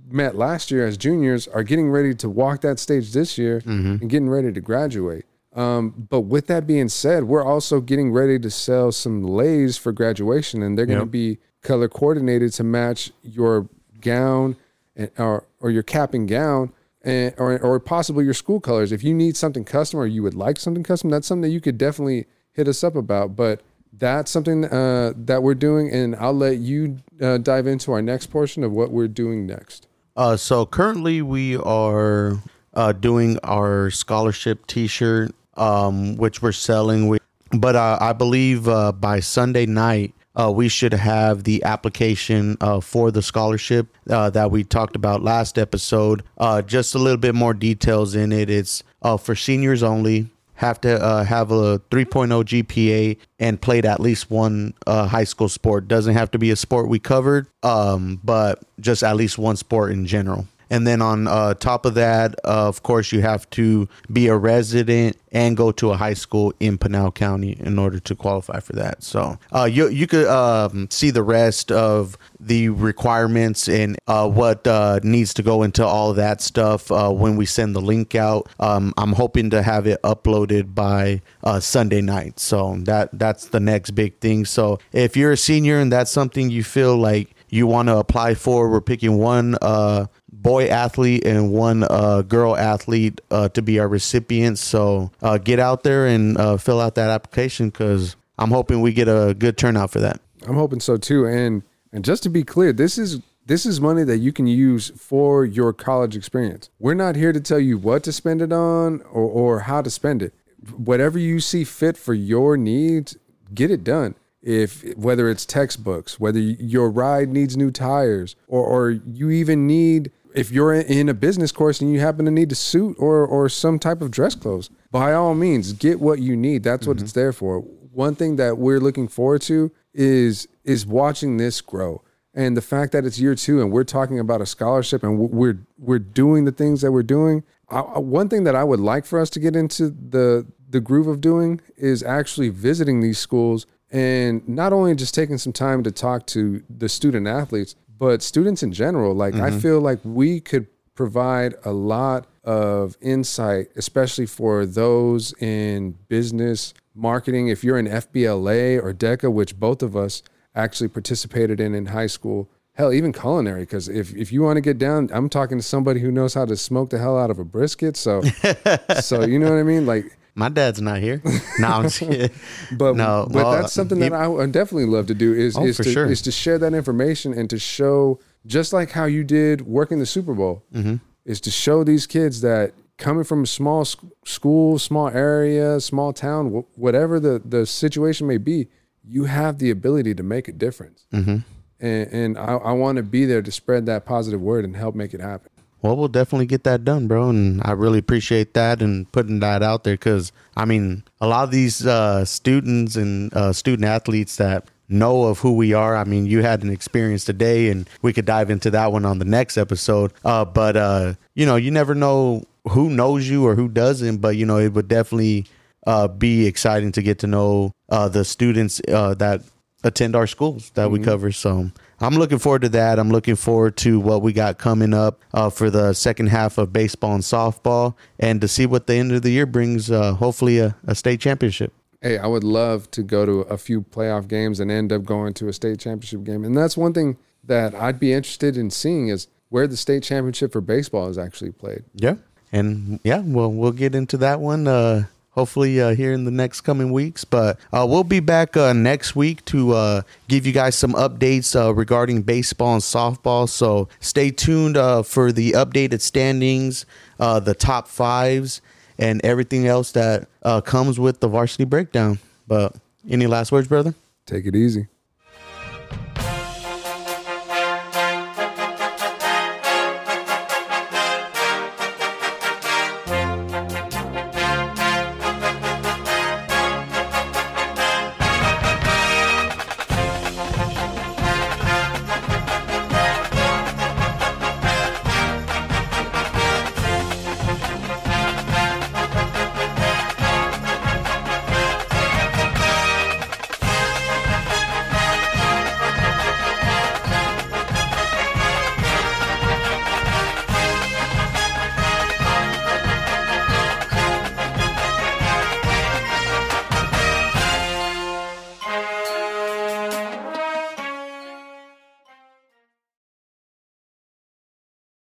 met 0.09 0.35
last 0.35 0.71
year 0.71 0.85
as 0.85 0.97
juniors 0.97 1.47
are 1.47 1.63
getting 1.63 1.89
ready 1.89 2.13
to 2.15 2.29
walk 2.29 2.61
that 2.61 2.79
stage 2.79 3.11
this 3.13 3.37
year 3.37 3.61
and 3.65 4.09
getting 4.09 4.29
ready 4.29 4.51
to 4.51 4.61
graduate. 4.61 5.25
Um, 5.55 6.07
but 6.09 6.21
with 6.21 6.47
that 6.47 6.67
being 6.67 6.87
said, 6.89 7.23
we're 7.23 7.43
also 7.43 7.81
getting 7.81 8.11
ready 8.11 8.37
to 8.39 8.49
sell 8.51 8.91
some 8.91 9.23
leis 9.23 9.77
for 9.77 9.91
graduation, 9.91 10.61
and 10.61 10.77
they're 10.77 10.85
going 10.85 10.99
to 10.99 11.05
Yep. 11.05 11.11
be 11.11 11.39
color 11.61 11.87
coordinated 11.89 12.53
to 12.53 12.63
match 12.63 13.11
your 13.23 13.67
gown 13.99 14.55
and, 14.95 15.09
or 15.17 15.45
or 15.59 15.71
your 15.71 15.83
cap 15.83 16.13
and 16.13 16.27
gown. 16.27 16.71
And, 17.03 17.33
or, 17.37 17.57
or 17.59 17.79
possibly 17.79 18.25
your 18.25 18.33
school 18.33 18.59
colors. 18.59 18.91
If 18.91 19.01
you 19.01 19.13
need 19.13 19.37
something 19.37 19.63
custom 19.63 19.97
or 19.99 20.07
you 20.07 20.21
would 20.23 20.33
like 20.33 20.59
something 20.59 20.83
custom, 20.83 21.09
that's 21.09 21.25
something 21.25 21.43
that 21.43 21.53
you 21.53 21.61
could 21.61 21.77
definitely 21.77 22.25
hit 22.51 22.67
us 22.67 22.83
up 22.83 22.97
about. 22.97 23.33
But 23.33 23.61
that's 23.99 24.31
something 24.31 24.65
uh, 24.65 25.13
that 25.15 25.43
we're 25.43 25.55
doing, 25.55 25.91
and 25.91 26.15
I'll 26.15 26.33
let 26.33 26.57
you 26.57 26.97
uh, 27.21 27.37
dive 27.37 27.67
into 27.67 27.91
our 27.91 28.01
next 28.01 28.27
portion 28.27 28.63
of 28.63 28.71
what 28.71 28.91
we're 28.91 29.07
doing 29.07 29.45
next. 29.45 29.87
Uh, 30.15 30.35
so 30.35 30.65
currently 30.65 31.21
we 31.21 31.57
are 31.57 32.39
uh, 32.73 32.91
doing 32.91 33.39
our 33.43 33.89
scholarship 33.89 34.65
T-shirt, 34.67 35.31
um, 35.55 36.15
which 36.17 36.41
we're 36.41 36.51
selling. 36.51 37.07
We, 37.07 37.19
but 37.51 37.75
uh, 37.75 37.97
I 38.01 38.13
believe 38.13 38.67
uh, 38.67 38.91
by 38.91 39.19
Sunday 39.19 39.65
night 39.65 40.13
we 40.53 40.69
should 40.69 40.93
have 40.93 41.45
the 41.45 41.63
application 41.63 42.57
for 42.83 43.09
the 43.09 43.23
scholarship 43.23 43.87
that 44.05 44.51
we 44.51 44.63
talked 44.63 44.95
about 44.95 45.23
last 45.23 45.57
episode. 45.57 46.23
Just 46.67 46.93
a 46.93 46.99
little 46.99 47.17
bit 47.17 47.33
more 47.33 47.55
details 47.55 48.13
in 48.13 48.31
it. 48.31 48.49
It's 48.49 48.83
for 49.19 49.35
seniors 49.35 49.81
only. 49.81 50.29
Have 50.57 50.81
to 50.81 51.01
uh, 51.01 51.23
have 51.23 51.51
a 51.51 51.79
3.0 51.91 52.27
GPA 52.43 53.17
and 53.39 53.61
played 53.61 53.85
at 53.85 53.99
least 53.99 54.29
one 54.29 54.73
uh, 54.85 55.07
high 55.07 55.23
school 55.23 55.49
sport. 55.49 55.87
Doesn't 55.87 56.13
have 56.13 56.31
to 56.31 56.39
be 56.39 56.51
a 56.51 56.55
sport 56.55 56.89
we 56.89 56.99
covered, 56.99 57.47
um, 57.63 58.19
but 58.23 58.63
just 58.79 59.03
at 59.03 59.15
least 59.15 59.37
one 59.37 59.55
sport 59.55 59.91
in 59.91 60.05
general. 60.05 60.47
And 60.69 60.85
then 60.85 61.01
on 61.01 61.27
uh, 61.27 61.53
top 61.53 61.85
of 61.85 61.93
that, 61.95 62.35
uh, 62.43 62.67
of 62.67 62.83
course, 62.83 63.11
you 63.11 63.21
have 63.21 63.49
to 63.51 63.87
be 64.11 64.27
a 64.27 64.35
resident 64.35 65.17
and 65.31 65.57
go 65.57 65.71
to 65.71 65.91
a 65.91 65.97
high 65.97 66.13
school 66.13 66.53
in 66.59 66.77
Pinal 66.77 67.11
County 67.11 67.57
in 67.59 67.77
order 67.77 67.99
to 67.99 68.15
qualify 68.15 68.59
for 68.59 68.73
that. 68.73 69.03
So 69.03 69.37
uh, 69.53 69.65
you 69.65 69.89
you 69.89 70.07
could 70.07 70.27
um, 70.27 70.89
see 70.89 71.11
the 71.11 71.23
rest 71.23 71.71
of 71.71 72.17
the 72.39 72.69
requirements 72.69 73.67
and 73.67 73.97
uh, 74.07 74.27
what 74.29 74.65
uh, 74.65 74.99
needs 75.03 75.33
to 75.35 75.43
go 75.43 75.63
into 75.63 75.85
all 75.85 76.13
that 76.13 76.41
stuff 76.41 76.91
uh, 76.91 77.11
when 77.11 77.35
we 77.35 77.45
send 77.45 77.75
the 77.75 77.81
link 77.81 78.15
out. 78.15 78.49
Um, 78.59 78.93
I'm 78.97 79.13
hoping 79.13 79.49
to 79.51 79.61
have 79.61 79.85
it 79.85 80.01
uploaded 80.01 80.73
by 80.73 81.21
Sunday 81.59 82.01
night. 82.01 82.39
So 82.39 82.75
that 82.79 83.09
that's 83.13 83.47
the 83.47 83.59
next 83.59 83.91
big 83.91 84.19
thing. 84.19 84.45
So 84.45 84.79
if 84.91 85.15
you're 85.15 85.31
a 85.31 85.37
senior 85.37 85.79
and 85.79 85.91
that's 85.91 86.11
something 86.11 86.49
you 86.49 86.63
feel 86.63 86.95
like 86.97 87.35
you 87.49 87.67
want 87.67 87.87
to 87.87 87.97
apply 87.97 88.33
for, 88.33 88.69
we're 88.69 88.81
picking 88.81 89.17
one 89.17 89.57
uh, 89.61 90.07
boy 90.31 90.67
athlete 90.67 91.25
and 91.25 91.51
one 91.51 91.83
uh, 91.83 92.21
girl 92.21 92.55
athlete 92.55 93.21
uh, 93.31 93.49
to 93.49 93.61
be 93.61 93.79
our 93.79 93.87
recipients. 93.87 94.61
So 94.61 95.11
uh, 95.21 95.37
get 95.37 95.59
out 95.59 95.83
there 95.83 96.07
and 96.07 96.37
uh, 96.37 96.57
fill 96.57 96.79
out 96.79 96.95
that 96.95 97.09
application 97.09 97.69
because 97.69 98.15
I'm 98.37 98.51
hoping 98.51 98.81
we 98.81 98.93
get 98.93 99.07
a 99.07 99.35
good 99.37 99.57
turnout 99.57 99.91
for 99.91 99.99
that. 99.99 100.19
I'm 100.45 100.55
hoping 100.55 100.79
so 100.79 100.97
too. 100.97 101.25
And 101.25 101.63
and 101.91 102.03
just 102.03 102.23
to 102.23 102.29
be 102.29 102.43
clear, 102.43 102.73
this 102.73 102.97
is 102.97 103.21
this 103.45 103.65
is 103.65 103.79
money 103.79 104.03
that 104.03 104.17
you 104.17 104.33
can 104.33 104.45
use 104.45 104.91
for 104.97 105.45
your 105.45 105.71
college 105.71 106.17
experience. 106.17 106.69
We're 106.79 106.93
not 106.93 107.15
here 107.15 107.31
to 107.31 107.39
tell 107.39 107.59
you 107.59 107.77
what 107.77 108.03
to 108.03 108.11
spend 108.11 108.41
it 108.41 108.51
on 108.51 109.01
or, 109.03 109.23
or 109.23 109.59
how 109.61 109.81
to 109.81 109.89
spend 109.89 110.21
it. 110.21 110.33
Whatever 110.75 111.17
you 111.17 111.39
see 111.39 111.63
fit 111.63 111.95
for 111.95 112.13
your 112.13 112.57
needs, 112.57 113.15
get 113.53 113.71
it 113.71 113.85
done. 113.85 114.15
If 114.47 114.95
whether 114.95 115.29
it's 115.29 115.45
textbooks, 115.45 116.21
whether 116.21 116.39
your 116.39 116.89
ride 116.89 117.27
needs 117.27 117.57
new 117.57 117.69
tires, 117.69 118.37
or 118.47 118.65
or 118.65 118.91
you 118.91 119.29
even 119.29 119.67
need 119.67 120.09
if 120.33 120.51
you're 120.51 120.73
in 120.73 121.09
a 121.09 121.13
business 121.13 121.51
course 121.51 121.81
and 121.81 121.91
you 121.91 121.99
happen 121.99 122.23
to 122.23 122.31
need 122.31 122.49
a 122.53 122.55
suit 122.55 122.95
or 122.97 123.27
or 123.27 123.49
some 123.49 123.77
type 123.77 124.01
of 124.01 124.09
dress 124.09 124.35
clothes, 124.35 124.69
by 124.89 125.11
all 125.11 125.35
means, 125.35 125.73
get 125.73 125.99
what 125.99 126.19
you 126.19 126.37
need. 126.37 126.63
That's 126.63 126.87
what 126.87 127.01
it's 127.01 127.11
mm-hmm. 127.11 127.19
there 127.19 127.33
for. 127.33 127.59
One 127.59 128.15
thing 128.15 128.37
that 128.37 128.57
we're 128.57 128.79
looking 128.79 129.09
forward 129.09 129.41
to 129.43 129.69
is 129.93 130.47
is 130.63 130.85
watching 130.85 131.35
this 131.35 131.59
grow. 131.59 132.01
And 132.33 132.55
the 132.55 132.61
fact 132.61 132.93
that 132.93 133.03
it's 133.03 133.19
year 133.19 133.35
two 133.35 133.59
and 133.59 133.69
we're 133.69 133.83
talking 133.83 134.17
about 134.17 134.39
a 134.39 134.45
scholarship 134.45 135.03
and 135.03 135.19
we're 135.19 135.57
we're 135.77 135.99
doing 135.99 136.45
the 136.45 136.53
things 136.53 136.79
that 136.81 136.93
we're 136.93 137.03
doing. 137.03 137.43
I- 137.67 137.99
one 137.99 138.29
thing 138.29 138.45
that 138.45 138.55
I 138.55 138.63
would 138.63 138.79
like 138.79 139.05
for 139.05 139.19
us 139.19 139.29
to 139.31 139.41
get 139.41 139.57
into 139.57 139.89
the 139.89 140.45
the 140.69 140.79
groove 140.79 141.07
of 141.07 141.19
doing 141.19 141.59
is 141.75 142.01
actually 142.03 142.49
visiting 142.49 143.01
these 143.01 143.17
schools 143.17 143.65
and 143.91 144.47
not 144.47 144.73
only 144.73 144.95
just 144.95 145.13
taking 145.13 145.37
some 145.37 145.53
time 145.53 145.83
to 145.83 145.91
talk 145.91 146.25
to 146.27 146.63
the 146.69 146.89
student 146.89 147.27
athletes, 147.27 147.75
but 147.97 148.21
students 148.21 148.63
in 148.63 148.71
general. 148.71 149.13
Like 149.13 149.35
I 149.35 149.49
mm-hmm. 149.49 149.59
feel 149.59 149.81
like 149.81 149.99
we 150.03 150.39
could 150.39 150.67
provide 150.95 151.55
a 151.63 151.71
lot 151.71 152.27
of 152.43 152.97
insight, 153.01 153.67
especially 153.75 154.25
for 154.25 154.65
those 154.65 155.33
in 155.41 155.91
business 156.07 156.73
marketing. 156.95 157.47
If 157.47 157.63
you're 157.63 157.77
in 157.77 157.87
FBLA 157.87 158.81
or 158.83 158.93
DECA, 158.93 159.31
which 159.31 159.59
both 159.59 159.81
of 159.81 159.95
us 159.95 160.23
actually 160.55 160.89
participated 160.89 161.59
in 161.59 161.75
in 161.75 161.87
high 161.87 162.07
school, 162.07 162.49
hell, 162.73 162.91
even 162.91 163.13
culinary. 163.13 163.61
Because 163.61 163.87
if, 163.87 164.13
if 164.15 164.31
you 164.31 164.41
want 164.41 164.57
to 164.57 164.61
get 164.61 164.77
down, 164.77 165.09
I'm 165.13 165.29
talking 165.29 165.57
to 165.57 165.63
somebody 165.63 165.99
who 165.99 166.11
knows 166.11 166.33
how 166.33 166.45
to 166.45 166.57
smoke 166.57 166.89
the 166.89 166.97
hell 166.97 167.17
out 167.17 167.29
of 167.29 167.39
a 167.39 167.45
brisket. 167.45 167.95
So, 167.95 168.21
so 169.01 169.25
you 169.25 169.39
know 169.39 169.49
what 169.49 169.59
I 169.59 169.63
mean? 169.63 169.85
Like, 169.85 170.16
My 170.37 170.49
dad's 170.49 170.79
not 170.81 170.99
here. 170.99 171.21
No, 171.59 171.67
I'm 171.67 171.83
just 171.83 171.99
kidding. 171.99 172.29
but 172.77 172.95
No, 172.95 173.25
but 173.31 173.35
well, 173.35 173.51
that's 173.53 173.73
something 173.73 173.97
that 173.99 174.13
I 174.13 174.27
would 174.27 174.51
definitely 174.51 174.85
love 174.85 175.07
to 175.07 175.15
do 175.15 175.33
is 175.33 175.57
Oh, 175.57 175.65
is 175.65 175.77
to 175.77 175.83
sure. 175.83 176.05
is 176.05 176.21
to 176.21 176.31
share 176.31 176.59
that 176.59 176.73
information 176.75 177.33
and 177.33 177.49
to 177.49 177.57
show 177.57 178.19
just 178.45 178.71
like 178.73 178.91
how 178.91 179.05
you 179.05 179.23
did 179.23 179.61
working 179.65 179.97
the 179.99 180.05
Super 180.05 180.33
Bowl 180.35 180.63
Mm-hmm. 180.73 180.95
is 181.25 181.41
to 181.41 181.51
show 181.51 181.83
these 181.83 182.05
kids 182.05 182.41
that 182.41 182.73
coming 182.99 183.23
from 183.23 183.43
a 183.43 183.47
small 183.47 183.83
sc- 183.85 184.03
school, 184.25 184.77
small 184.79 185.09
area, 185.09 185.79
small 185.81 186.13
town, 186.13 186.51
wh- 186.53 186.79
whatever 186.79 187.19
the 187.19 187.41
the 187.43 187.65
situation 187.65 188.27
may 188.27 188.37
be, 188.37 188.67
you 189.03 189.25
have 189.25 189.57
the 189.57 189.71
ability 189.71 190.13
to 190.15 190.23
make 190.23 190.47
a 190.47 190.51
difference. 190.53 191.05
Mm-hmm. 191.11 191.37
And, 191.79 192.07
and 192.11 192.37
I, 192.37 192.53
I 192.55 192.71
want 192.73 192.95
to 192.97 193.03
be 193.03 193.25
there 193.25 193.41
to 193.41 193.51
spread 193.51 193.85
that 193.87 194.05
positive 194.05 194.41
word 194.41 194.65
and 194.65 194.75
help 194.75 194.93
make 194.95 195.13
it 195.13 195.21
happen. 195.21 195.46
Well, 195.81 195.95
we'll 195.95 196.07
definitely 196.07 196.47
get 196.47 196.63
that 196.63 196.83
done, 196.83 197.07
bro. 197.07 197.29
And 197.29 197.61
I 197.63 197.71
really 197.71 197.99
appreciate 197.99 198.53
that 198.55 198.81
and 198.81 199.11
putting 199.11 199.39
that 199.41 199.61
out 199.61 199.83
there 199.83 199.93
because, 199.93 200.31
I 200.55 200.65
mean, 200.65 201.03
a 201.21 201.27
lot 201.27 201.43
of 201.43 201.51
these 201.51 201.85
uh, 201.85 202.25
students 202.25 202.95
and 202.95 203.33
uh, 203.33 203.53
student 203.53 203.85
athletes 203.85 204.37
that 204.37 204.67
know 204.89 205.25
of 205.25 205.39
who 205.39 205.53
we 205.53 205.73
are. 205.73 205.95
I 205.95 206.03
mean, 206.03 206.25
you 206.25 206.41
had 206.41 206.63
an 206.63 206.71
experience 206.71 207.25
today, 207.25 207.69
and 207.69 207.87
we 208.01 208.13
could 208.13 208.25
dive 208.25 208.49
into 208.49 208.71
that 208.71 208.91
one 208.91 209.05
on 209.05 209.19
the 209.19 209.25
next 209.25 209.57
episode. 209.57 210.13
Uh, 210.25 210.45
but, 210.45 210.75
uh, 210.75 211.13
you 211.35 211.45
know, 211.45 211.57
you 211.57 211.71
never 211.71 211.93
know 211.93 212.43
who 212.69 212.89
knows 212.89 213.29
you 213.29 213.45
or 213.45 213.55
who 213.55 213.67
doesn't, 213.67 214.17
but, 214.17 214.35
you 214.35 214.45
know, 214.45 214.57
it 214.57 214.73
would 214.73 214.87
definitely 214.87 215.45
uh, 215.85 216.07
be 216.07 216.47
exciting 216.47 216.91
to 216.93 217.01
get 217.01 217.19
to 217.19 217.27
know 217.27 217.71
uh, 217.89 218.09
the 218.09 218.25
students 218.25 218.81
uh, 218.87 219.13
that 219.13 219.41
attend 219.83 220.15
our 220.15 220.27
schools 220.27 220.71
that 220.71 220.89
we 220.89 220.99
cover. 220.99 221.31
So 221.31 221.71
I'm 221.99 222.15
looking 222.15 222.37
forward 222.37 222.61
to 222.61 222.69
that. 222.69 222.99
I'm 222.99 223.09
looking 223.09 223.35
forward 223.35 223.75
to 223.77 223.99
what 223.99 224.21
we 224.21 224.33
got 224.33 224.57
coming 224.57 224.93
up 224.93 225.19
uh, 225.33 225.49
for 225.49 225.69
the 225.69 225.93
second 225.93 226.27
half 226.27 226.57
of 226.57 226.71
baseball 226.71 227.13
and 227.15 227.23
softball, 227.23 227.95
and 228.19 228.39
to 228.41 228.47
see 228.47 228.65
what 228.65 228.87
the 228.87 228.95
end 228.95 229.11
of 229.11 229.23
the 229.23 229.31
year 229.31 229.45
brings. 229.45 229.89
Uh, 229.89 230.13
hopefully, 230.13 230.59
a, 230.59 230.75
a 230.85 230.93
state 230.93 231.19
championship. 231.19 231.73
hey, 232.01 232.17
I 232.17 232.27
would 232.27 232.43
love 232.43 232.91
to 232.91 233.01
go 233.03 233.25
to 233.25 233.41
a 233.41 233.57
few 233.57 233.81
playoff 233.81 234.27
games 234.27 234.59
and 234.59 234.69
end 234.69 234.93
up 234.93 235.03
going 235.03 235.33
to 235.35 235.47
a 235.47 235.53
state 235.53 235.79
championship 235.79 236.23
game. 236.23 236.43
And 236.45 236.55
that's 236.55 236.77
one 236.77 236.93
thing 236.93 237.17
that 237.43 237.73
I'd 237.73 237.99
be 237.99 238.13
interested 238.13 238.57
in 238.57 238.69
seeing 238.69 239.07
is 239.07 239.27
where 239.49 239.65
the 239.67 239.77
state 239.77 240.03
championship 240.03 240.51
for 240.51 240.61
baseball 240.61 241.07
is 241.09 241.17
actually 241.17 241.51
played. 241.51 241.83
Yeah, 241.95 242.15
and 242.51 242.99
yeah, 243.03 243.21
well, 243.25 243.51
we'll 243.51 243.71
get 243.71 243.95
into 243.95 244.17
that 244.17 244.39
one. 244.39 244.67
Uh, 244.67 245.05
hopefully 245.37 245.79
uh, 245.79 245.93
here 245.93 246.13
in 246.13 246.25
the 246.25 246.31
next 246.31 246.61
coming 246.61 246.91
weeks. 246.91 247.23
But 247.23 247.59
uh, 247.71 247.85
we'll 247.87 248.03
be 248.03 248.19
back 248.19 248.57
uh, 248.57 248.73
next 248.73 249.15
week 249.15 249.45
to 249.45 249.73
uh, 249.73 250.01
give 250.27 250.47
you 250.47 250.51
guys 250.51 250.75
some 250.75 250.93
updates 250.93 251.55
uh, 251.55 251.73
regarding 251.75 252.23
baseball 252.23 252.73
and 252.73 252.81
softball. 252.81 253.47
So 253.47 253.87
stay 253.99 254.31
tuned 254.31 254.77
uh, 254.77 255.03
for 255.03 255.31
the 255.31 255.51
updated 255.51 256.01
standings, 256.01 256.87
the 257.19 257.55
top 257.57 257.87
fives, 257.87 258.61
and 258.97 259.23
everything 259.23 259.67
else 259.67 259.91
that 259.91 260.27
comes 260.65 260.99
with 260.99 261.19
the 261.19 261.27
varsity 261.27 261.65
breakdown. 261.65 262.17
But 262.47 262.75
any 263.07 263.27
last 263.27 263.51
words, 263.51 263.67
brother? 263.67 263.93
Take 264.25 264.47
it 264.47 264.55
easy. 264.55 264.87